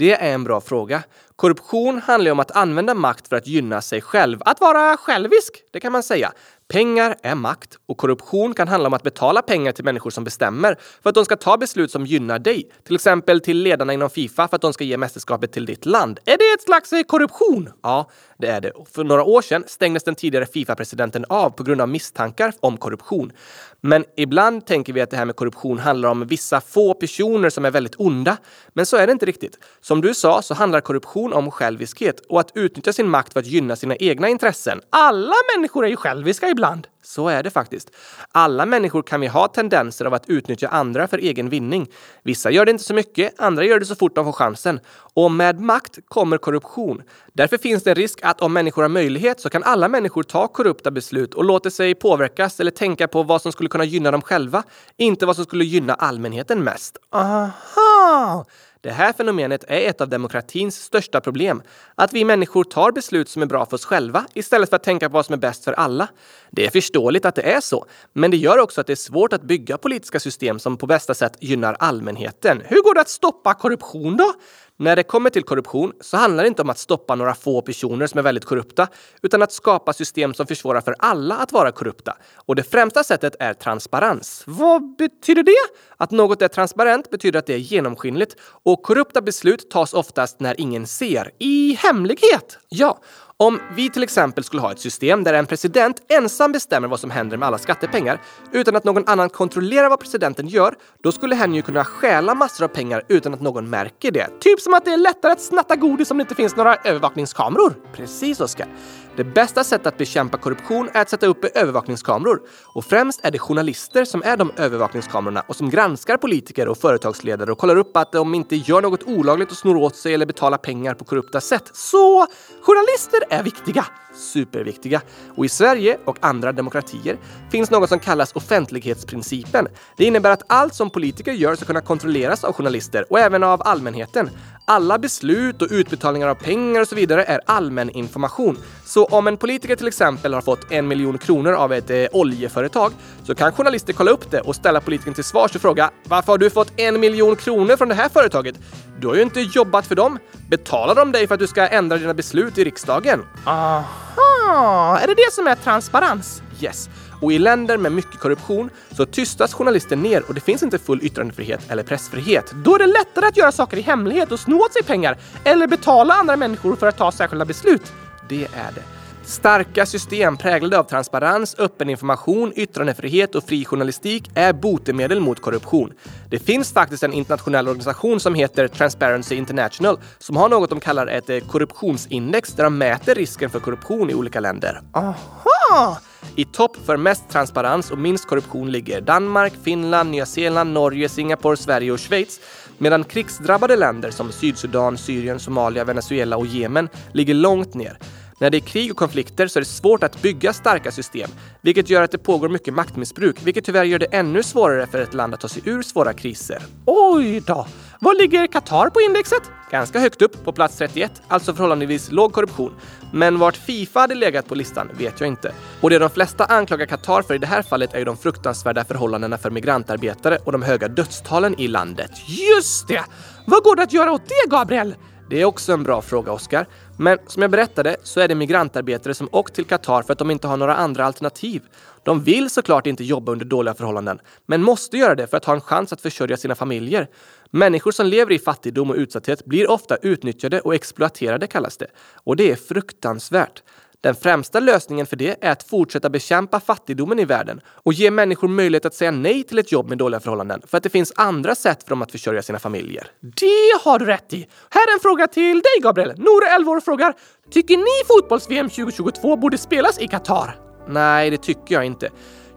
Det 0.00 0.12
är 0.12 0.34
en 0.34 0.44
bra 0.44 0.60
fråga. 0.60 1.02
Korruption 1.40 1.98
handlar 1.98 2.28
ju 2.28 2.32
om 2.32 2.40
att 2.40 2.50
använda 2.50 2.94
makt 2.94 3.28
för 3.28 3.36
att 3.36 3.46
gynna 3.46 3.82
sig 3.82 4.00
själv. 4.00 4.38
Att 4.44 4.60
vara 4.60 4.96
självisk, 4.96 5.62
det 5.72 5.80
kan 5.80 5.92
man 5.92 6.02
säga. 6.02 6.32
Pengar 6.68 7.16
är 7.22 7.34
makt 7.34 7.78
och 7.86 7.96
korruption 7.96 8.54
kan 8.54 8.68
handla 8.68 8.86
om 8.86 8.94
att 8.94 9.02
betala 9.02 9.42
pengar 9.42 9.72
till 9.72 9.84
människor 9.84 10.10
som 10.10 10.24
bestämmer 10.24 10.76
för 11.02 11.08
att 11.08 11.14
de 11.14 11.24
ska 11.24 11.36
ta 11.36 11.56
beslut 11.56 11.90
som 11.90 12.06
gynnar 12.06 12.38
dig. 12.38 12.70
Till 12.84 12.94
exempel 12.94 13.40
till 13.40 13.58
ledarna 13.62 13.92
inom 13.92 14.10
Fifa 14.10 14.48
för 14.48 14.56
att 14.56 14.62
de 14.62 14.72
ska 14.72 14.84
ge 14.84 14.96
mästerskapet 14.96 15.52
till 15.52 15.66
ditt 15.66 15.86
land. 15.86 16.18
Är 16.24 16.38
det 16.38 16.54
ett 16.54 16.62
slags 16.62 16.92
eh, 16.92 17.02
korruption? 17.02 17.70
Ja, 17.82 18.10
det 18.38 18.46
är 18.46 18.60
det. 18.60 18.72
För 18.92 19.04
några 19.04 19.24
år 19.24 19.42
sedan 19.42 19.64
stängdes 19.66 20.04
den 20.04 20.14
tidigare 20.14 20.46
Fifa-presidenten 20.46 21.24
av 21.28 21.50
på 21.50 21.62
grund 21.62 21.80
av 21.80 21.88
misstankar 21.88 22.52
om 22.60 22.76
korruption. 22.76 23.32
Men 23.80 24.04
ibland 24.16 24.66
tänker 24.66 24.92
vi 24.92 25.00
att 25.00 25.10
det 25.10 25.16
här 25.16 25.24
med 25.24 25.36
korruption 25.36 25.78
handlar 25.78 26.08
om 26.08 26.26
vissa 26.26 26.60
få 26.60 26.94
personer 26.94 27.50
som 27.50 27.64
är 27.64 27.70
väldigt 27.70 27.94
onda. 28.00 28.36
Men 28.72 28.86
så 28.86 28.96
är 28.96 29.06
det 29.06 29.12
inte 29.12 29.26
riktigt. 29.26 29.58
Som 29.80 30.00
du 30.00 30.14
sa 30.14 30.42
så 30.42 30.54
handlar 30.54 30.80
korruption 30.80 31.29
om 31.32 31.50
själviskhet 31.50 32.20
och 32.28 32.40
att 32.40 32.52
utnyttja 32.54 32.92
sin 32.92 33.08
makt 33.08 33.32
för 33.32 33.40
att 33.40 33.46
gynna 33.46 33.76
sina 33.76 33.96
egna 33.96 34.28
intressen. 34.28 34.80
Alla 34.90 35.34
människor 35.56 35.84
är 35.84 35.88
ju 35.88 35.96
själviska 35.96 36.48
ibland. 36.48 36.86
Så 37.02 37.28
är 37.28 37.42
det 37.42 37.50
faktiskt. 37.50 37.90
Alla 38.32 38.66
människor 38.66 39.02
kan 39.02 39.20
vi 39.20 39.26
ha 39.26 39.48
tendenser 39.48 40.04
av 40.04 40.14
att 40.14 40.28
utnyttja 40.28 40.68
andra 40.68 41.08
för 41.08 41.18
egen 41.18 41.48
vinning. 41.48 41.88
Vissa 42.22 42.50
gör 42.50 42.64
det 42.64 42.70
inte 42.70 42.84
så 42.84 42.94
mycket, 42.94 43.40
andra 43.40 43.64
gör 43.64 43.80
det 43.80 43.86
så 43.86 43.94
fort 43.94 44.14
de 44.14 44.24
får 44.24 44.32
chansen. 44.32 44.80
Och 45.14 45.30
med 45.30 45.60
makt 45.60 45.98
kommer 46.08 46.38
korruption. 46.38 47.02
Därför 47.32 47.58
finns 47.58 47.82
det 47.82 47.90
en 47.90 47.94
risk 47.94 48.20
att 48.22 48.40
om 48.40 48.52
människor 48.52 48.82
har 48.82 48.88
möjlighet 48.88 49.40
så 49.40 49.50
kan 49.50 49.62
alla 49.62 49.88
människor 49.88 50.22
ta 50.22 50.48
korrupta 50.48 50.90
beslut 50.90 51.34
och 51.34 51.44
låta 51.44 51.70
sig 51.70 51.94
påverkas 51.94 52.60
eller 52.60 52.70
tänka 52.70 53.08
på 53.08 53.22
vad 53.22 53.42
som 53.42 53.52
skulle 53.52 53.68
kunna 53.68 53.84
gynna 53.84 54.10
dem 54.10 54.22
själva, 54.22 54.62
inte 54.96 55.26
vad 55.26 55.36
som 55.36 55.44
skulle 55.44 55.64
gynna 55.64 55.94
allmänheten 55.94 56.64
mest. 56.64 56.98
Aha! 57.10 58.44
Det 58.82 58.90
här 58.90 59.12
fenomenet 59.12 59.64
är 59.68 59.88
ett 59.88 60.00
av 60.00 60.08
demokratins 60.08 60.76
största 60.76 61.20
problem. 61.20 61.62
Att 61.94 62.12
vi 62.12 62.24
människor 62.24 62.64
tar 62.64 62.92
beslut 62.92 63.28
som 63.28 63.42
är 63.42 63.46
bra 63.46 63.66
för 63.66 63.74
oss 63.74 63.84
själva 63.84 64.26
istället 64.34 64.70
för 64.70 64.76
att 64.76 64.82
tänka 64.82 65.08
på 65.08 65.12
vad 65.12 65.26
som 65.26 65.32
är 65.32 65.36
bäst 65.38 65.64
för 65.64 65.72
alla. 65.72 66.08
Det 66.50 66.66
är 66.66 66.70
förståeligt 66.90 67.24
att 67.24 67.34
det 67.34 67.42
är 67.42 67.60
så, 67.60 67.86
men 68.12 68.30
det 68.30 68.36
gör 68.36 68.58
också 68.58 68.80
att 68.80 68.86
det 68.86 68.92
är 68.92 68.96
svårt 68.96 69.32
att 69.32 69.42
bygga 69.42 69.78
politiska 69.78 70.20
system 70.20 70.58
som 70.58 70.76
på 70.76 70.86
bästa 70.86 71.14
sätt 71.14 71.36
gynnar 71.40 71.76
allmänheten. 71.78 72.62
Hur 72.66 72.82
går 72.82 72.94
det 72.94 73.00
att 73.00 73.08
stoppa 73.08 73.54
korruption 73.54 74.16
då? 74.16 74.32
När 74.78 74.96
det 74.96 75.02
kommer 75.02 75.30
till 75.30 75.42
korruption 75.42 75.92
så 76.00 76.16
handlar 76.16 76.44
det 76.44 76.48
inte 76.48 76.62
om 76.62 76.70
att 76.70 76.78
stoppa 76.78 77.14
några 77.14 77.34
få 77.34 77.62
personer 77.62 78.06
som 78.06 78.18
är 78.18 78.22
väldigt 78.22 78.44
korrupta, 78.44 78.88
utan 79.22 79.42
att 79.42 79.52
skapa 79.52 79.92
system 79.92 80.34
som 80.34 80.46
försvårar 80.46 80.80
för 80.80 80.94
alla 80.98 81.36
att 81.36 81.52
vara 81.52 81.72
korrupta. 81.72 82.16
Och 82.46 82.56
det 82.56 82.62
främsta 82.62 83.04
sättet 83.04 83.36
är 83.38 83.54
transparens. 83.54 84.42
Vad 84.46 84.96
betyder 84.96 85.42
det? 85.42 85.80
Att 85.96 86.10
något 86.10 86.42
är 86.42 86.48
transparent 86.48 87.10
betyder 87.10 87.38
att 87.38 87.46
det 87.46 87.54
är 87.54 87.58
genomskinligt 87.58 88.36
och 88.64 88.82
korrupta 88.82 89.20
beslut 89.20 89.70
tas 89.70 89.94
oftast 89.94 90.40
när 90.40 90.60
ingen 90.60 90.86
ser, 90.86 91.30
i 91.38 91.74
hemlighet. 91.74 92.58
Ja, 92.68 92.98
om 93.40 93.60
vi 93.74 93.90
till 93.90 94.02
exempel 94.02 94.44
skulle 94.44 94.62
ha 94.62 94.72
ett 94.72 94.80
system 94.80 95.24
där 95.24 95.34
en 95.34 95.46
president 95.46 96.02
ensam 96.08 96.52
bestämmer 96.52 96.88
vad 96.88 97.00
som 97.00 97.10
händer 97.10 97.36
med 97.36 97.46
alla 97.46 97.58
skattepengar 97.58 98.20
utan 98.52 98.76
att 98.76 98.84
någon 98.84 99.08
annan 99.08 99.28
kontrollerar 99.28 99.88
vad 99.88 100.00
presidenten 100.00 100.48
gör, 100.48 100.74
då 101.02 101.12
skulle 101.12 101.34
hen 101.34 101.54
ju 101.54 101.62
kunna 101.62 101.84
stjäla 101.84 102.34
massor 102.34 102.64
av 102.64 102.68
pengar 102.68 103.02
utan 103.08 103.34
att 103.34 103.40
någon 103.40 103.70
märker 103.70 104.10
det. 104.10 104.28
Typ 104.40 104.60
som 104.60 104.74
att 104.74 104.84
det 104.84 104.92
är 104.92 104.96
lättare 104.96 105.32
att 105.32 105.40
snatta 105.40 105.76
godis 105.76 106.10
om 106.10 106.18
det 106.18 106.22
inte 106.22 106.34
finns 106.34 106.56
några 106.56 106.74
övervakningskameror. 106.74 107.74
Precis, 107.92 108.40
Oskar. 108.40 108.68
Det 109.16 109.24
bästa 109.24 109.64
sättet 109.64 109.86
att 109.86 109.98
bekämpa 109.98 110.38
korruption 110.38 110.88
är 110.94 111.02
att 111.02 111.10
sätta 111.10 111.26
upp 111.26 111.44
övervakningskameror. 111.44 112.40
Och 112.74 112.84
främst 112.84 113.20
är 113.24 113.30
det 113.30 113.38
journalister 113.38 114.04
som 114.04 114.22
är 114.22 114.36
de 114.36 114.52
övervakningskamerorna 114.56 115.44
och 115.46 115.56
som 115.56 115.70
granskar 115.70 116.16
politiker 116.16 116.68
och 116.68 116.78
företagsledare 116.78 117.52
och 117.52 117.58
kollar 117.58 117.76
upp 117.76 117.96
att 117.96 118.12
de 118.12 118.34
inte 118.34 118.56
gör 118.56 118.82
något 118.82 119.02
olagligt 119.02 119.50
och 119.50 119.56
snor 119.56 119.76
åt 119.76 119.96
sig 119.96 120.14
eller 120.14 120.26
betalar 120.26 120.58
pengar 120.58 120.94
på 120.94 121.04
korrupta 121.04 121.40
sätt. 121.40 121.70
Så 121.72 122.26
journalister 122.62 123.20
är 123.30 123.42
viktiga. 123.42 123.86
Superviktiga. 124.14 125.00
Och 125.36 125.44
i 125.44 125.48
Sverige 125.48 125.98
och 126.04 126.16
andra 126.20 126.52
demokratier 126.52 127.18
finns 127.50 127.70
något 127.70 127.88
som 127.88 127.98
kallas 127.98 128.32
offentlighetsprincipen. 128.32 129.66
Det 129.96 130.04
innebär 130.04 130.30
att 130.30 130.42
allt 130.46 130.74
som 130.74 130.90
politiker 130.90 131.32
gör 131.32 131.54
ska 131.54 131.64
kunna 131.64 131.80
kontrolleras 131.80 132.44
av 132.44 132.52
journalister 132.52 133.06
och 133.10 133.20
även 133.20 133.44
av 133.44 133.62
allmänheten. 133.64 134.30
Alla 134.70 134.98
beslut 134.98 135.62
och 135.62 135.68
utbetalningar 135.70 136.28
av 136.28 136.34
pengar 136.34 136.80
och 136.80 136.88
så 136.88 136.94
vidare 136.94 137.24
är 137.24 137.40
allmän 137.46 137.90
information. 137.90 138.58
Så 138.84 139.04
om 139.04 139.26
en 139.26 139.36
politiker 139.36 139.76
till 139.76 139.88
exempel 139.88 140.34
har 140.34 140.40
fått 140.40 140.72
en 140.72 140.88
miljon 140.88 141.18
kronor 141.18 141.52
av 141.52 141.72
ett 141.72 141.90
eh, 141.90 142.06
oljeföretag 142.12 142.92
så 143.24 143.34
kan 143.34 143.52
journalister 143.52 143.92
kolla 143.92 144.10
upp 144.10 144.30
det 144.30 144.40
och 144.40 144.56
ställa 144.56 144.80
politikern 144.80 145.14
till 145.14 145.24
svars 145.24 145.54
och 145.54 145.60
fråga 145.60 145.90
varför 146.04 146.32
har 146.32 146.38
du 146.38 146.50
fått 146.50 146.72
en 146.76 147.00
miljon 147.00 147.36
kronor 147.36 147.76
från 147.76 147.88
det 147.88 147.94
här 147.94 148.08
företaget? 148.08 148.56
Du 149.00 149.06
har 149.06 149.14
ju 149.14 149.22
inte 149.22 149.40
jobbat 149.40 149.86
för 149.86 149.94
dem. 149.94 150.18
Betalar 150.48 150.94
de 150.94 151.12
dig 151.12 151.26
för 151.26 151.34
att 151.34 151.40
du 151.40 151.46
ska 151.46 151.66
ändra 151.66 151.98
dina 151.98 152.14
beslut 152.14 152.58
i 152.58 152.64
riksdagen? 152.64 153.22
Aha, 153.44 154.98
är 154.98 155.06
det 155.06 155.14
det 155.14 155.32
som 155.32 155.46
är 155.46 155.54
transparens? 155.54 156.42
Yes. 156.60 156.88
Och 157.20 157.32
i 157.32 157.38
länder 157.38 157.76
med 157.76 157.92
mycket 157.92 158.20
korruption 158.20 158.70
så 158.96 159.06
tystas 159.06 159.54
journalister 159.54 159.96
ner 159.96 160.24
och 160.28 160.34
det 160.34 160.40
finns 160.40 160.62
inte 160.62 160.78
full 160.78 161.00
yttrandefrihet 161.02 161.70
eller 161.70 161.82
pressfrihet. 161.82 162.52
Då 162.64 162.74
är 162.74 162.78
det 162.78 162.86
lättare 162.86 163.26
att 163.26 163.36
göra 163.36 163.52
saker 163.52 163.76
i 163.76 163.80
hemlighet 163.80 164.32
och 164.32 164.40
sno 164.40 164.56
åt 164.56 164.72
sig 164.72 164.82
pengar 164.82 165.18
eller 165.44 165.66
betala 165.66 166.14
andra 166.14 166.36
människor 166.36 166.76
för 166.76 166.86
att 166.86 166.98
ta 166.98 167.12
särskilda 167.12 167.44
beslut. 167.44 167.92
Det 168.28 168.44
är 168.44 168.72
det. 168.74 168.82
Starka 169.24 169.86
system 169.86 170.36
präglade 170.36 170.78
av 170.78 170.84
transparens, 170.84 171.54
öppen 171.58 171.90
information, 171.90 172.52
yttrandefrihet 172.56 173.34
och 173.34 173.44
fri 173.44 173.64
journalistik 173.64 174.30
är 174.34 174.52
botemedel 174.52 175.20
mot 175.20 175.40
korruption. 175.40 175.92
Det 176.30 176.38
finns 176.38 176.72
faktiskt 176.72 177.02
en 177.02 177.12
internationell 177.12 177.68
organisation 177.68 178.20
som 178.20 178.34
heter 178.34 178.68
Transparency 178.68 179.34
International 179.34 179.98
som 180.18 180.36
har 180.36 180.48
något 180.48 180.70
de 180.70 180.80
kallar 180.80 181.06
ett 181.06 181.30
eh, 181.30 181.38
korruptionsindex 181.38 182.52
där 182.52 182.64
de 182.64 182.78
mäter 182.78 183.14
risken 183.14 183.50
för 183.50 183.60
korruption 183.60 184.10
i 184.10 184.14
olika 184.14 184.40
länder. 184.40 184.80
Aha! 184.92 186.00
I 186.40 186.44
topp 186.44 186.76
för 186.86 186.96
mest 186.96 187.30
transparens 187.30 187.90
och 187.90 187.98
minst 187.98 188.28
korruption 188.28 188.72
ligger 188.72 189.00
Danmark, 189.00 189.52
Finland, 189.64 190.10
Nya 190.10 190.26
Zeeland, 190.26 190.72
Norge, 190.72 191.08
Singapore, 191.08 191.56
Sverige 191.56 191.92
och 191.92 192.00
Schweiz. 192.00 192.40
Medan 192.78 193.04
krigsdrabbade 193.04 193.76
länder 193.76 194.10
som 194.10 194.32
Sydsudan, 194.32 194.98
Syrien, 194.98 195.40
Somalia, 195.40 195.84
Venezuela 195.84 196.36
och 196.36 196.46
Jemen 196.46 196.88
ligger 197.12 197.34
långt 197.34 197.74
ner. 197.74 197.98
När 198.40 198.50
det 198.50 198.58
är 198.58 198.60
krig 198.60 198.90
och 198.90 198.96
konflikter 198.96 199.46
så 199.46 199.58
är 199.58 199.60
det 199.60 199.66
svårt 199.66 200.02
att 200.02 200.22
bygga 200.22 200.52
starka 200.52 200.92
system, 200.92 201.30
vilket 201.60 201.90
gör 201.90 202.02
att 202.02 202.10
det 202.10 202.18
pågår 202.18 202.48
mycket 202.48 202.74
maktmissbruk, 202.74 203.36
vilket 203.42 203.64
tyvärr 203.64 203.84
gör 203.84 203.98
det 203.98 204.06
ännu 204.06 204.42
svårare 204.42 204.86
för 204.86 205.00
ett 205.00 205.14
land 205.14 205.34
att 205.34 205.40
ta 205.40 205.48
sig 205.48 205.62
ur 205.64 205.82
svåra 205.82 206.12
kriser. 206.12 206.62
Oj 206.86 207.40
då! 207.40 207.66
Var 208.00 208.14
ligger 208.14 208.46
Qatar 208.46 208.90
på 208.90 209.00
indexet? 209.00 209.42
Ganska 209.70 210.00
högt 210.00 210.22
upp, 210.22 210.44
på 210.44 210.52
plats 210.52 210.76
31, 210.76 211.22
alltså 211.28 211.54
förhållandevis 211.54 212.10
låg 212.10 212.32
korruption. 212.32 212.72
Men 213.12 213.38
vart 213.38 213.56
Fifa 213.56 214.00
hade 214.00 214.14
legat 214.14 214.48
på 214.48 214.54
listan 214.54 214.90
vet 214.98 215.20
jag 215.20 215.26
inte. 215.26 215.52
Och 215.80 215.90
det 215.90 215.98
de 215.98 216.10
flesta 216.10 216.44
anklagar 216.44 216.86
Qatar 216.86 217.22
för 217.22 217.34
i 217.34 217.38
det 217.38 217.46
här 217.46 217.62
fallet 217.62 217.94
är 217.94 217.98
ju 217.98 218.04
de 218.04 218.16
fruktansvärda 218.16 218.84
förhållandena 218.84 219.38
för 219.38 219.50
migrantarbetare 219.50 220.38
och 220.44 220.52
de 220.52 220.62
höga 220.62 220.88
dödstalen 220.88 221.60
i 221.60 221.68
landet. 221.68 222.10
Just 222.26 222.88
det! 222.88 223.04
Vad 223.46 223.62
går 223.62 223.76
det 223.76 223.82
att 223.82 223.92
göra 223.92 224.12
åt 224.12 224.28
det, 224.28 224.50
Gabriel? 224.50 224.94
Det 225.30 225.40
är 225.40 225.44
också 225.44 225.72
en 225.72 225.82
bra 225.82 226.02
fråga, 226.02 226.32
Oskar. 226.32 226.66
Men 227.02 227.18
som 227.26 227.42
jag 227.42 227.50
berättade 227.50 227.96
så 228.02 228.20
är 228.20 228.28
det 228.28 228.34
migrantarbetare 228.34 229.14
som 229.14 229.28
åkt 229.32 229.54
till 229.54 229.64
Qatar 229.64 230.02
för 230.02 230.12
att 230.12 230.18
de 230.18 230.30
inte 230.30 230.48
har 230.48 230.56
några 230.56 230.74
andra 230.74 231.04
alternativ. 231.04 231.62
De 232.02 232.22
vill 232.22 232.50
såklart 232.50 232.86
inte 232.86 233.04
jobba 233.04 233.32
under 233.32 233.44
dåliga 233.46 233.74
förhållanden, 233.74 234.18
men 234.46 234.62
måste 234.62 234.96
göra 234.96 235.14
det 235.14 235.26
för 235.26 235.36
att 235.36 235.44
ha 235.44 235.54
en 235.54 235.60
chans 235.60 235.92
att 235.92 236.00
försörja 236.00 236.36
sina 236.36 236.54
familjer. 236.54 237.08
Människor 237.50 237.92
som 237.92 238.06
lever 238.06 238.32
i 238.32 238.38
fattigdom 238.38 238.90
och 238.90 238.96
utsatthet 238.96 239.44
blir 239.44 239.70
ofta 239.70 239.96
utnyttjade 239.96 240.60
och 240.60 240.74
exploaterade 240.74 241.46
kallas 241.46 241.76
det. 241.76 241.86
Och 242.24 242.36
det 242.36 242.50
är 242.50 242.56
fruktansvärt. 242.56 243.62
Den 244.02 244.14
främsta 244.14 244.60
lösningen 244.60 245.06
för 245.06 245.16
det 245.16 245.44
är 245.44 245.52
att 245.52 245.62
fortsätta 245.62 246.10
bekämpa 246.10 246.60
fattigdomen 246.60 247.18
i 247.18 247.24
världen 247.24 247.60
och 247.66 247.92
ge 247.92 248.10
människor 248.10 248.48
möjlighet 248.48 248.84
att 248.86 248.94
säga 248.94 249.10
nej 249.10 249.42
till 249.42 249.58
ett 249.58 249.72
jobb 249.72 249.88
med 249.88 249.98
dåliga 249.98 250.20
förhållanden 250.20 250.62
för 250.66 250.76
att 250.76 250.82
det 250.82 250.90
finns 250.90 251.12
andra 251.16 251.54
sätt 251.54 251.82
för 251.82 251.90
dem 251.90 252.02
att 252.02 252.12
försörja 252.12 252.42
sina 252.42 252.58
familjer. 252.58 253.06
Det 253.20 253.84
har 253.84 253.98
du 253.98 254.04
rätt 254.04 254.32
i! 254.32 254.48
Här 254.70 254.88
är 254.90 254.94
en 254.94 255.00
fråga 255.00 255.26
till 255.26 255.56
dig, 255.56 255.82
Gabriel. 255.82 256.14
Nora, 256.16 256.54
11 256.54 256.70
år, 256.70 256.80
frågar 256.80 257.14
Tycker 257.50 257.76
ni 257.76 258.06
fotbolls-VM 258.06 258.68
2022 258.68 259.36
borde 259.36 259.58
spelas 259.58 259.98
i 259.98 260.08
Qatar? 260.08 260.56
Nej, 260.88 261.30
det 261.30 261.36
tycker 261.36 261.74
jag 261.74 261.84
inte. 261.84 262.10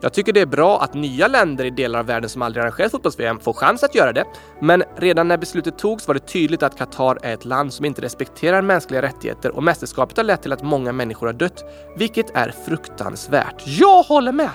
Jag 0.03 0.13
tycker 0.13 0.33
det 0.33 0.41
är 0.41 0.45
bra 0.45 0.81
att 0.81 0.93
nya 0.93 1.27
länder 1.27 1.65
i 1.65 1.69
delar 1.69 1.99
av 1.99 2.05
världen 2.05 2.29
som 2.29 2.41
aldrig 2.41 2.61
arrangerat 2.61 2.91
fotbolls-VM 2.91 3.39
får 3.39 3.53
chans 3.53 3.83
att 3.83 3.95
göra 3.95 4.13
det. 4.13 4.25
Men 4.61 4.83
redan 4.97 5.27
när 5.27 5.37
beslutet 5.37 5.77
togs 5.77 6.07
var 6.07 6.13
det 6.13 6.19
tydligt 6.27 6.63
att 6.63 6.77
Qatar 6.77 7.17
är 7.21 7.33
ett 7.33 7.45
land 7.45 7.73
som 7.73 7.85
inte 7.85 8.01
respekterar 8.01 8.61
mänskliga 8.61 9.01
rättigheter 9.01 9.55
och 9.55 9.63
mästerskapet 9.63 10.17
har 10.17 10.23
lett 10.23 10.41
till 10.41 10.53
att 10.53 10.63
många 10.63 10.91
människor 10.91 11.27
har 11.27 11.33
dött, 11.33 11.63
vilket 11.97 12.35
är 12.35 12.53
fruktansvärt. 12.65 13.63
Jag 13.65 14.03
håller 14.03 14.31
med! 14.31 14.49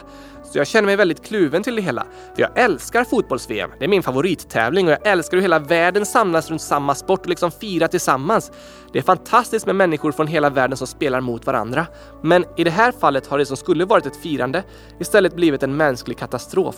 Så 0.53 0.59
jag 0.59 0.67
känner 0.67 0.87
mig 0.87 0.97
väldigt 0.97 1.25
kluven 1.25 1.63
till 1.63 1.77
det 1.77 1.83
hela. 1.83 2.07
För 2.35 2.43
jag 2.43 2.59
älskar 2.59 3.05
fotbolls-VM. 3.05 3.71
Det 3.79 3.85
är 3.85 3.89
min 3.89 4.03
favorittävling 4.03 4.87
och 4.87 4.93
jag 4.93 5.07
älskar 5.07 5.37
hur 5.37 5.43
hela 5.43 5.59
världen 5.59 6.07
samlas 6.07 6.51
runt 6.51 6.63
samma 6.63 6.95
sport 6.95 7.21
och 7.21 7.29
liksom 7.29 7.51
firar 7.51 7.89
tillsammans. 7.89 8.53
Det 8.93 8.99
är 8.99 9.03
fantastiskt 9.03 9.67
med 9.67 9.77
människor 9.77 10.13
från 10.13 10.27
hela 10.27 10.51
världen 10.51 10.77
som 10.77 10.87
spelar 10.87 11.21
mot 11.21 11.47
varandra. 11.47 11.87
Men 12.23 12.45
i 12.57 12.65
det 12.65 12.71
här 12.71 12.93
fallet 12.93 13.27
har 13.27 13.39
det 13.39 13.47
som 13.47 13.57
skulle 13.57 13.85
varit 13.85 14.07
ett 14.07 14.23
firande 14.23 14.63
istället 15.01 15.37
blivit 15.37 15.63
en 15.63 15.77
mänsklig 15.77 16.19
katastrof 16.19 16.77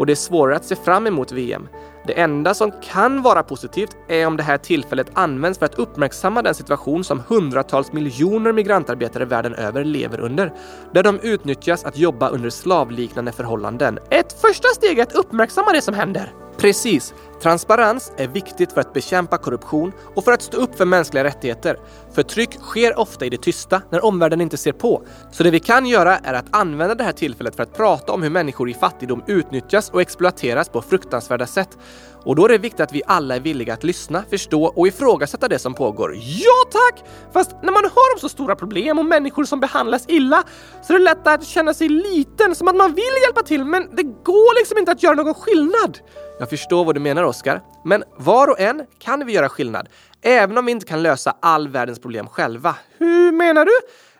och 0.00 0.06
det 0.06 0.12
är 0.12 0.14
svårare 0.14 0.56
att 0.56 0.64
se 0.64 0.76
fram 0.76 1.06
emot 1.06 1.32
VM. 1.32 1.68
Det 2.06 2.20
enda 2.20 2.54
som 2.54 2.72
kan 2.82 3.22
vara 3.22 3.42
positivt 3.42 3.96
är 4.08 4.26
om 4.26 4.36
det 4.36 4.42
här 4.42 4.58
tillfället 4.58 5.10
används 5.14 5.58
för 5.58 5.66
att 5.66 5.78
uppmärksamma 5.78 6.42
den 6.42 6.54
situation 6.54 7.04
som 7.04 7.22
hundratals 7.28 7.92
miljoner 7.92 8.52
migrantarbetare 8.52 9.24
världen 9.24 9.54
över 9.54 9.84
lever 9.84 10.20
under, 10.20 10.52
där 10.94 11.02
de 11.02 11.20
utnyttjas 11.22 11.84
att 11.84 11.98
jobba 11.98 12.28
under 12.28 12.50
slavliknande 12.50 13.32
förhållanden. 13.32 13.98
Ett 14.10 14.40
första 14.40 14.68
steg 14.68 14.98
är 14.98 15.02
att 15.02 15.12
uppmärksamma 15.12 15.72
det 15.72 15.82
som 15.82 15.94
händer. 15.94 16.32
Precis. 16.56 17.14
Transparens 17.42 18.12
är 18.16 18.28
viktigt 18.28 18.72
för 18.72 18.80
att 18.80 18.92
bekämpa 18.92 19.38
korruption 19.38 19.92
och 20.14 20.24
för 20.24 20.32
att 20.32 20.42
stå 20.42 20.56
upp 20.56 20.76
för 20.76 20.84
mänskliga 20.84 21.24
rättigheter. 21.24 21.78
Förtryck 22.12 22.52
sker 22.60 22.98
ofta 22.98 23.26
i 23.26 23.30
det 23.30 23.42
tysta 23.42 23.82
när 23.90 24.04
omvärlden 24.04 24.40
inte 24.40 24.56
ser 24.56 24.72
på. 24.72 25.02
Så 25.32 25.42
det 25.42 25.50
vi 25.50 25.60
kan 25.60 25.86
göra 25.86 26.18
är 26.18 26.34
att 26.34 26.46
använda 26.50 26.94
det 26.94 27.04
här 27.04 27.12
tillfället 27.12 27.56
för 27.56 27.62
att 27.62 27.76
prata 27.76 28.12
om 28.12 28.22
hur 28.22 28.30
människor 28.30 28.70
i 28.70 28.74
fattigdom 28.74 29.22
utnyttjas 29.26 29.90
och 29.90 30.00
exploateras 30.00 30.68
på 30.68 30.82
fruktansvärda 30.82 31.46
sätt. 31.46 31.78
Och 32.24 32.36
då 32.36 32.44
är 32.44 32.48
det 32.48 32.58
viktigt 32.58 32.80
att 32.80 32.92
vi 32.92 33.02
alla 33.06 33.36
är 33.36 33.40
villiga 33.40 33.74
att 33.74 33.84
lyssna, 33.84 34.24
förstå 34.30 34.64
och 34.64 34.86
ifrågasätta 34.86 35.48
det 35.48 35.58
som 35.58 35.74
pågår. 35.74 36.14
Ja 36.16 36.70
tack! 36.72 37.04
Fast 37.32 37.50
när 37.50 37.72
man 37.72 37.84
hör 37.84 38.14
om 38.14 38.20
så 38.20 38.28
stora 38.28 38.56
problem 38.56 38.98
och 38.98 39.04
människor 39.04 39.44
som 39.44 39.60
behandlas 39.60 40.04
illa 40.08 40.44
så 40.82 40.92
är 40.92 40.98
det 40.98 41.04
lätt 41.04 41.26
att 41.26 41.46
känna 41.46 41.74
sig 41.74 41.88
liten, 41.88 42.54
som 42.54 42.68
att 42.68 42.76
man 42.76 42.94
vill 42.94 43.14
hjälpa 43.24 43.42
till 43.42 43.64
men 43.64 43.96
det 43.96 44.02
går 44.02 44.60
liksom 44.60 44.78
inte 44.78 44.92
att 44.92 45.02
göra 45.02 45.14
någon 45.14 45.34
skillnad. 45.34 45.98
Jag 46.38 46.50
förstår 46.50 46.84
vad 46.84 46.96
du 46.96 47.00
menar 47.00 47.22
Oskar, 47.30 47.62
men 47.84 48.04
var 48.16 48.48
och 48.48 48.60
en 48.60 48.86
kan 48.98 49.26
vi 49.26 49.32
göra 49.32 49.48
skillnad, 49.48 49.88
även 50.22 50.58
om 50.58 50.66
vi 50.66 50.72
inte 50.72 50.86
kan 50.86 51.02
lösa 51.02 51.34
all 51.40 51.68
världens 51.68 51.98
problem 51.98 52.26
själva. 52.26 52.76
Hur 52.98 53.32
menar 53.32 53.64
du? 53.64 53.72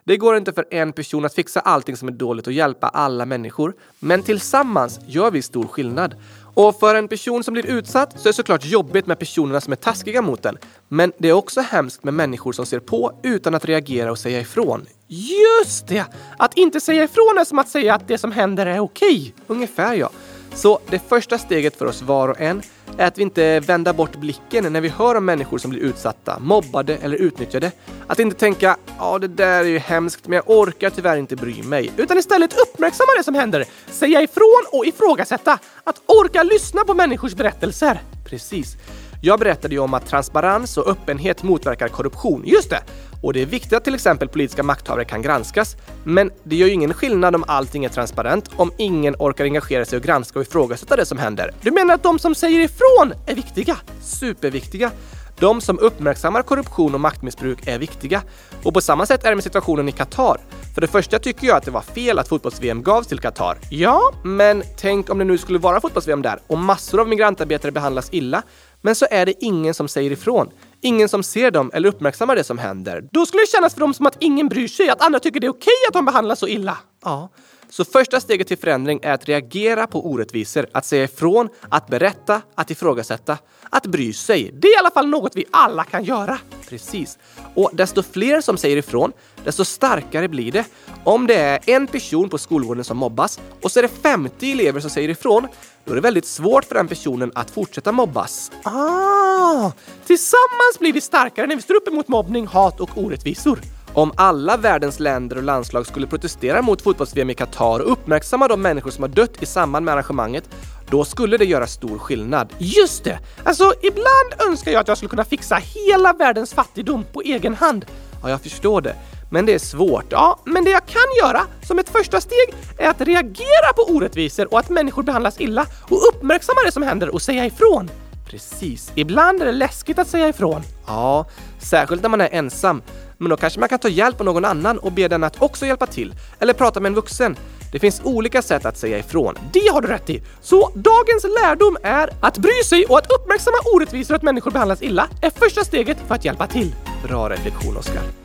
Det 0.03 0.17
går 0.17 0.37
inte 0.37 0.53
för 0.53 0.65
en 0.71 0.93
person 0.93 1.25
att 1.25 1.33
fixa 1.33 1.59
allting 1.59 1.97
som 1.97 2.07
är 2.07 2.11
dåligt 2.11 2.47
och 2.47 2.53
hjälpa 2.53 2.87
alla 2.87 3.25
människor, 3.25 3.73
men 3.99 4.23
tillsammans 4.23 4.99
gör 5.07 5.31
vi 5.31 5.41
stor 5.41 5.67
skillnad. 5.67 6.15
Och 6.53 6.79
för 6.79 6.95
en 6.95 7.07
person 7.07 7.43
som 7.43 7.53
blir 7.53 7.65
utsatt 7.65 8.11
så 8.19 8.27
är 8.27 8.29
det 8.29 8.33
såklart 8.33 8.65
jobbigt 8.65 9.07
med 9.07 9.19
personerna 9.19 9.61
som 9.61 9.73
är 9.73 9.77
taskiga 9.77 10.21
mot 10.21 10.43
den. 10.43 10.57
Men 10.87 11.11
det 11.17 11.29
är 11.29 11.33
också 11.33 11.61
hemskt 11.61 12.03
med 12.03 12.13
människor 12.13 12.51
som 12.51 12.65
ser 12.65 12.79
på 12.79 13.13
utan 13.23 13.55
att 13.55 13.65
reagera 13.65 14.11
och 14.11 14.19
säga 14.19 14.39
ifrån. 14.39 14.85
Just 15.07 15.87
det! 15.87 16.05
Att 16.37 16.57
inte 16.57 16.79
säga 16.79 17.03
ifrån 17.03 17.37
är 17.37 17.45
som 17.45 17.59
att 17.59 17.69
säga 17.69 17.95
att 17.95 18.07
det 18.07 18.17
som 18.17 18.31
händer 18.31 18.65
är 18.65 18.79
okej. 18.79 19.33
Ungefär 19.47 19.93
ja. 19.93 20.09
Så 20.53 20.79
det 20.89 20.99
första 20.99 21.37
steget 21.37 21.75
för 21.75 21.85
oss 21.85 22.01
var 22.01 22.27
och 22.27 22.41
en 22.41 22.61
är 22.97 23.07
att 23.07 23.17
vi 23.17 23.21
inte 23.21 23.59
vänder 23.59 23.93
bort 23.93 24.15
blicken 24.15 24.73
när 24.73 24.81
vi 24.81 24.89
hör 24.89 25.15
om 25.15 25.25
människor 25.25 25.57
som 25.57 25.71
blir 25.71 25.81
utsatta, 25.81 26.39
mobbade 26.39 26.95
eller 26.95 27.17
utnyttjade. 27.17 27.71
Att 28.07 28.19
inte 28.19 28.37
tänka 28.37 28.77
ja, 28.97 29.19
det 29.19 29.27
där 29.27 29.59
är 29.59 29.63
ju 29.63 29.79
hemskt, 29.79 30.27
men 30.27 30.35
jag 30.35 30.43
orkar 30.57 30.89
tyvärr 30.89 31.17
inte 31.17 31.35
bry 31.35 31.63
mig. 31.63 31.91
Utan 31.97 32.17
istället 32.17 32.53
uppmärksamma 32.59 33.09
det 33.17 33.23
som 33.23 33.35
händer, 33.35 33.65
säga 33.89 34.21
ifrån 34.21 34.63
och 34.71 34.85
ifrågasätta. 34.85 35.59
Att 35.83 36.01
orka 36.05 36.43
lyssna 36.43 36.83
på 36.83 36.93
människors 36.93 37.33
berättelser. 37.33 38.01
Precis. 38.25 38.75
Jag 39.23 39.39
berättade 39.39 39.75
ju 39.75 39.79
om 39.79 39.93
att 39.93 40.07
transparens 40.07 40.77
och 40.77 40.87
öppenhet 40.87 41.43
motverkar 41.43 41.87
korruption. 41.87 42.43
Just 42.45 42.69
det! 42.69 42.81
Och 43.21 43.33
det 43.33 43.41
är 43.41 43.45
viktigt 43.45 43.73
att 43.73 43.83
till 43.83 43.95
exempel 43.95 44.27
politiska 44.27 44.63
makthavare 44.63 45.05
kan 45.05 45.21
granskas. 45.21 45.75
Men 46.03 46.31
det 46.43 46.55
gör 46.55 46.67
ju 46.67 46.73
ingen 46.73 46.93
skillnad 46.93 47.35
om 47.35 47.43
allting 47.47 47.85
är 47.85 47.89
transparent 47.89 48.49
om 48.55 48.71
ingen 48.77 49.15
orkar 49.19 49.43
engagera 49.43 49.85
sig 49.85 49.97
och 49.97 50.03
granska 50.03 50.39
och 50.39 50.45
ifrågasätta 50.45 50.95
det 50.95 51.05
som 51.05 51.17
händer. 51.17 51.53
Du 51.61 51.71
menar 51.71 51.93
att 51.95 52.03
de 52.03 52.19
som 52.19 52.35
säger 52.35 52.59
ifrån 52.59 53.13
är 53.27 53.35
viktiga? 53.35 53.77
Superviktiga. 54.01 54.91
De 55.39 55.61
som 55.61 55.79
uppmärksammar 55.79 56.41
korruption 56.41 56.93
och 56.93 57.01
maktmissbruk 57.01 57.67
är 57.67 57.79
viktiga. 57.79 58.21
Och 58.63 58.73
på 58.73 58.81
samma 58.81 59.05
sätt 59.05 59.23
är 59.23 59.29
det 59.29 59.35
med 59.35 59.43
situationen 59.43 59.89
i 59.89 59.91
Qatar. 59.91 60.37
För 60.73 60.81
det 60.81 60.87
första 60.87 61.19
tycker 61.19 61.47
jag 61.47 61.57
att 61.57 61.65
det 61.65 61.71
var 61.71 61.81
fel 61.81 62.19
att 62.19 62.27
fotbolls-VM 62.27 62.83
gavs 62.83 63.07
till 63.07 63.19
Qatar. 63.19 63.57
Ja, 63.69 64.11
men 64.23 64.63
tänk 64.77 65.09
om 65.09 65.17
det 65.17 65.25
nu 65.25 65.37
skulle 65.37 65.59
vara 65.59 65.81
fotbolls-VM 65.81 66.21
där 66.21 66.39
och 66.47 66.57
massor 66.57 67.01
av 67.01 67.07
migrantarbetare 67.07 67.71
behandlas 67.71 68.09
illa. 68.11 68.43
Men 68.81 68.95
så 68.95 69.07
är 69.11 69.25
det 69.25 69.33
ingen 69.45 69.73
som 69.73 69.87
säger 69.87 70.11
ifrån. 70.11 70.49
Ingen 70.81 71.09
som 71.09 71.23
ser 71.23 71.51
dem 71.51 71.71
eller 71.73 71.89
uppmärksammar 71.89 72.35
det 72.35 72.43
som 72.43 72.57
händer. 72.57 73.09
Då 73.11 73.25
skulle 73.25 73.43
det 73.43 73.51
kännas 73.51 73.73
för 73.73 73.79
dem 73.79 73.93
som 73.93 74.05
att 74.05 74.17
ingen 74.19 74.47
bryr 74.47 74.67
sig, 74.67 74.89
att 74.89 75.01
andra 75.01 75.19
tycker 75.19 75.39
det 75.39 75.47
är 75.47 75.51
okej 75.51 75.73
att 75.87 75.93
de 75.93 76.05
behandlas 76.05 76.39
så 76.39 76.47
illa. 76.47 76.77
Ja. 77.03 77.29
Så 77.69 77.85
första 77.85 78.19
steget 78.19 78.47
till 78.47 78.57
förändring 78.57 78.99
är 79.03 79.13
att 79.13 79.27
reagera 79.27 79.87
på 79.87 80.05
orättvisor, 80.11 80.65
att 80.71 80.85
säga 80.85 81.03
ifrån, 81.03 81.49
att 81.69 81.87
berätta, 81.87 82.41
att 82.55 82.71
ifrågasätta, 82.71 83.37
att 83.69 83.85
bry 83.85 84.13
sig. 84.13 84.51
Det 84.53 84.67
är 84.67 84.75
i 84.75 84.77
alla 84.77 84.91
fall 84.91 85.07
något 85.07 85.35
vi 85.35 85.45
alla 85.51 85.83
kan 85.83 86.03
göra. 86.03 86.37
Precis. 86.69 87.17
Och 87.55 87.71
desto 87.73 88.03
fler 88.03 88.41
som 88.41 88.57
säger 88.57 88.77
ifrån, 88.77 89.11
desto 89.43 89.65
starkare 89.65 90.27
blir 90.27 90.51
det. 90.51 90.65
Om 91.03 91.27
det 91.27 91.35
är 91.35 91.59
en 91.65 91.87
person 91.87 92.29
på 92.29 92.37
skolgården 92.37 92.83
som 92.83 92.97
mobbas 92.97 93.39
och 93.61 93.71
så 93.71 93.79
är 93.79 93.83
det 93.83 93.89
50 94.01 94.51
elever 94.51 94.79
som 94.79 94.89
säger 94.89 95.09
ifrån, 95.09 95.47
då 95.85 95.91
är 95.91 95.95
det 95.95 96.01
väldigt 96.01 96.25
svårt 96.25 96.65
för 96.65 96.75
den 96.75 96.87
personen 96.87 97.31
att 97.35 97.49
fortsätta 97.49 97.91
mobbas. 97.91 98.51
Ah! 98.63 99.71
Tillsammans 100.05 100.79
blir 100.79 100.93
vi 100.93 101.01
starkare 101.01 101.47
när 101.47 101.55
vi 101.55 101.61
står 101.61 101.73
upp 101.73 101.87
emot 101.87 102.07
mobbning, 102.07 102.47
hat 102.47 102.79
och 102.79 102.89
orättvisor. 102.95 103.59
Om 103.93 104.13
alla 104.15 104.57
världens 104.57 104.99
länder 104.99 105.37
och 105.37 105.43
landslag 105.43 105.87
skulle 105.87 106.07
protestera 106.07 106.61
mot 106.61 106.81
fotbolls-VM 106.81 107.29
i 107.29 107.33
Qatar 107.33 107.79
och 107.79 107.91
uppmärksamma 107.91 108.47
de 108.47 108.61
människor 108.61 108.91
som 108.91 109.03
har 109.03 109.09
dött 109.09 109.43
i 109.43 109.45
samband 109.45 109.85
med 109.85 109.93
arrangemanget, 109.93 110.49
då 110.89 111.05
skulle 111.05 111.37
det 111.37 111.45
göra 111.45 111.67
stor 111.67 111.97
skillnad. 111.97 112.53
Just 112.57 113.03
det! 113.03 113.19
Alltså, 113.43 113.73
ibland 113.81 114.49
önskar 114.49 114.71
jag 114.71 114.81
att 114.81 114.87
jag 114.87 114.97
skulle 114.97 115.09
kunna 115.09 115.25
fixa 115.25 115.55
hela 115.55 116.13
världens 116.13 116.53
fattigdom 116.53 117.05
på 117.13 117.21
egen 117.21 117.55
hand. 117.55 117.85
Ja, 118.23 118.29
jag 118.29 118.41
förstår 118.41 118.81
det. 118.81 118.95
Men 119.33 119.45
det 119.45 119.53
är 119.53 119.59
svårt. 119.59 120.05
Ja, 120.09 120.39
men 120.45 120.63
det 120.63 120.69
jag 120.71 120.85
kan 120.85 121.01
göra 121.23 121.41
som 121.67 121.79
ett 121.79 121.89
första 121.89 122.21
steg 122.21 122.53
är 122.77 122.89
att 122.89 123.01
reagera 123.01 123.73
på 123.75 123.81
orättvisor 123.81 124.53
och 124.53 124.59
att 124.59 124.69
människor 124.69 125.03
behandlas 125.03 125.41
illa 125.41 125.65
och 125.89 126.07
uppmärksamma 126.09 126.61
det 126.65 126.71
som 126.71 126.83
händer 126.83 127.09
och 127.09 127.21
säga 127.21 127.45
ifrån. 127.45 127.89
Precis. 128.29 128.91
Ibland 128.95 129.41
är 129.41 129.45
det 129.45 129.51
läskigt 129.51 129.99
att 129.99 130.07
säga 130.07 130.27
ifrån. 130.27 130.61
Ja, 130.87 131.25
särskilt 131.59 132.01
när 132.01 132.09
man 132.09 132.21
är 132.21 132.29
ensam. 132.31 132.81
Men 133.17 133.29
då 133.29 133.37
kanske 133.37 133.59
man 133.59 133.69
kan 133.69 133.79
ta 133.79 133.87
hjälp 133.87 134.19
av 134.19 134.25
någon 134.25 134.45
annan 134.45 134.79
och 134.79 134.91
be 134.91 135.07
den 135.07 135.23
att 135.23 135.41
också 135.41 135.65
hjälpa 135.65 135.85
till. 135.87 136.15
Eller 136.39 136.53
prata 136.53 136.79
med 136.79 136.89
en 136.89 136.95
vuxen. 136.95 137.35
Det 137.71 137.79
finns 137.79 138.01
olika 138.03 138.41
sätt 138.41 138.65
att 138.65 138.77
säga 138.77 138.97
ifrån. 138.97 139.35
Det 139.53 139.67
har 139.73 139.81
du 139.81 139.87
rätt 139.87 140.09
i! 140.09 140.23
Så 140.41 140.71
dagens 140.75 141.23
lärdom 141.41 141.77
är 141.83 142.09
att 142.21 142.37
bry 142.37 142.63
sig 142.65 142.85
och 142.85 142.97
att 142.97 143.11
uppmärksamma 143.11 143.57
orättvisor 143.75 144.13
och 144.13 144.17
att 144.17 144.23
människor 144.23 144.51
behandlas 144.51 144.81
illa 144.81 145.07
är 145.21 145.29
första 145.29 145.63
steget 145.63 145.97
för 146.07 146.15
att 146.15 146.25
hjälpa 146.25 146.47
till. 146.47 146.75
Bra 147.07 147.29
reflektion, 147.29 147.77
Oskar. 147.77 148.20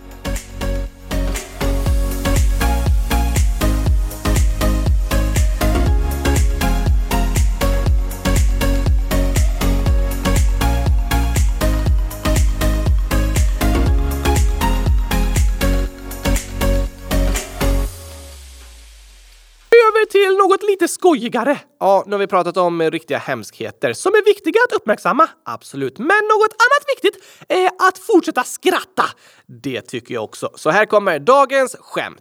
Till 20.17 20.37
något 20.37 20.63
lite 20.63 20.89
skojigare. 20.89 21.59
Ja, 21.81 22.05
nu 22.07 22.13
har 22.13 22.19
vi 22.19 22.27
pratat 22.27 22.57
om 22.57 22.83
riktiga 22.83 23.19
hemskheter 23.19 23.93
som 23.93 24.13
är 24.13 24.25
viktiga 24.25 24.61
att 24.69 24.77
uppmärksamma. 24.77 25.29
Absolut. 25.45 25.99
Men 25.99 26.09
något 26.09 26.55
annat 26.65 26.85
viktigt 26.97 27.25
är 27.49 27.67
att 27.89 27.99
fortsätta 27.99 28.45
skratta. 28.45 29.05
Det 29.47 29.83
tycker 29.83 30.15
jag 30.15 30.25
också. 30.25 30.51
Så 30.55 30.71
här 30.71 30.87
kommer 30.87 31.19
dagens 31.19 31.77
skämt. 31.81 32.21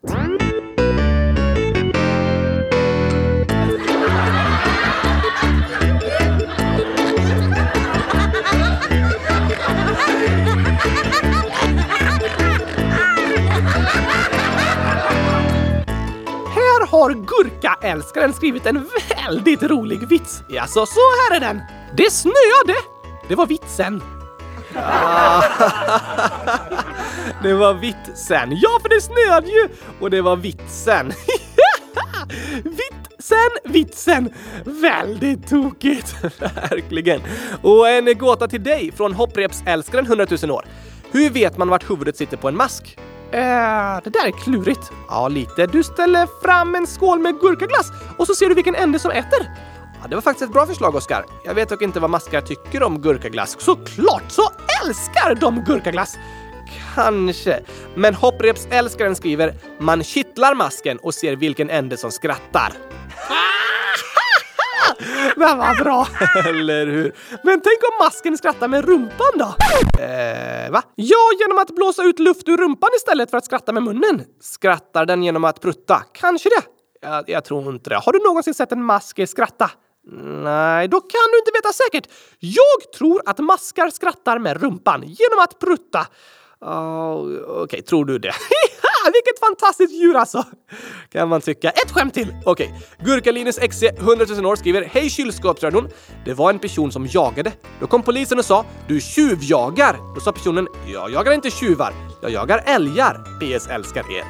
Har 17.06 17.14
Gurkaälskaren 17.14 18.34
skrivit 18.34 18.66
en 18.66 18.90
väldigt 19.10 19.64
rolig 19.64 20.08
vits. 20.08 20.44
Alltså, 20.60 20.86
så 20.86 21.00
här 21.00 21.36
är 21.36 21.40
den. 21.40 21.62
Det 21.98 22.12
snöade. 22.12 22.76
Det 23.28 23.36
var 23.36 23.46
vitsen. 23.46 24.04
det 27.44 27.54
var 27.54 27.74
vitsen. 27.74 28.58
Ja, 28.62 28.80
för 28.82 28.90
det 28.90 29.02
snöade 29.02 29.48
ju 29.48 29.68
och 30.00 30.10
det 30.10 30.22
var 30.22 30.36
vitsen. 30.36 31.08
vitsen, 32.64 33.52
vitsen. 33.64 34.34
Väldigt 34.64 35.50
tokigt. 35.50 36.16
Verkligen. 36.40 37.22
Och 37.62 37.90
en 37.90 38.18
gåta 38.18 38.48
till 38.48 38.64
dig 38.64 38.92
från 38.92 39.14
hopprepsälskaren 39.14 40.06
100 40.06 40.26
000 40.44 40.52
år. 40.52 40.66
Hur 41.12 41.30
vet 41.30 41.58
man 41.58 41.70
vart 41.70 41.90
huvudet 41.90 42.18
sitter 42.18 42.38
på 42.38 42.48
en 42.48 42.58
mask? 42.58 42.98
Eh, 43.32 44.00
det 44.04 44.10
där 44.10 44.28
är 44.28 44.32
klurigt. 44.32 44.92
Ja, 45.08 45.28
lite. 45.28 45.68
Du 45.68 45.84
ställer 45.84 46.28
fram 46.44 46.76
en 46.76 46.88
skål 46.88 47.20
med 47.20 47.40
gurkaglass 47.40 47.92
och 48.18 48.28
så 48.28 48.36
ser 48.36 48.50
du 48.50 48.56
vilken 48.56 48.76
ände 48.76 49.00
som 49.00 49.12
äter. 49.12 49.52
Ja, 50.02 50.08
det 50.10 50.16
var 50.16 50.22
faktiskt 50.22 50.48
ett 50.48 50.54
bra 50.54 50.66
förslag, 50.66 50.96
Oskar. 50.96 51.26
Jag 51.46 51.54
vet 51.54 51.70
dock 51.70 51.82
inte 51.82 52.00
vad 52.00 52.10
maskar 52.10 52.42
tycker 52.42 52.84
om 52.84 53.02
gurkaglass. 53.02 53.58
Såklart 53.60 54.24
så 54.28 54.50
älskar 54.84 55.36
de 55.36 55.64
gurkaglass! 55.64 56.18
Kanske. 56.96 57.60
Men 57.96 58.16
hopprepsälskaren 58.16 59.16
skriver 59.16 59.54
“Man 59.80 60.04
kittlar 60.04 60.56
masken 60.56 60.98
och 60.98 61.14
ser 61.14 61.36
vilken 61.36 61.70
ände 61.70 61.98
som 61.98 62.12
skrattar”. 62.12 62.74
Ah! 63.30 63.75
Men 65.36 65.58
vad 65.58 65.78
bra! 65.78 66.08
Eller 66.46 66.88
hur? 66.88 67.16
Men 67.44 67.62
tänk 67.62 67.80
om 67.84 68.06
masken 68.06 68.38
skrattar 68.38 68.68
med 68.68 68.86
rumpan 68.86 69.32
då? 69.34 69.56
Eh, 70.04 70.72
va? 70.72 70.82
Ja, 70.96 71.32
genom 71.40 71.60
att 71.60 71.76
blåsa 71.76 72.04
ut 72.04 72.20
luft 72.20 72.50
ur 72.50 72.58
rumpan 72.58 72.90
istället 72.98 73.30
för 73.32 73.38
att 73.38 73.46
skratta 73.46 73.72
med 73.72 73.84
munnen. 73.84 74.24
Skrattar 74.42 75.06
den 75.06 75.24
genom 75.24 75.44
att 75.44 75.62
prutta? 75.62 76.04
Kanske 76.14 76.50
det. 76.50 76.62
Jag, 77.08 77.30
jag 77.30 77.46
tror 77.46 77.74
inte 77.74 77.90
det. 77.90 77.96
Har 77.96 78.12
du 78.14 78.20
någonsin 78.20 78.54
sett 78.54 78.72
en 78.72 78.84
mask 78.84 79.30
skratta? 79.30 79.72
Nej, 80.44 80.88
då 80.88 81.02
kan 81.02 81.32
du 81.32 81.38
inte 81.38 81.52
veta 81.54 81.74
säkert. 81.74 82.12
Jag 82.40 82.94
tror 82.98 83.22
att 83.26 83.40
maskar 83.40 83.90
skrattar 83.90 84.40
med 84.40 84.62
rumpan 84.62 85.02
genom 85.02 85.40
att 85.40 85.60
prutta. 85.60 86.08
Oh, 86.62 87.16
Okej, 87.16 87.64
okay, 87.64 87.82
tror 87.82 88.06
du 88.06 88.20
det? 88.20 88.34
Vilket 89.14 89.40
fantastiskt 89.40 89.94
djur 89.94 90.16
alltså! 90.16 90.44
Kan 91.12 91.30
man 91.30 91.42
tycka. 91.42 91.70
Ett 91.70 91.92
skämt 91.92 92.14
till! 92.14 92.36
Okej. 92.46 92.68
Okay. 92.68 93.06
Gurkalinus 93.06 93.60
XC, 93.60 93.84
100 93.84 94.26
000 94.30 94.46
år, 94.46 94.56
skriver 94.56 94.90
Hej 94.92 95.10
kylskåpsradion! 95.10 95.90
Det 96.26 96.34
var 96.34 96.50
en 96.50 96.60
person 96.60 96.92
som 96.92 97.08
jagade. 97.08 97.52
Då 97.80 97.88
kom 97.88 98.04
polisen 98.04 98.40
och 98.40 98.46
sa 98.46 98.66
Du 98.88 99.02
tjuvjagar! 99.02 100.16
Då 100.16 100.22
sa 100.22 100.32
personen 100.32 100.68
Jag 100.88 101.12
jagar 101.12 101.32
inte 101.32 101.52
tjuvar. 101.52 101.94
Jag 102.22 102.32
jagar 102.32 102.64
älgar. 102.66 103.14
PS 103.40 103.68
älskar 103.68 104.18
er. 104.18 104.24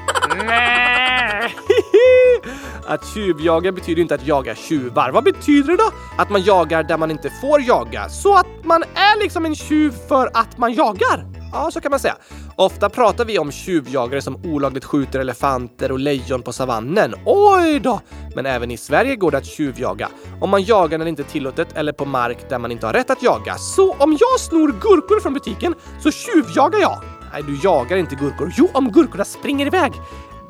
Nej! 0.45 1.55
Att 2.87 3.05
tjuvjaga 3.13 3.71
betyder 3.71 4.01
inte 4.01 4.15
att 4.15 4.27
jaga 4.27 4.55
tjuvar. 4.55 5.11
Vad 5.11 5.23
betyder 5.23 5.71
det 5.71 5.77
då? 5.77 5.91
Att 6.17 6.29
man 6.29 6.41
jagar 6.41 6.83
där 6.83 6.97
man 6.97 7.11
inte 7.11 7.29
får 7.41 7.61
jaga. 7.61 8.09
Så 8.09 8.37
att 8.37 8.47
man 8.63 8.83
är 8.83 9.19
liksom 9.19 9.45
en 9.45 9.55
tjuv 9.55 9.93
för 10.07 10.31
att 10.33 10.57
man 10.57 10.73
jagar. 10.73 11.25
Ja, 11.55 11.71
så 11.71 11.81
kan 11.81 11.89
man 11.91 11.99
säga. 11.99 12.15
Ofta 12.55 12.89
pratar 12.89 13.25
vi 13.25 13.39
om 13.39 13.51
tjuvjagare 13.51 14.21
som 14.21 14.35
olagligt 14.45 14.85
skjuter 14.85 15.19
elefanter 15.19 15.91
och 15.91 15.99
lejon 15.99 16.41
på 16.41 16.53
savannen. 16.53 17.13
Oj 17.25 17.79
då! 17.79 18.01
Men 18.35 18.45
även 18.45 18.71
i 18.71 18.77
Sverige 18.77 19.15
går 19.15 19.31
det 19.31 19.37
att 19.37 19.45
tjuvjaga. 19.45 20.09
Om 20.41 20.49
man 20.49 20.63
jagar 20.63 20.97
när 20.97 21.05
det 21.05 21.09
inte 21.09 21.21
är 21.21 21.31
tillåtet 21.31 21.67
eller 21.77 21.91
på 21.91 22.05
mark 22.05 22.49
där 22.49 22.59
man 22.59 22.71
inte 22.71 22.85
har 22.85 22.93
rätt 22.93 23.09
att 23.09 23.23
jaga. 23.23 23.55
Så 23.55 23.93
om 23.93 24.17
jag 24.19 24.39
snor 24.39 24.67
gurkor 24.67 25.19
från 25.19 25.33
butiken 25.33 25.75
så 26.03 26.11
tjuvjagar 26.11 26.79
jag. 26.79 27.01
Nej, 27.33 27.43
du 27.43 27.59
jagar 27.63 27.97
inte 27.97 28.15
gurkor. 28.15 28.53
Jo, 28.57 28.69
om 28.73 28.91
gurkorna 28.91 29.25
springer 29.25 29.65
iväg. 29.65 29.93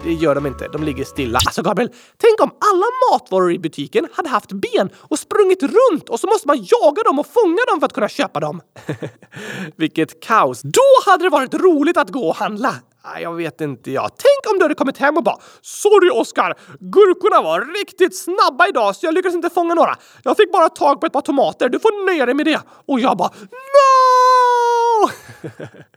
Det 0.06 0.14
gör 0.14 0.36
de 0.36 0.46
inte. 0.46 0.68
De 0.68 0.84
ligger 0.84 1.04
stilla. 1.04 1.40
Alltså 1.46 1.62
Gabriel, 1.62 1.92
tänk 2.18 2.42
om 2.42 2.50
alla 2.72 2.86
matvaror 3.12 3.52
i 3.52 3.60
butiken 3.60 4.08
hade 4.14 4.30
haft 4.30 4.52
ben 4.52 4.90
och 4.96 5.20
sprungit 5.20 5.64
runt 5.64 6.10
och 6.10 6.20
så 6.20 6.28
måste 6.28 6.48
man 6.48 6.58
jaga 6.58 7.04
dem 7.04 7.20
och 7.20 7.28
fånga 7.28 7.58
dem 7.68 7.80
för 7.80 7.86
att 7.86 7.94
kunna 7.94 8.10
köpa 8.10 8.40
dem. 8.40 8.62
Vilket 9.76 10.24
kaos. 10.24 10.62
Då 10.62 11.12
hade 11.12 11.24
det 11.24 11.30
varit 11.30 11.54
roligt 11.54 11.98
att 11.98 12.10
gå 12.10 12.28
och 12.30 12.36
handla. 12.36 12.76
Jag 13.22 13.34
vet 13.34 13.62
inte 13.62 13.92
jag. 13.92 14.04
Tänk 14.04 14.54
om 14.54 14.60
du 14.60 14.66
hade 14.66 14.76
kommit 14.76 14.98
hem 14.98 15.18
och 15.18 15.24
bara 15.24 15.38
“Sorry 15.62 16.10
Oskar, 16.10 16.54
gurkorna 16.80 17.42
var 17.42 17.62
riktigt 17.80 18.18
snabba 18.18 18.68
idag 18.68 18.96
så 18.96 19.06
jag 19.06 19.14
lyckades 19.14 19.36
inte 19.36 19.50
fånga 19.50 19.74
några. 19.74 19.96
Jag 20.24 20.38
fick 20.38 20.52
bara 20.52 20.70
tag 20.70 21.00
på 21.00 21.06
ett 21.06 21.14
par 21.14 21.22
tomater, 21.22 21.70
du 21.70 21.80
får 21.80 22.06
nöja 22.06 22.26
dig 22.26 22.36
med 22.36 22.46
det.” 22.46 22.62
Och 22.88 23.00
jag 23.00 23.18
bara 23.18 23.30
“No!” 23.52 25.10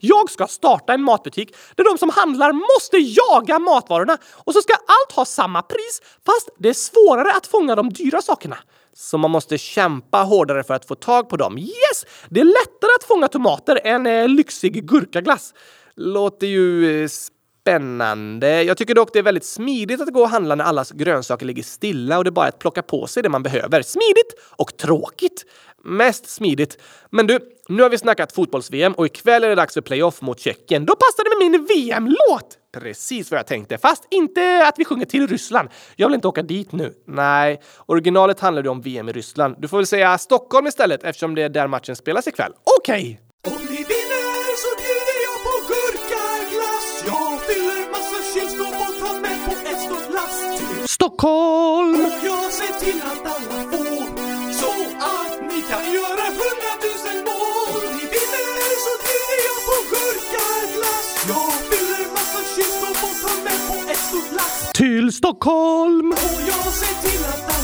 Jag 0.00 0.30
ska 0.30 0.46
starta 0.46 0.94
en 0.94 1.02
matbutik 1.02 1.56
där 1.74 1.84
de 1.84 1.98
som 1.98 2.10
handlar 2.10 2.52
måste 2.52 2.96
jaga 2.96 3.58
matvarorna 3.58 4.18
och 4.34 4.52
så 4.52 4.60
ska 4.60 4.74
allt 4.74 5.16
ha 5.16 5.24
samma 5.24 5.62
pris 5.62 6.02
fast 6.26 6.48
det 6.58 6.68
är 6.68 6.74
svårare 6.74 7.32
att 7.32 7.46
fånga 7.46 7.74
de 7.74 7.90
dyra 7.90 8.22
sakerna. 8.22 8.58
Så 8.94 9.18
man 9.18 9.30
måste 9.30 9.58
kämpa 9.58 10.18
hårdare 10.18 10.64
för 10.64 10.74
att 10.74 10.88
få 10.88 10.94
tag 10.94 11.28
på 11.28 11.36
dem. 11.36 11.58
Yes! 11.58 12.04
Det 12.28 12.40
är 12.40 12.44
lättare 12.44 12.90
att 12.98 13.04
fånga 13.04 13.28
tomater 13.28 13.80
än 13.84 14.06
eh, 14.06 14.28
lyxig 14.28 14.88
gurkaglass. 14.88 15.54
Låter 15.96 16.46
ju 16.46 17.02
eh, 17.02 17.08
spännande. 17.66 18.62
Jag 18.62 18.76
tycker 18.76 18.94
dock 18.94 19.12
det 19.12 19.18
är 19.18 19.22
väldigt 19.22 19.44
smidigt 19.44 20.00
att 20.00 20.12
gå 20.12 20.20
och 20.20 20.28
handla 20.28 20.54
när 20.54 20.64
allas 20.64 20.92
grönsaker 20.92 21.46
ligger 21.46 21.62
stilla 21.62 22.18
och 22.18 22.24
det 22.24 22.28
är 22.28 22.32
bara 22.32 22.46
att 22.46 22.58
plocka 22.58 22.82
på 22.82 23.06
sig 23.06 23.22
det 23.22 23.28
man 23.28 23.42
behöver. 23.42 23.82
Smidigt 23.82 24.34
och 24.56 24.76
tråkigt. 24.76 25.44
Mest 25.84 26.28
smidigt. 26.28 26.78
Men 27.10 27.26
du, 27.26 27.38
nu 27.68 27.82
har 27.82 27.90
vi 27.90 27.98
snackat 27.98 28.32
fotbolls-VM 28.32 28.92
och 28.92 29.06
ikväll 29.06 29.44
är 29.44 29.48
det 29.48 29.54
dags 29.54 29.74
för 29.74 29.80
playoff 29.80 30.22
mot 30.22 30.40
Tjeckien. 30.40 30.86
Då 30.86 30.96
passar 30.96 31.24
det 31.24 31.44
med 31.44 31.50
min 31.50 31.66
VM-låt! 31.66 32.58
Precis 32.74 33.30
vad 33.30 33.38
jag 33.38 33.46
tänkte, 33.46 33.78
fast 33.78 34.06
inte 34.10 34.66
att 34.68 34.74
vi 34.78 34.84
sjunger 34.84 35.06
till 35.06 35.26
Ryssland. 35.26 35.68
Jag 35.96 36.08
vill 36.08 36.14
inte 36.14 36.28
åka 36.28 36.42
dit 36.42 36.72
nu. 36.72 36.94
Nej, 37.06 37.60
originalet 37.86 38.40
handlade 38.40 38.66
ju 38.66 38.70
om 38.70 38.80
VM 38.80 39.08
i 39.08 39.12
Ryssland. 39.12 39.56
Du 39.58 39.68
får 39.68 39.76
väl 39.76 39.86
säga 39.86 40.18
Stockholm 40.18 40.66
istället 40.66 41.04
eftersom 41.04 41.34
det 41.34 41.42
är 41.42 41.48
där 41.48 41.66
matchen 41.66 41.96
spelas 41.96 42.26
ikväll. 42.26 42.52
Okej! 42.78 43.00
Okay. 43.00 43.25
Stockholm! 51.16 51.94
Och 51.94 52.24
jag 52.24 52.52
ser 52.52 52.84
till 52.84 53.00
att 53.02 53.26
alla 53.34 53.60
får 53.70 54.06
så 54.52 54.72
att 54.98 55.40
ni 55.50 55.62
kan 55.70 55.92
göra 55.92 56.24
hundratusen 56.40 57.18
mål. 57.24 57.82
Om 57.86 57.96
ni 57.96 58.04
vinner 58.14 58.72
så 58.84 58.92
bjuder 59.06 59.38
jag 59.48 59.58
på 59.68 59.76
gurkaglass. 59.92 61.08
Jag 61.28 61.52
fyller 61.68 62.12
massa 62.12 62.40
kylskåp 62.54 62.98
och 63.08 63.16
tar 63.22 63.44
med 63.44 63.60
på 63.68 63.90
ett 63.92 63.98
stort 63.98 64.32
lass 64.32 64.72
till 64.74 65.12
Stockholm! 65.12 66.12
Och 66.12 66.40
jag 66.48 66.72
ser 66.80 67.08
till 67.08 67.24
att 67.24 67.55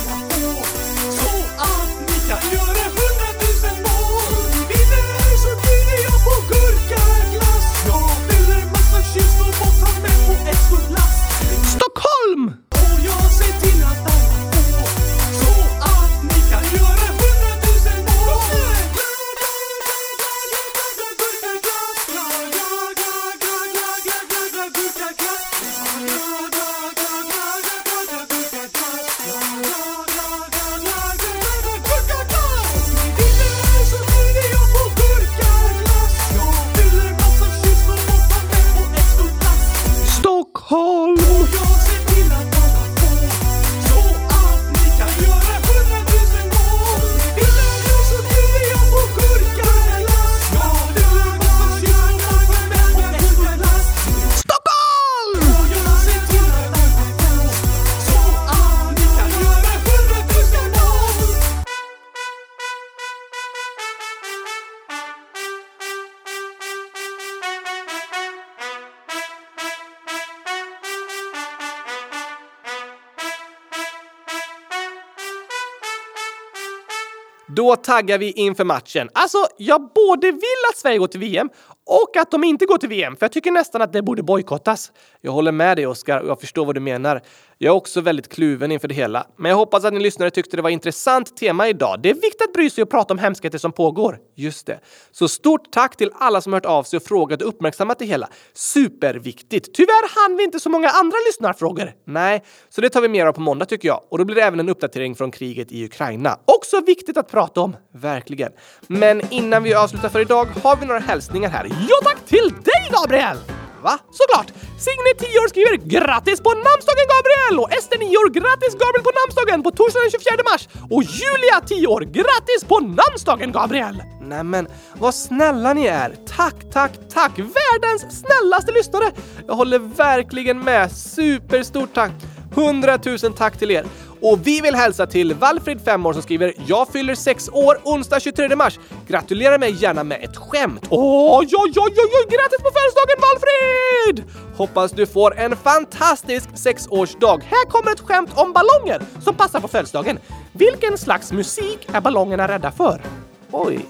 taggar 77.76 78.18
vi 78.18 78.32
inför 78.32 78.64
matchen. 78.64 79.08
Alltså, 79.12 79.38
jag 79.56 79.90
både 79.94 80.26
vill 80.26 80.62
att 80.70 80.78
Sverige 80.78 80.98
går 80.98 81.06
till 81.06 81.20
VM 81.20 81.48
och 81.87 82.16
att 82.16 82.31
de 82.31 82.45
inte 82.45 82.66
går 82.66 82.79
till 82.79 82.88
VM, 82.88 83.16
för 83.16 83.25
jag 83.25 83.33
tycker 83.33 83.51
nästan 83.51 83.83
att 83.83 83.92
det 83.92 84.03
borde 84.03 84.23
bojkottas. 84.23 84.92
Jag 85.21 85.33
håller 85.33 85.53
med 85.53 85.77
dig 85.77 85.87
Oskar 85.87 86.21
och 86.21 86.29
jag 86.29 86.40
förstår 86.40 86.64
vad 86.64 86.75
du 86.75 86.81
menar. 86.81 87.21
Jag 87.59 87.73
är 87.73 87.77
också 87.77 88.01
väldigt 88.01 88.29
kluven 88.29 88.73
inför 88.73 88.88
det 88.88 88.95
hela, 88.95 89.27
men 89.37 89.51
jag 89.51 89.57
hoppas 89.57 89.85
att 89.85 89.95
ni 89.95 90.01
lyssnare 90.01 90.31
tyckte 90.31 90.57
det 90.57 90.62
var 90.62 90.71
intressant 90.71 91.37
tema 91.37 91.68
idag. 91.68 92.01
Det 92.03 92.11
är 92.11 92.14
viktigt 92.14 92.42
att 92.42 92.53
bry 92.53 92.71
sig 92.71 92.83
och 92.83 92.90
prata 92.90 93.14
om 93.14 93.18
hemskheter 93.18 93.59
som 93.59 93.73
pågår. 93.73 94.18
Just 94.35 94.66
det. 94.66 94.81
Så 95.11 95.29
stort 95.29 95.73
tack 95.73 95.97
till 95.97 96.11
alla 96.14 96.40
som 96.40 96.53
hört 96.53 96.66
av 96.66 96.83
sig 96.83 96.97
och 96.97 97.03
frågat 97.03 97.42
och 97.42 97.49
uppmärksammat 97.49 97.99
det 97.99 98.05
hela. 98.05 98.29
Superviktigt. 98.55 99.75
Tyvärr 99.75 100.29
hann 100.29 100.37
vi 100.37 100.45
inte 100.45 100.61
så 100.61 100.71
många 100.71 100.88
andra 100.88 101.16
lyssnarfrågor. 101.27 101.92
Nej, 102.05 102.42
så 102.68 102.81
det 102.81 102.88
tar 102.88 103.01
vi 103.01 103.09
mer 103.09 103.27
av 103.27 103.33
på 103.33 103.40
måndag 103.40 103.64
tycker 103.64 103.88
jag. 103.88 104.01
Och 104.09 104.18
då 104.18 104.25
blir 104.25 104.37
det 104.37 104.42
även 104.42 104.61
en 104.61 104.68
uppdatering 104.68 105.14
från 105.14 105.31
kriget 105.31 105.73
i 105.73 105.85
Ukraina. 105.85 106.38
Också 106.45 106.81
viktigt 106.81 107.16
att 107.16 107.31
prata 107.31 107.61
om. 107.61 107.77
Verkligen. 107.95 108.53
Men 108.87 109.33
innan 109.33 109.62
vi 109.62 109.75
avslutar 109.75 110.09
för 110.09 110.21
idag 110.21 110.49
har 110.62 110.76
vi 110.76 110.87
några 110.87 111.01
hälsningar 111.01 111.49
här. 111.49 111.72
Ja 111.89 111.97
tack 112.03 112.27
till 112.27 112.49
dig 112.64 112.83
Gabriel! 112.91 113.39
Va? 113.83 113.99
Såklart! 114.11 114.53
Signe 114.79 115.12
10 115.18 115.39
år 115.39 115.49
skriver 115.49 115.77
grattis 115.77 116.41
på 116.41 116.51
namnsdagen 116.51 117.07
Gabriel! 117.14 117.55
Och 117.61 117.73
Ester 117.73 117.99
9 117.99 118.16
år 118.16 118.29
grattis 118.39 118.75
Gabriel 118.83 119.05
på 119.09 119.12
namnsdagen 119.20 119.62
på 119.62 119.70
torsdagen 119.70 120.05
den 120.05 120.20
24 120.20 120.51
mars! 120.51 120.62
Och 120.95 121.03
Julia 121.03 121.61
10 121.66 121.87
år 121.87 122.01
grattis 122.01 122.64
på 122.68 122.81
namnsdagen 122.81 123.53
Gabriel! 123.53 124.03
Nämen, 124.20 124.66
vad 124.95 125.14
snälla 125.14 125.73
ni 125.75 125.85
är! 125.87 126.14
Tack, 126.37 126.55
tack, 126.73 126.93
tack! 127.12 127.33
Världens 127.39 128.03
snällaste 128.23 128.73
lyssnare! 128.73 129.12
Jag 129.47 129.55
håller 129.55 129.79
verkligen 129.79 130.59
med. 130.64 130.93
Superstort 130.93 131.95
tack! 131.95 132.12
100 132.57 132.99
000 133.05 133.18
tack 133.18 133.59
till 133.59 133.70
er! 133.70 133.85
Och 134.23 134.47
vi 134.47 134.61
vill 134.61 134.75
hälsa 134.75 135.07
till 135.07 135.35
Valfrid, 135.35 135.81
5 135.85 136.07
år, 136.07 136.12
som 136.12 136.23
skriver 136.23 136.55
“Jag 136.66 136.89
fyller 136.89 137.14
6 137.14 137.49
år 137.49 137.79
onsdag 137.85 138.20
23 138.20 138.57
mars. 138.57 138.79
Gratulerar 139.09 139.59
mig 139.59 139.70
gärna 139.83 140.05
med 140.05 140.25
ett 140.25 140.37
skämt.” 140.37 140.87
Oj, 140.91 141.47
oj, 141.47 141.51
oj, 141.57 141.73
oj, 141.77 141.95
oj! 141.97 142.27
Grattis 142.29 142.59
på 142.59 142.70
födelsedagen 142.75 143.18
Valfrid! 143.20 144.25
Hoppas 144.57 144.93
du 144.93 145.07
får 145.07 145.39
en 145.39 145.57
fantastisk 145.57 146.49
sexårsdag. 146.55 147.41
Här 147.45 147.64
kommer 147.70 147.93
ett 147.93 148.01
skämt 148.01 148.31
om 148.35 148.53
ballonger 148.53 149.03
som 149.25 149.35
passar 149.35 149.61
på 149.61 149.68
födelsedagen. 149.68 150.18
Vilken 150.53 150.99
slags 150.99 151.33
musik 151.33 151.89
är 151.93 152.01
ballongerna 152.01 152.49
rädda 152.49 152.70
för? 152.70 153.03
Oj. 153.51 153.87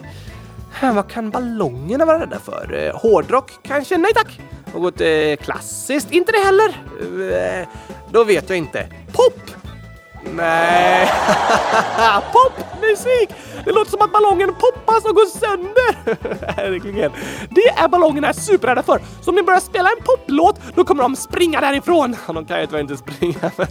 Vad 0.82 1.10
kan 1.10 1.30
ballongerna 1.30 2.04
vara 2.04 2.20
rädda 2.20 2.38
för? 2.38 2.86
Eh, 2.86 3.00
hårdrock 3.00 3.50
kanske? 3.62 3.98
Nej 3.98 4.12
tack! 4.14 4.40
Något 4.74 5.00
eh, 5.00 5.36
klassiskt? 5.40 6.12
Inte 6.12 6.32
det 6.32 6.44
heller. 6.44 6.68
Eh, 7.60 7.68
då 8.12 8.24
vet 8.24 8.48
jag 8.48 8.58
inte. 8.58 8.86
Pop! 9.12 9.61
Nej. 10.24 11.08
Popmusik! 12.32 13.30
Det 13.64 13.72
låter 13.72 13.90
som 13.90 14.02
att 14.02 14.12
ballongen 14.12 14.54
poppas 14.54 15.04
och 15.04 15.14
går 15.14 15.26
sönder. 15.26 15.92
Verkligen. 16.56 17.12
Det 17.50 17.68
är 17.68 17.88
ballongerna 17.88 18.32
superrädda 18.32 18.82
för. 18.82 19.00
Så 19.20 19.30
om 19.30 19.36
ni 19.36 19.42
börjar 19.42 19.60
spela 19.60 19.88
en 19.88 20.04
poplåt, 20.04 20.60
då 20.74 20.84
kommer 20.84 21.02
de 21.02 21.16
springa 21.16 21.60
därifrån. 21.60 22.16
De 22.26 22.44
kan 22.44 22.60
ju 22.60 22.66
tyvärr 22.66 22.80
inte 22.80 22.96
springa, 22.96 23.50
men 23.56 23.66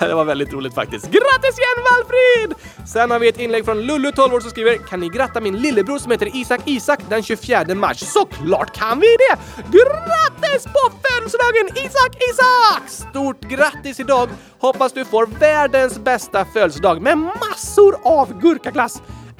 det 0.08 0.14
var 0.14 0.24
väldigt 0.24 0.52
roligt 0.52 0.74
faktiskt. 0.74 1.04
Grattis 1.06 1.58
igen 1.58 1.84
Valfrid! 1.90 2.54
Sen 2.86 3.10
har 3.10 3.18
vi 3.18 3.28
ett 3.28 3.40
inlägg 3.40 3.64
från 3.64 3.80
Lullu, 3.82 4.12
12 4.12 4.34
år, 4.34 4.40
som 4.40 4.50
skriver 4.50 4.76
Kan 4.76 5.00
ni 5.00 5.08
gratta 5.08 5.40
min 5.40 5.56
lillebror 5.56 5.98
som 5.98 6.10
heter 6.10 6.36
Isak 6.36 6.60
Isak 6.64 7.00
den 7.08 7.22
24 7.22 7.74
mars? 7.74 7.98
Såklart 7.98 8.76
kan 8.76 9.00
vi 9.00 9.06
det! 9.06 9.36
Grattis 9.78 10.64
på 10.64 10.90
födelsedagen 11.02 11.86
Isak 11.86 12.16
Isak! 12.30 12.88
Stort 13.10 13.40
grattis 13.40 14.00
idag! 14.00 14.28
Hoppas 14.58 14.92
du 14.92 15.04
får 15.04 15.26
världens 15.26 15.98
bästa 15.98 16.44
födelsedag 16.44 17.02
med 17.02 17.18
massor 17.18 17.96
av 18.02 18.40
gurkaglass 18.40 18.89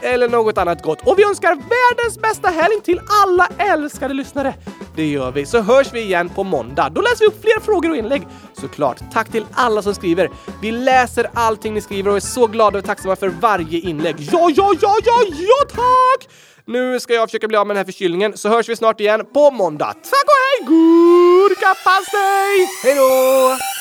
eller 0.02 0.28
något 0.28 0.58
annat 0.58 0.82
gott. 0.82 0.98
Och 1.06 1.18
vi 1.18 1.24
önskar 1.24 1.48
världens 1.48 2.18
bästa 2.18 2.48
helg 2.48 2.80
till 2.84 3.00
alla 3.24 3.48
älskade 3.58 4.14
lyssnare. 4.14 4.54
Det 4.96 5.06
gör 5.06 5.30
vi, 5.30 5.46
så 5.46 5.60
hörs 5.60 5.92
vi 5.92 6.00
igen 6.00 6.28
på 6.28 6.44
måndag. 6.44 6.88
Då 6.88 7.00
läser 7.00 7.18
vi 7.20 7.26
upp 7.26 7.42
fler 7.42 7.60
frågor 7.60 7.90
och 7.90 7.96
inlägg. 7.96 8.26
Såklart, 8.60 9.00
tack 9.12 9.32
till 9.32 9.44
alla 9.52 9.82
som 9.82 9.94
skriver. 9.94 10.30
Vi 10.62 10.72
läser 10.72 11.30
allting 11.34 11.74
ni 11.74 11.80
skriver 11.80 12.10
och 12.10 12.16
är 12.16 12.20
så 12.20 12.46
glada 12.46 12.78
och 12.78 12.84
tacksamma 12.84 13.16
för 13.16 13.28
varje 13.28 13.78
inlägg. 13.78 14.16
Ja, 14.18 14.50
ja, 14.56 14.74
ja, 14.80 14.96
ja, 15.04 15.22
ja 15.28 15.64
tack! 15.68 16.28
Nu 16.64 17.00
ska 17.00 17.14
jag 17.14 17.28
försöka 17.28 17.48
bli 17.48 17.56
av 17.56 17.66
med 17.66 17.76
den 17.76 17.80
här 17.80 17.84
förkylningen, 17.92 18.36
så 18.36 18.48
hörs 18.48 18.68
vi 18.68 18.76
snart 18.76 19.00
igen 19.00 19.24
på 19.34 19.50
måndag. 19.50 19.86
Tack 19.86 20.24
och 20.24 20.40
hej! 20.40 20.66
Gurkapastej! 20.66 22.68
Hej 22.82 22.94
då! 22.94 23.79